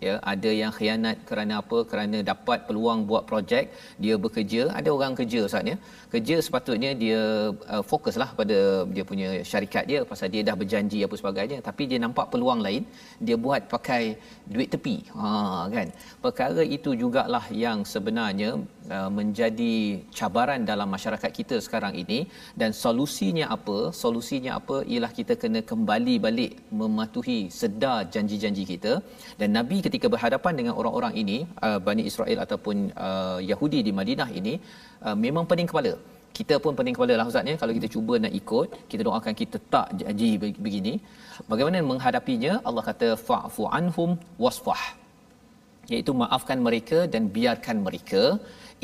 ya. 0.06 0.14
Ada 0.32 0.50
yang 0.60 0.72
khianat 0.78 1.16
kerana 1.28 1.60
apa? 1.62 1.78
Kerana 1.90 2.18
dapat 2.32 2.66
peluang 2.68 3.06
buat 3.10 3.24
projek 3.30 3.70
dia 4.02 4.16
bekerja. 4.24 4.62
Ada 4.78 4.90
orang 4.96 5.14
kerja 5.20 5.42
saatnya 5.52 5.76
kerja 6.12 6.36
sepatutnya 6.46 6.90
dia 7.02 7.20
uh, 7.74 7.84
fokuslah 7.90 8.30
pada 8.38 8.58
dia 8.94 9.04
punya 9.10 9.28
syarikat 9.50 9.84
dia 9.90 10.00
pasal 10.10 10.28
dia 10.34 10.42
dah 10.48 10.56
berjanji 10.60 10.98
apa 11.06 11.14
sebagainya. 11.20 11.58
Tapi 11.68 11.82
dia 11.90 11.98
nampak 12.04 12.26
peluang 12.32 12.60
lain. 12.66 12.82
Dia 13.26 13.36
buat 13.44 13.62
pakai 13.74 14.02
duit 14.52 14.68
tepi. 14.74 14.96
Ha 15.18 15.28
kan? 15.76 15.88
Perkara 16.24 16.62
itu 16.76 16.92
jugalah 17.02 17.44
yang 17.64 17.78
sebenarnya 17.94 18.50
uh, 18.96 19.10
menjadi 19.18 19.74
cabaran 20.18 20.62
dalam 20.70 20.88
masyarakat 20.96 21.30
kita 21.40 21.58
sekarang 21.66 21.94
ini. 22.02 22.20
Dan 22.60 22.72
solusinya 22.82 23.46
apa? 23.56 23.78
Solusinya 24.02 24.52
apa? 24.60 24.78
Ialah 24.92 25.12
kita 25.18 25.36
kena 25.42 25.62
kembali 25.72 26.16
balik 26.26 26.52
mematuhi 26.80 27.40
sedar 27.60 27.98
janji-janji 28.14 28.64
kita. 28.72 28.94
Dan 29.40 29.48
nabi 29.58 29.78
ketika 29.86 30.08
berhadapan 30.14 30.54
dengan 30.60 30.74
orang-orang 30.80 31.14
ini 31.22 31.38
uh, 31.66 31.78
Bani 31.88 32.04
Israel 32.10 32.40
ataupun 32.46 32.76
uh, 33.08 33.38
Yahudi 33.50 33.80
di 33.88 33.92
Madinah 34.00 34.30
ini 34.40 34.54
uh, 35.06 35.16
memang 35.24 35.44
pening 35.50 35.68
kepala. 35.70 35.92
Kita 36.38 36.54
pun 36.64 36.72
pening 36.78 36.94
kepala 36.96 37.14
lah 37.18 37.26
Ustaz 37.30 37.50
ya. 37.50 37.54
kalau 37.60 37.72
kita 37.78 37.88
cuba 37.94 38.14
nak 38.24 38.32
ikut 38.40 38.68
kita 38.90 39.02
doakan 39.08 39.34
kita 39.40 39.56
tak 39.74 39.86
janji 40.00 40.30
begini. 40.66 40.94
Bagaimana 41.50 41.78
menghadapinya? 41.90 42.52
Allah 42.68 42.84
kata 42.90 43.08
fa'fu 43.28 43.64
anhum 43.78 44.10
wasfah. 44.44 44.82
Iaitu 45.92 46.12
maafkan 46.22 46.58
mereka 46.66 46.98
dan 47.12 47.22
biarkan 47.36 47.76
mereka 47.86 48.22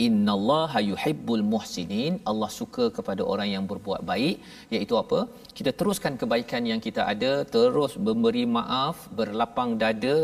innallaha 0.06 0.78
yuhibbul 0.90 1.44
muhsinin. 1.52 2.14
Allah 2.30 2.50
suka 2.58 2.84
kepada 2.96 3.22
orang 3.32 3.48
yang 3.54 3.64
berbuat 3.70 4.02
baik. 4.10 4.36
Iaitu 4.74 4.94
apa? 5.02 5.20
Kita 5.58 5.70
teruskan 5.78 6.14
kebaikan 6.20 6.62
yang 6.70 6.80
kita 6.86 7.02
ada 7.12 7.32
terus 7.54 7.92
memberi 8.06 8.44
maaf 8.56 8.96
berlapang 9.18 9.72
dada 9.82 10.14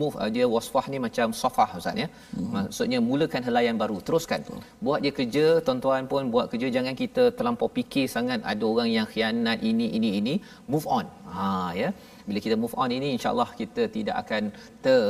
move 0.00 0.16
aja 0.26 0.44
wasfah 0.54 0.84
ni 0.92 0.98
macam 1.06 1.34
safah 1.42 1.68
ustaz 1.78 2.02
ya. 2.02 2.08
Hmm. 2.08 2.50
maksudnya 2.54 2.98
mulakan 3.08 3.42
helaian 3.48 3.76
baru 3.82 3.98
teruskan. 4.06 4.40
Hmm. 4.48 4.62
buat 4.84 4.98
dia 5.04 5.12
kerja 5.18 5.44
tuan-tuan 5.66 6.04
pun 6.12 6.30
buat 6.34 6.46
kerja 6.52 6.68
jangan 6.76 6.94
kita 7.02 7.24
terlampau 7.38 7.68
fikir 7.76 8.06
sangat 8.16 8.40
ada 8.52 8.64
orang 8.72 8.90
yang 8.96 9.06
khianat 9.12 9.58
ini 9.70 9.88
ini 9.98 10.10
ini. 10.20 10.34
Move 10.72 10.86
on. 10.98 11.06
Ha 11.34 11.46
ya 11.82 11.90
bila 12.28 12.38
kita 12.44 12.56
move 12.62 12.74
on 12.82 12.90
ini 12.98 13.08
insyaallah 13.16 13.48
kita 13.60 13.82
tidak 13.96 14.16
akan 14.22 14.42
ter, 14.84 15.02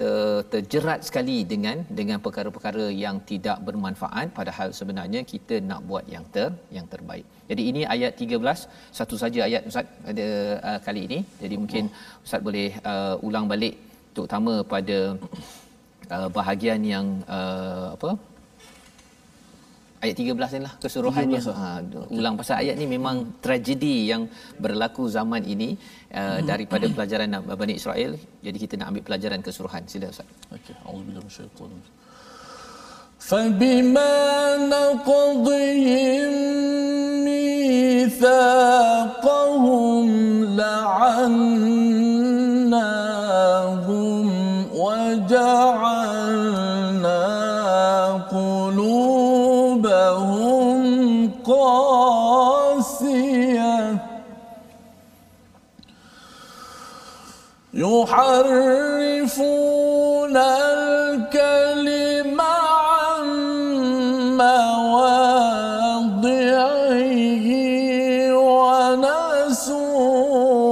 ter 0.00 0.16
terjerat 0.52 1.00
sekali 1.08 1.38
dengan 1.52 1.76
dengan 1.98 2.18
perkara-perkara 2.26 2.86
yang 3.04 3.16
tidak 3.30 3.58
bermanfaat 3.66 4.26
padahal 4.38 4.68
sebenarnya 4.78 5.22
kita 5.32 5.58
nak 5.70 5.80
buat 5.90 6.06
yang 6.14 6.24
ter 6.34 6.48
yang 6.76 6.86
terbaik. 6.94 7.26
Jadi 7.50 7.62
ini 7.70 7.82
ayat 7.94 8.12
13 8.24 8.66
satu 8.98 9.16
saja 9.22 9.40
ayat 9.48 9.62
ustaz 9.70 9.86
pada 10.06 10.26
uh, 10.68 10.78
kali 10.86 11.02
ini. 11.08 11.18
Jadi 11.42 11.54
mungkin 11.62 11.84
ustaz 12.26 12.42
boleh 12.48 12.68
uh, 12.92 13.26
ulang 13.28 13.48
balik 13.52 13.76
terutama 14.16 14.54
pada 14.74 14.98
uh, 16.16 16.28
bahagian 16.38 16.80
yang 16.94 17.06
uh, 17.38 17.88
apa 17.96 18.10
ayat 20.03 20.15
13 20.21 20.55
ni 20.55 20.61
lah 20.65 20.73
keseluruhannya 20.83 21.39
ha, 21.59 21.69
ulang 22.17 22.35
pasal 22.39 22.55
ayat 22.63 22.75
ni 22.81 22.85
memang 22.95 23.15
tragedi 23.45 23.95
yang 24.11 24.23
berlaku 24.63 25.03
zaman 25.17 25.41
ini 25.53 25.69
uh, 26.19 26.39
daripada 26.49 26.85
pelajaran 26.95 27.29
Bani 27.61 27.73
Israel 27.81 28.11
jadi 28.45 28.57
kita 28.63 28.73
nak 28.79 28.87
ambil 28.93 29.03
pelajaran 29.09 29.39
keseluruhan 29.47 29.83
sila 29.93 30.07
ustaz 30.13 30.27
okey 30.57 30.75
auzubillahi 30.85 31.25
minasyaitanir 31.25 32.05
فبما 33.27 34.13
نقضهم 34.71 36.31
ميثاقهم 37.27 38.47
لعناهم 40.55 41.87
وجعلنا 44.83 46.60
يحرفون 58.02 59.46
الكلم 60.36 61.94
عن 62.40 63.26
مواضعه 64.36 65.48
ونسوا 68.82 69.80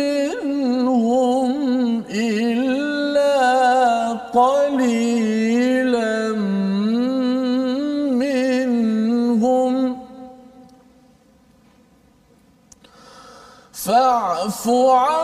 منهم 0.00 1.50
إلا 2.10 3.38
قليلا 4.32 6.14
منهم. 8.22 9.72
فاعف 13.72 14.68
عنهم 14.68 15.19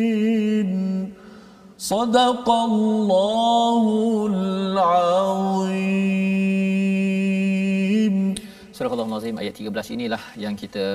المحسنين 0.00 1.12
صدق 1.78 2.50
الله 2.50 3.84
العظيم 4.32 5.74
صدق 8.72 8.99
Al-Nazim 9.30 9.42
ayat 9.46 9.84
13 9.86 9.94
inilah 9.96 10.22
yang 10.44 10.54
kita 10.62 10.86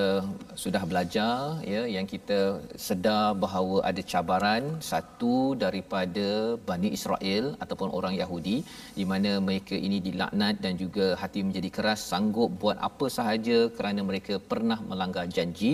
sudah 0.64 0.82
belajar 0.90 1.36
ya 1.74 1.82
yang 1.96 2.06
kita 2.14 2.40
sedar 2.86 3.28
bahawa 3.44 3.76
ada 3.90 4.02
cabaran 4.12 4.64
satu 4.90 5.36
daripada 5.64 6.28
Bani 6.70 6.90
Israel 6.98 7.46
ataupun 7.64 7.90
orang 7.98 8.14
Yahudi 8.22 8.58
di 8.98 9.06
mana 9.12 9.32
mereka 9.48 9.76
ini 9.88 10.00
dilaknat 10.08 10.56
dan 10.66 10.74
juga 10.84 11.06
hati 11.22 11.42
menjadi 11.48 11.70
keras 11.78 12.02
sanggup 12.12 12.50
buat 12.64 12.78
apa 12.90 13.08
sahaja 13.18 13.58
kerana 13.78 14.04
mereka 14.10 14.36
pernah 14.52 14.80
melanggar 14.90 15.26
janji. 15.38 15.74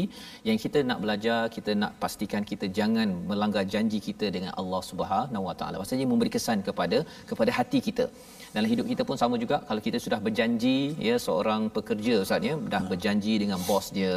Yang 0.49 0.59
kita 0.65 0.81
nak 0.89 1.01
belajar 1.05 1.39
kita 1.55 1.73
nak 1.83 1.97
pastikan 2.03 2.45
kita 2.51 2.69
jangan 2.79 3.09
melanggar 3.31 3.65
janji 3.75 4.01
kita 4.09 4.29
dengan 4.37 4.53
Allah 4.63 4.83
Subhanahu 4.91 5.47
Wa 5.49 5.55
Taala. 5.61 5.81
Maksudnya 5.81 6.09
memberi 6.13 6.33
kesan 6.37 6.61
kepada 6.69 6.99
kepada 7.31 7.53
hati 7.57 7.81
kita. 7.89 8.07
Dalam 8.55 8.67
hidup 8.71 8.85
kita 8.91 9.01
pun 9.09 9.17
sama 9.19 9.35
juga 9.43 9.57
kalau 9.67 9.81
kita 9.85 9.97
sudah 10.05 10.19
berjanji 10.25 10.77
ya 11.07 11.15
seorang 11.25 11.61
pekerja 11.75 12.15
ustaz 12.23 12.47
ya 12.49 12.50
dah 12.73 12.83
berjanji 12.91 13.33
dengan 13.43 13.59
bos 13.67 13.87
dia. 13.97 14.15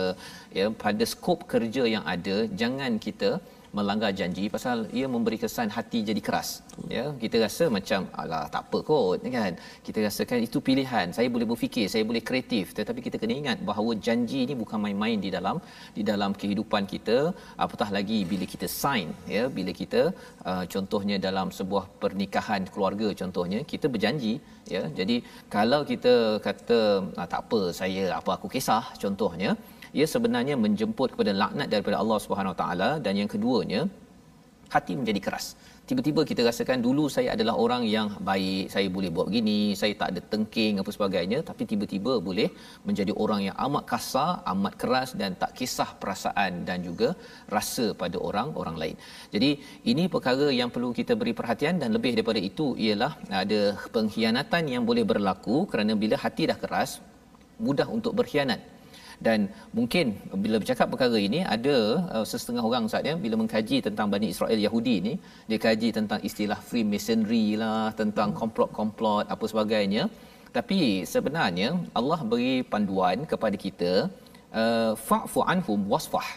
Ya 0.59 0.67
pada 0.85 1.05
skop 1.13 1.47
kerja 1.53 1.83
yang 1.95 2.05
ada 2.15 2.37
jangan 2.61 2.99
kita 3.07 3.31
melanggar 3.77 4.11
janji 4.19 4.45
pasal 4.55 4.79
ia 4.99 5.07
memberi 5.15 5.37
kesan 5.43 5.69
hati 5.77 5.99
jadi 6.09 6.23
keras. 6.27 6.49
Ya 6.95 7.05
kita 7.23 7.37
rasa 7.45 7.65
macam 7.77 8.01
alah 8.21 8.45
tak 8.55 8.63
apa 8.67 8.79
kot 8.89 9.27
kan. 9.37 9.53
Kita 9.87 9.99
rasakan 10.07 10.39
itu 10.47 10.59
pilihan. 10.69 11.07
Saya 11.17 11.29
boleh 11.35 11.47
berfikir 11.51 11.87
saya 11.95 12.05
boleh 12.11 12.23
kreatif. 12.29 12.73
Tetapi 12.79 13.01
kita 13.07 13.19
kena 13.23 13.35
ingat 13.43 13.59
bahawa 13.71 13.93
janji 14.07 14.39
ini 14.47 14.55
bukan 14.63 14.79
main-main 14.85 15.19
di 15.27 15.31
dalam 15.37 15.59
di 15.97 16.05
dalam 16.11 16.33
kehidupan 16.41 16.85
kita. 16.95 17.19
Apatah 17.65 17.91
lagi 17.97 18.21
bila 18.33 18.47
kita 18.55 18.69
sign 18.81 19.09
ya 19.37 19.45
bila 19.59 19.75
kita 19.81 20.03
uh, 20.51 20.65
contohnya 20.75 21.19
dalam 21.29 21.51
sebuah 21.59 21.85
pernikahan 22.03 22.65
keluarga 22.75 23.11
contohnya 23.23 23.61
kita 23.75 23.89
berjanji 23.95 24.35
ya. 24.75 24.83
Jadi 25.01 25.19
kalau 25.57 25.81
kita 25.93 26.15
kata 26.49 26.81
ah, 27.21 27.29
tak 27.33 27.41
apa 27.45 27.61
saya 27.81 28.05
apa 28.21 28.31
aku 28.39 28.49
kisah 28.57 28.85
contohnya 29.05 29.53
ia 29.99 30.07
sebenarnya 30.15 30.55
menjemput 30.65 31.09
kepada 31.15 31.33
laknat 31.43 31.69
daripada 31.75 31.97
Allah 32.03 32.19
Subhanahu 32.25 32.57
Taala 32.61 32.91
dan 33.05 33.15
yang 33.21 33.31
keduanya 33.35 33.83
hati 34.75 34.93
menjadi 35.01 35.21
keras. 35.27 35.47
Tiba-tiba 35.89 36.21
kita 36.29 36.41
rasakan 36.49 36.81
dulu 36.87 37.05
saya 37.15 37.29
adalah 37.37 37.55
orang 37.65 37.83
yang 37.95 38.09
baik, 38.29 38.73
saya 38.75 38.87
boleh 38.97 39.11
buat 39.17 39.29
gini, 39.35 39.59
saya 39.81 39.93
tak 40.01 40.09
ada 40.13 40.21
tengking 40.33 40.81
apa 40.81 40.91
sebagainya, 40.97 41.39
tapi 41.49 41.63
tiba-tiba 41.71 42.13
boleh 42.29 42.49
menjadi 42.89 43.13
orang 43.25 43.41
yang 43.47 43.57
amat 43.67 43.85
kasar, 43.93 44.31
amat 44.53 44.75
keras 44.83 45.11
dan 45.21 45.37
tak 45.43 45.53
kisah 45.59 45.91
perasaan 46.03 46.65
dan 46.69 46.81
juga 46.89 47.09
rasa 47.57 47.87
pada 48.03 48.17
orang 48.29 48.51
orang 48.63 48.79
lain. 48.83 48.97
Jadi 49.35 49.51
ini 49.93 50.07
perkara 50.15 50.49
yang 50.61 50.73
perlu 50.75 50.91
kita 51.01 51.15
beri 51.21 51.37
perhatian 51.41 51.77
dan 51.83 51.93
lebih 51.97 52.13
daripada 52.17 52.41
itu 52.51 52.69
ialah 52.87 53.13
ada 53.43 53.61
pengkhianatan 53.97 54.65
yang 54.75 54.85
boleh 54.91 55.05
berlaku 55.13 55.59
kerana 55.73 55.93
bila 56.05 56.17
hati 56.25 56.49
dah 56.53 56.59
keras 56.65 56.93
mudah 57.67 57.87
untuk 57.97 58.13
berkhianat 58.19 58.74
dan 59.27 59.49
mungkin 59.77 60.07
bila 60.45 60.57
bercakap 60.63 60.87
perkara 60.93 61.19
ini 61.29 61.41
ada 61.57 61.77
uh, 62.17 62.25
setengah 62.27 62.65
orang 62.69 62.85
saat 62.93 63.05
ya 63.11 63.15
bila 63.25 63.37
mengkaji 63.41 63.79
tentang 63.87 64.07
Bani 64.15 64.29
Israel 64.35 64.61
Yahudi 64.67 64.97
ni 65.07 65.15
dia 65.51 65.59
kaji 65.67 65.89
tentang 65.99 66.21
istilah 66.29 66.59
Freemasonry 66.69 67.47
lah 67.63 67.93
tentang 68.01 68.31
komplot-komplot 68.41 69.27
apa 69.35 69.45
sebagainya. 69.53 70.05
Tapi 70.57 71.03
sebenarnya 71.13 71.69
Allah 71.99 72.21
beri 72.31 72.63
panduan 72.73 73.27
kepada 73.33 73.57
kita 73.65 73.93
uh, 74.63 74.93
fa'fu 75.09 75.43
anhum 75.53 75.81
wasfah. 75.93 76.29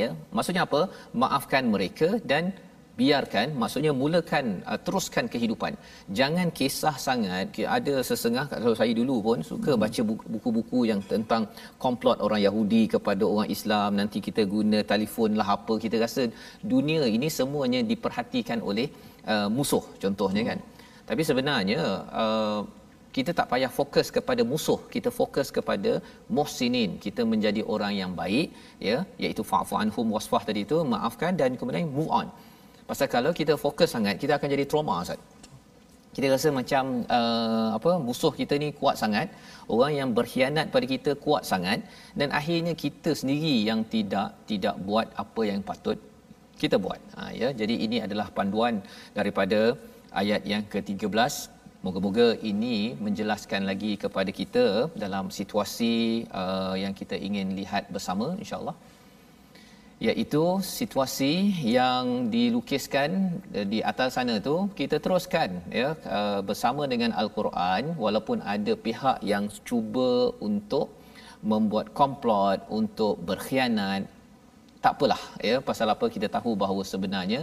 Ya 0.00 0.08
maksudnya 0.36 0.64
apa? 0.68 0.88
Maafkan 1.22 1.64
mereka 1.74 2.08
dan 2.30 2.56
biarkan 3.00 3.46
maksudnya 3.60 3.92
mulakan 4.00 4.44
uh, 4.70 4.78
teruskan 4.86 5.24
kehidupan. 5.32 5.72
Jangan 6.18 6.48
kisah 6.58 6.96
sangat. 7.06 7.56
Ada 7.76 7.94
sesengah 8.10 8.44
kalau 8.52 8.74
saya 8.80 8.92
dulu 9.00 9.16
pun 9.26 9.38
suka 9.52 9.72
hmm. 9.74 9.82
baca 9.84 10.00
buku-buku 10.34 10.80
yang 10.90 11.00
tentang 11.12 11.44
komplot 11.84 12.18
orang 12.26 12.42
Yahudi 12.46 12.82
kepada 12.94 13.24
orang 13.32 13.48
Islam. 13.56 13.90
Nanti 14.00 14.20
kita 14.28 14.44
guna 14.54 14.80
telefon 14.92 15.40
lah 15.40 15.48
apa. 15.56 15.76
Kita 15.84 15.96
rasa 16.04 16.28
dunia 16.74 17.08
ini 17.16 17.30
semuanya 17.38 17.80
diperhatikan 17.92 18.60
oleh 18.70 18.86
uh, 19.32 19.48
musuh 19.56 19.84
contohnya 20.04 20.44
kan. 20.52 20.60
Tapi 21.08 21.22
sebenarnya 21.30 21.80
uh, 22.22 22.60
kita 23.16 23.30
tak 23.38 23.46
payah 23.52 23.72
fokus 23.78 24.06
kepada 24.16 24.42
musuh. 24.52 24.80
Kita 24.94 25.08
fokus 25.20 25.48
kepada 25.56 25.92
muhsinin. 26.36 26.90
Kita 27.04 27.22
menjadi 27.32 27.60
orang 27.74 27.92
yang 28.02 28.12
baik 28.20 28.48
ya 28.88 28.98
iaitu 29.22 29.42
fa'fu 29.50 29.74
anhum 29.82 30.06
wasfah 30.16 30.42
tadi 30.48 30.62
itu 30.68 30.78
maafkan. 30.94 31.32
Dan 31.40 31.56
kemudian 31.60 31.88
move 31.98 32.12
on 32.20 32.28
Pasal 32.88 33.06
kalau 33.14 33.30
kita 33.40 33.54
fokus 33.64 33.90
sangat, 33.94 34.14
kita 34.22 34.32
akan 34.38 34.48
jadi 34.54 34.64
trauma 34.70 34.96
Ustaz. 35.04 35.20
Kita 36.16 36.26
rasa 36.34 36.48
macam 36.60 36.84
uh, 37.18 37.68
apa 37.76 37.90
musuh 38.06 38.32
kita 38.40 38.54
ni 38.62 38.68
kuat 38.80 38.96
sangat, 39.02 39.28
orang 39.74 39.92
yang 39.98 40.08
berkhianat 40.16 40.66
pada 40.74 40.86
kita 40.94 41.10
kuat 41.24 41.42
sangat 41.50 41.80
dan 42.18 42.28
akhirnya 42.38 42.74
kita 42.82 43.10
sendiri 43.20 43.54
yang 43.68 43.80
tidak 43.94 44.28
tidak 44.50 44.76
buat 44.88 45.08
apa 45.22 45.42
yang 45.50 45.60
patut 45.70 45.96
kita 46.62 46.76
buat. 46.84 47.00
Ha, 47.16 47.32
ya, 47.40 47.48
jadi 47.60 47.74
ini 47.86 47.98
adalah 48.06 48.26
panduan 48.38 48.74
daripada 49.18 49.60
ayat 50.22 50.44
yang 50.52 50.62
ke-13. 50.72 51.32
Moga-moga 51.86 52.26
ini 52.50 52.76
menjelaskan 53.06 53.62
lagi 53.70 53.92
kepada 54.02 54.30
kita 54.40 54.64
dalam 55.04 55.32
situasi 55.38 55.94
uh, 56.40 56.76
yang 56.82 56.94
kita 57.00 57.16
ingin 57.28 57.56
lihat 57.60 57.88
bersama 57.94 58.26
insya-Allah 58.42 58.76
iaitu 60.08 60.44
situasi 60.78 61.32
yang 61.76 62.04
dilukiskan 62.34 63.10
eh, 63.58 63.66
di 63.72 63.78
atas 63.90 64.10
sana 64.16 64.34
tu 64.48 64.56
kita 64.80 64.96
teruskan 65.04 65.50
ya 65.80 65.88
eh, 66.16 66.40
bersama 66.48 66.82
dengan 66.92 67.12
al-Quran 67.22 67.94
walaupun 68.04 68.40
ada 68.54 68.74
pihak 68.86 69.18
yang 69.32 69.46
cuba 69.68 70.10
untuk 70.48 70.88
membuat 71.52 71.86
komplot 72.00 72.58
untuk 72.80 73.14
berkhianat 73.28 74.02
tak 74.84 74.92
apalah 74.96 75.22
ya 75.48 75.56
pasal 75.68 75.88
apa 75.94 76.06
kita 76.14 76.28
tahu 76.36 76.52
bahawa 76.62 76.82
sebenarnya 76.92 77.40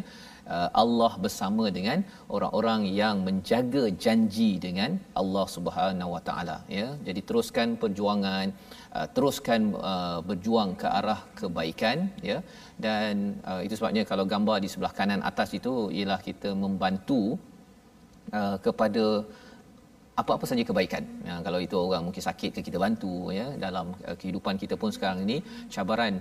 uh, 0.56 0.70
Allah 0.82 1.12
bersama 1.26 1.66
dengan 1.78 2.00
orang-orang 2.36 2.82
yang 3.02 3.16
menjaga 3.28 3.84
janji 4.06 4.50
dengan 4.66 5.00
Allah 5.22 5.46
Subhanahu 5.56 6.14
Wa 6.16 6.22
Taala 6.28 6.58
ya. 6.80 6.88
Jadi 7.08 7.22
teruskan 7.30 7.78
perjuangan 7.84 8.46
uh, 8.98 9.08
teruskan 9.16 9.62
uh, 9.92 10.20
berjuang 10.30 10.72
ke 10.82 10.88
arah 11.00 11.20
kebaikan 11.40 11.98
ya. 12.30 12.40
Dan 12.86 13.42
uh, 13.50 13.62
itu 13.66 13.76
sebabnya 13.80 14.04
kalau 14.12 14.26
gambar 14.34 14.58
di 14.64 14.70
sebelah 14.74 14.94
kanan 15.00 15.22
atas 15.32 15.52
itu 15.60 15.74
ialah 16.00 16.20
kita 16.30 16.52
membantu 16.66 17.24
kepada 18.66 19.26
apa-apa 20.22 20.46
saja 20.50 20.64
kebaikan. 20.70 21.04
Ya, 21.28 21.36
kalau 21.46 21.60
itu 21.66 21.76
orang 21.88 22.04
mungkin 22.08 22.24
sakit 22.30 22.52
ke 22.56 22.62
kita 22.68 22.78
bantu 22.86 23.14
ya. 23.40 23.48
Dalam 23.66 23.86
uh, 24.08 24.16
kehidupan 24.22 24.56
kita 24.64 24.76
pun 24.82 24.92
sekarang 24.96 25.20
ini 25.26 25.38
cabaran 25.74 26.14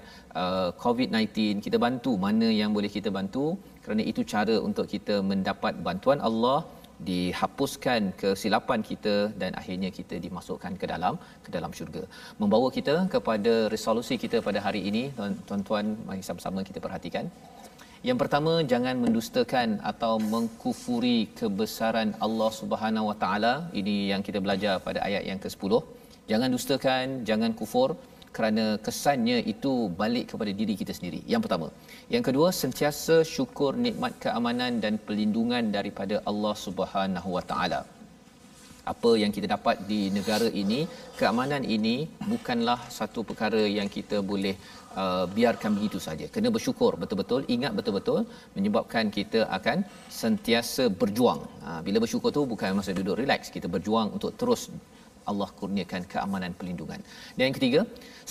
uh, 0.42 0.68
COVID-19 0.84 1.64
kita 1.66 1.78
bantu 1.86 2.12
mana 2.26 2.48
yang 2.60 2.70
boleh 2.76 2.90
kita 2.96 3.10
bantu. 3.18 3.46
Kerana 3.84 4.02
itu 4.10 4.22
cara 4.32 4.56
untuk 4.68 4.86
kita 4.94 5.16
mendapat 5.30 5.74
bantuan 5.88 6.20
Allah 6.28 6.58
dihapuskan 7.08 8.00
kesilapan 8.20 8.80
kita 8.90 9.16
dan 9.40 9.52
akhirnya 9.60 9.90
kita 9.98 10.16
dimasukkan 10.24 10.72
ke 10.80 10.86
dalam 10.92 11.14
ke 11.44 11.50
dalam 11.56 11.70
syurga. 11.78 12.02
Membawa 12.42 12.68
kita 12.78 12.96
kepada 13.14 13.54
resolusi 13.74 14.16
kita 14.24 14.40
pada 14.48 14.60
hari 14.66 14.82
ini 14.90 15.02
tuan-tuan 15.48 15.94
mari 16.08 16.22
sama-sama 16.28 16.66
kita 16.70 16.80
perhatikan. 16.86 17.26
Yang 18.08 18.18
pertama 18.22 18.52
jangan 18.72 18.96
mendustakan 19.04 19.68
atau 19.92 20.12
mengkufuri 20.32 21.18
kebesaran 21.38 22.10
Allah 22.26 22.50
Subhanahu 22.60 23.10
Wa 23.10 23.16
Taala. 23.22 23.54
Ini 23.80 23.96
yang 24.12 24.22
kita 24.26 24.38
belajar 24.44 24.74
pada 24.86 25.02
ayat 25.08 25.22
yang 25.30 25.40
ke-10. 25.44 25.72
Jangan 26.30 26.48
dustakan, 26.56 27.06
jangan 27.28 27.50
kufur 27.60 27.90
kerana 28.38 28.64
kesannya 28.86 29.38
itu 29.52 29.72
balik 30.00 30.26
kepada 30.32 30.52
diri 30.60 30.74
kita 30.80 30.92
sendiri. 30.98 31.20
Yang 31.32 31.42
pertama. 31.44 31.68
Yang 32.14 32.24
kedua, 32.28 32.48
sentiasa 32.62 33.16
syukur 33.34 33.70
nikmat 33.86 34.12
keamanan 34.24 34.74
dan 34.84 34.96
perlindungan 35.06 35.64
daripada 35.76 36.18
Allah 36.30 36.54
Subhanahu 36.66 37.30
Wa 37.36 37.44
Taala. 37.52 37.80
Apa 38.92 39.10
yang 39.22 39.32
kita 39.36 39.46
dapat 39.54 39.76
di 39.90 40.00
negara 40.16 40.48
ini, 40.62 40.80
keamanan 41.20 41.62
ini 41.76 41.96
bukanlah 42.32 42.78
satu 42.98 43.20
perkara 43.30 43.62
yang 43.78 43.88
kita 43.96 44.18
boleh 44.30 44.54
uh, 45.02 45.24
biarkan 45.36 45.76
begitu 45.78 45.98
saja. 46.06 46.26
Kena 46.34 46.48
bersyukur 46.56 46.92
betul-betul, 47.02 47.42
ingat 47.54 47.72
betul-betul 47.78 48.20
menyebabkan 48.56 49.12
kita 49.18 49.40
akan 49.58 49.84
sentiasa 50.22 50.86
berjuang. 51.00 51.42
Uh, 51.68 51.80
bila 51.88 52.00
bersyukur 52.04 52.32
tu 52.38 52.44
bukan 52.54 52.80
masa 52.80 52.96
duduk 53.00 53.18
relax, 53.22 53.52
kita 53.56 53.68
berjuang 53.74 54.08
untuk 54.16 54.32
terus 54.40 54.62
Allah 55.30 55.48
kurniakan 55.58 56.02
keamanan 56.12 56.52
perlindungan. 56.58 57.00
Dan 57.36 57.42
yang 57.46 57.56
ketiga, 57.58 57.80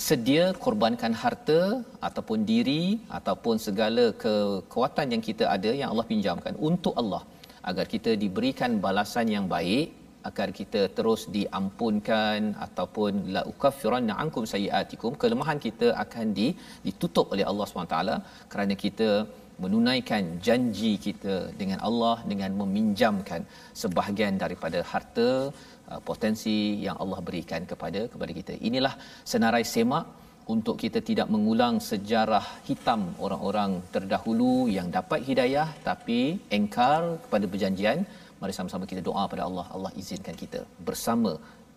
sedia 0.08 0.44
korbankan 0.64 1.14
harta 1.22 1.60
ataupun 2.08 2.40
diri 2.50 2.82
ataupun 3.18 3.56
segala 3.66 4.04
kekuatan 4.24 5.06
yang 5.14 5.24
kita 5.28 5.46
ada 5.56 5.72
yang 5.80 5.90
Allah 5.92 6.06
pinjamkan 6.12 6.56
untuk 6.70 6.96
Allah 7.02 7.22
agar 7.70 7.86
kita 7.94 8.10
diberikan 8.24 8.72
balasan 8.84 9.26
yang 9.36 9.46
baik 9.56 9.86
agar 10.28 10.48
kita 10.60 10.80
terus 10.96 11.22
diampunkan 11.36 12.38
ataupun 12.66 13.12
la 13.34 13.42
ukaffiranna 13.52 14.14
ankum 14.22 14.44
sayiatikum 14.52 15.12
kelemahan 15.22 15.58
kita 15.66 15.88
akan 16.04 16.26
ditutup 16.40 17.26
oleh 17.34 17.44
Allah 17.50 17.66
SWT 17.66 17.98
kerana 18.52 18.74
kita 18.84 19.10
menunaikan 19.62 20.24
janji 20.46 20.92
kita 21.06 21.36
dengan 21.60 21.78
Allah 21.88 22.16
dengan 22.32 22.50
meminjamkan 22.60 23.42
sebahagian 23.82 24.34
daripada 24.42 24.80
harta 24.92 25.28
uh, 25.92 26.00
potensi 26.10 26.56
yang 26.86 26.96
Allah 27.02 27.20
berikan 27.28 27.62
kepada 27.72 28.00
kepada 28.12 28.32
kita. 28.38 28.54
Inilah 28.68 28.94
senarai 29.32 29.64
semak 29.74 30.06
untuk 30.54 30.76
kita 30.82 31.00
tidak 31.08 31.28
mengulang 31.34 31.76
sejarah 31.90 32.44
hitam 32.68 33.00
orang-orang 33.24 33.72
terdahulu 33.94 34.54
yang 34.76 34.88
dapat 34.98 35.20
hidayah 35.28 35.68
tapi 35.88 36.20
engkar 36.58 37.00
kepada 37.24 37.44
perjanjian. 37.52 38.00
Mari 38.40 38.54
sama-sama 38.58 38.84
kita 38.92 39.02
doa 39.08 39.24
pada 39.32 39.44
Allah. 39.48 39.66
Allah 39.76 39.92
izinkan 40.00 40.36
kita 40.42 40.60
bersama 40.88 41.32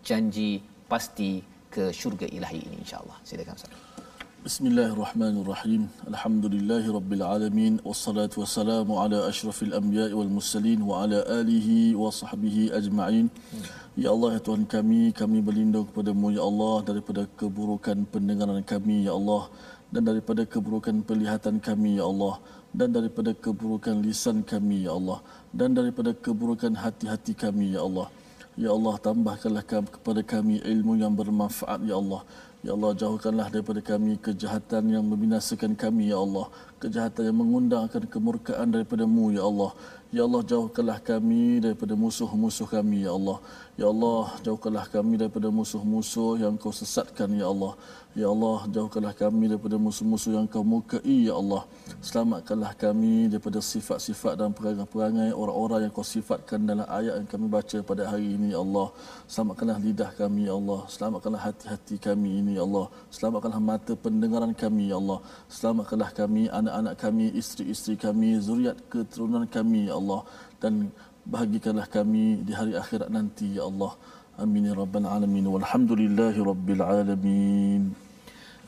janji 0.08 0.52
pasti 0.92 1.30
ke 1.74 1.84
syurga 2.00 2.26
ilahi 2.36 2.60
ini 2.68 2.76
insya-Allah. 2.84 3.16
Silakan 3.28 3.58
Ustaz. 3.60 4.01
Bismillahirrahmanirrahim. 4.42 5.86
Alhamdulillahi 6.10 6.90
rabbil 6.90 7.22
alamin 7.22 7.74
wassalatu 7.86 8.42
wassalamu 8.42 8.98
ala 8.98 9.30
asyrafil 9.30 9.70
anbiya'i 9.70 10.18
wal 10.18 10.26
mursalin 10.26 10.82
wa 10.82 11.06
ala 11.06 11.22
alihi 11.38 11.94
wa 11.94 12.10
sahbihi 12.10 12.74
ajma'in. 12.74 13.30
Hmm. 13.30 13.62
Ya 13.94 14.10
Allah 14.10 14.34
ya 14.34 14.40
Tuhan 14.42 14.66
kami, 14.66 15.14
kami 15.14 15.38
berlindung 15.46 15.86
kepada-Mu 15.86 16.34
ya 16.34 16.42
Allah 16.42 16.82
daripada 16.82 17.22
keburukan 17.38 18.02
pendengaran 18.10 18.58
kami 18.66 19.06
ya 19.06 19.14
Allah 19.14 19.46
dan 19.94 20.10
daripada 20.10 20.42
keburukan 20.42 21.06
penglihatan 21.06 21.62
kami 21.62 22.02
ya 22.02 22.10
Allah 22.10 22.42
dan 22.74 22.90
daripada 22.98 23.38
keburukan 23.38 23.94
lisan 24.02 24.42
kami 24.42 24.90
ya 24.90 24.98
Allah 24.98 25.22
dan 25.54 25.70
daripada 25.78 26.10
keburukan 26.18 26.74
hati-hati 26.74 27.38
kami 27.38 27.78
ya 27.78 27.86
Allah. 27.86 28.10
Ya 28.58 28.74
Allah 28.74 28.98
tambahkanlah 29.00 29.64
kepada 29.64 30.20
kami 30.26 30.58
ilmu 30.60 30.98
yang 30.98 31.14
bermanfaat 31.14 31.78
ya 31.86 31.94
Allah. 32.02 32.26
Ya 32.62 32.78
Allah 32.78 32.94
jauhkanlah 32.94 33.50
daripada 33.50 33.82
kami 33.82 34.14
kejahatan 34.22 34.94
yang 34.94 35.02
membinasakan 35.02 35.74
kami 35.74 36.14
ya 36.14 36.18
Allah. 36.22 36.46
Kejahatan 36.78 37.22
yang 37.26 37.38
mengundangkan 37.42 38.06
kemurkaan 38.06 38.70
daripada-Mu 38.70 39.34
ya 39.34 39.42
Allah. 39.50 39.74
Ya 40.14 40.22
Allah 40.22 40.42
jauhkanlah 40.46 41.02
kami 41.02 41.58
daripada 41.58 41.98
musuh-musuh 41.98 42.70
kami 42.70 43.02
ya 43.02 43.18
Allah. 43.18 43.42
Ya 43.74 43.90
Allah 43.90 44.30
jauhkanlah 44.46 44.86
kami 44.94 45.18
daripada 45.18 45.50
musuh-musuh 45.50 46.38
yang 46.38 46.54
Kau 46.54 46.70
sesatkan 46.70 47.34
ya 47.34 47.50
Allah. 47.50 47.74
Ya 48.12 48.28
Allah 48.28 48.68
jauhkanlah 48.68 49.16
kami 49.16 49.48
daripada 49.48 49.80
musuh-musuh 49.80 50.36
yang 50.36 50.44
Kau 50.44 50.60
murkai 50.60 51.16
ya 51.28 51.34
Allah. 51.40 51.64
Selamatkanlah 52.04 52.72
kami 52.76 53.32
daripada 53.32 53.56
sifat-sifat 53.64 54.36
dan 54.36 54.52
perangai-perangai 54.52 55.32
orang-orang 55.32 55.88
yang 55.88 55.92
Kau 55.96 56.04
sifatkan 56.04 56.60
dalam 56.68 56.84
ayat 56.98 57.14
yang 57.24 57.28
kami 57.32 57.46
baca 57.48 57.78
pada 57.80 58.02
hari 58.12 58.36
ini 58.36 58.52
ya 58.52 58.60
Allah. 58.60 58.92
Selamatkanlah 59.32 59.78
lidah 59.80 60.10
kami 60.20 60.44
ya 60.44 60.54
Allah. 60.60 60.80
Selamatkanlah 60.92 61.42
hati-hati 61.48 61.96
kami 62.08 62.30
ini 62.40 62.52
ya 62.60 62.68
Allah. 62.68 62.86
Selamatkanlah 63.16 63.62
mata 63.70 63.92
pendengaran 63.96 64.52
kami 64.52 64.92
ya 64.92 65.00
Allah. 65.00 65.18
Selamatkanlah 65.48 66.10
kami 66.20 66.42
anak-anak 66.60 66.94
kami, 67.04 67.26
isteri-isteri 67.32 67.96
kami, 67.96 68.28
zuriat 68.44 68.76
keturunan 68.92 69.48
kami 69.48 69.88
ya 69.88 69.96
Allah 69.96 70.20
dan 70.60 70.92
bahagikanlah 71.24 71.88
kami 71.88 72.44
di 72.44 72.52
hari 72.52 72.76
akhirat 72.76 73.08
nanti 73.08 73.56
ya 73.56 73.64
Allah. 73.72 73.96
Amin 74.36 74.68
ya 74.68 74.76
rabbal 74.76 75.08
alamin. 75.16 75.44
Walhamdulillahi 75.48 76.40
rabbil 76.44 76.84
alamin. 76.84 78.01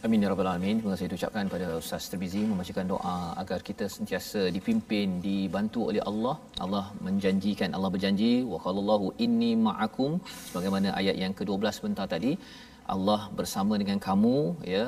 Amin 0.07 0.25
ya 0.25 0.29
rabbal 0.31 0.49
alamin. 0.51 0.77
Terima 0.79 0.93
kasih 0.95 1.17
ucapkan 1.17 1.49
pada 1.53 1.67
Ustaz 1.83 2.09
Terbizi 2.13 2.41
membacakan 2.49 2.87
doa 2.91 3.15
agar 3.43 3.59
kita 3.69 3.85
sentiasa 3.95 4.41
dipimpin, 4.57 5.09
dibantu 5.27 5.81
oleh 5.91 6.03
Allah. 6.11 6.35
Allah 6.65 6.83
menjanjikan, 7.07 7.71
Allah 7.77 7.91
berjanji 7.95 8.33
wa 8.51 8.59
qalallahu 8.65 9.07
inni 9.27 9.51
ma'akum 9.67 10.21
sebagaimana 10.49 10.91
ayat 11.01 11.17
yang 11.23 11.33
ke-12 11.39 11.73
sebentar 11.79 12.07
tadi. 12.15 12.33
Allah 12.95 13.21
bersama 13.39 13.81
dengan 13.83 13.99
kamu 14.09 14.37
ya 14.75 14.85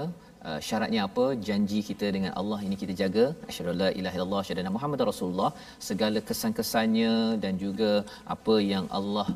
Uh, 0.49 0.59
syaratnya 0.67 1.01
apa? 1.07 1.25
Janji 1.47 1.79
kita 1.87 2.07
dengan 2.17 2.33
Allah 2.41 2.59
ini 2.67 2.77
kita 2.83 2.95
jaga. 3.01 3.25
Asyhadu 3.51 3.73
la 3.81 3.89
ilaha 3.99 4.15
illallah 4.17 4.41
asyhadu 4.43 4.73
muhammad 4.77 5.01
rasulullah. 5.09 5.51
Segala 5.89 6.19
kesan-kesannya 6.29 7.15
dan 7.45 7.55
juga 7.63 7.91
apa 8.35 8.55
yang 8.73 8.85
Allah 8.99 9.27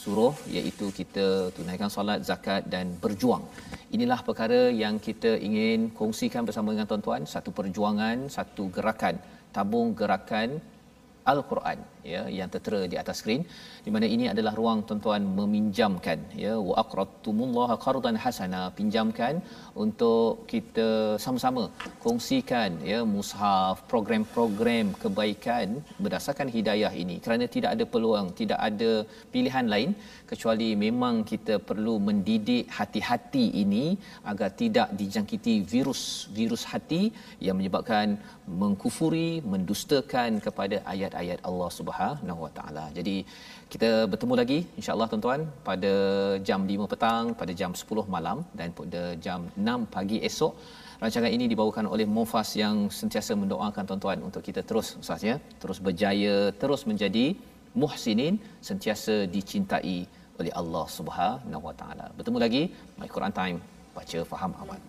suruh 0.00 0.34
iaitu 0.56 0.86
kita 0.98 1.26
tunaikan 1.56 1.90
solat 1.96 2.20
zakat 2.28 2.62
dan 2.74 2.86
berjuang. 3.02 3.42
Inilah 3.96 4.20
perkara 4.28 4.60
yang 4.82 4.96
kita 5.08 5.32
ingin 5.48 5.90
kongsikan 6.00 6.46
bersama 6.50 6.70
dengan 6.74 6.88
tuan-tuan. 6.92 7.24
Satu 7.34 7.52
perjuangan 7.60 8.30
satu 8.36 8.66
gerakan. 8.78 9.18
Tabung 9.56 9.90
gerakan 10.02 10.50
Al-Quran 11.32 11.78
ya 12.12 12.22
yang 12.38 12.48
tertera 12.54 12.80
di 12.92 12.96
atas 13.02 13.18
skrin 13.20 13.42
di 13.86 13.90
mana 13.94 14.06
ini 14.14 14.24
adalah 14.32 14.52
ruang 14.60 14.80
tuan-tuan 14.88 15.22
meminjamkan 15.38 16.18
ya. 16.44 16.54
Wa 16.68 16.74
aqradtumullaha 16.82 17.76
qardan 17.84 18.16
hasana 18.24 18.62
pinjamkan 18.78 19.34
untuk 19.84 20.46
kita 20.52 20.88
sama-sama 21.24 21.64
kongsikan 22.04 22.70
ya 22.92 23.00
mushaf 23.14 23.76
program-program 23.92 24.86
kebaikan 25.02 25.68
berdasarkan 26.04 26.50
hidayah 26.56 26.92
ini. 27.02 27.18
Kerana 27.24 27.46
tidak 27.56 27.70
ada 27.76 27.84
peluang 27.94 28.28
tidak 28.40 28.60
ada 28.70 28.92
pilihan 29.34 29.68
lain 29.74 29.92
kecuali 30.30 30.70
memang 30.86 31.14
kita 31.32 31.54
perlu 31.68 31.94
mendidik 32.08 32.64
hati-hati 32.78 33.46
ini 33.62 33.84
agar 34.30 34.50
tidak 34.62 34.88
dijangkiti 35.00 35.54
virus 35.72 36.02
virus 36.38 36.62
hati 36.72 37.02
yang 37.46 37.56
menyebabkan 37.60 38.06
mengkufuri 38.62 39.30
mendustakan 39.52 40.30
kepada 40.46 40.76
ayat-ayat 40.92 41.38
Allah 41.48 41.70
Subhanahu 41.78 41.89
Wa 42.44 42.50
Taala. 42.58 42.84
Jadi 42.98 43.16
kita 43.72 43.88
bertemu 44.12 44.34
lagi 44.40 44.58
insya-Allah 44.78 45.08
tuan-tuan 45.10 45.40
pada 45.68 45.92
jam 46.48 46.60
5 46.72 46.90
petang, 46.92 47.24
pada 47.40 47.52
jam 47.60 47.72
10 47.82 48.06
malam 48.14 48.38
dan 48.58 48.68
pada 48.78 49.02
jam 49.26 49.40
6 49.56 49.94
pagi 49.94 50.18
esok. 50.30 50.54
Rancangan 51.02 51.32
ini 51.36 51.44
dibawakan 51.52 51.86
oleh 51.94 52.06
Mofas 52.16 52.50
yang 52.62 52.76
sentiasa 53.00 53.32
mendoakan 53.42 53.84
tuan-tuan 53.88 54.18
untuk 54.28 54.42
kita 54.48 54.60
terus 54.68 54.88
ustaz 55.02 55.22
ya, 55.30 55.36
terus 55.62 55.78
berjaya, 55.86 56.36
terus 56.62 56.82
menjadi 56.90 57.26
muhsinin, 57.80 58.36
sentiasa 58.68 59.14
dicintai 59.36 59.98
oleh 60.40 60.52
Allah 60.60 60.84
Subhanahu 60.98 61.64
Wa 61.68 61.74
Taala. 61.80 62.06
Bertemu 62.18 62.38
lagi 62.44 62.62
My 63.00 63.08
Quran 63.16 63.32
Time 63.40 63.58
baca 63.96 64.18
faham 64.32 64.52
amal. 64.62 64.80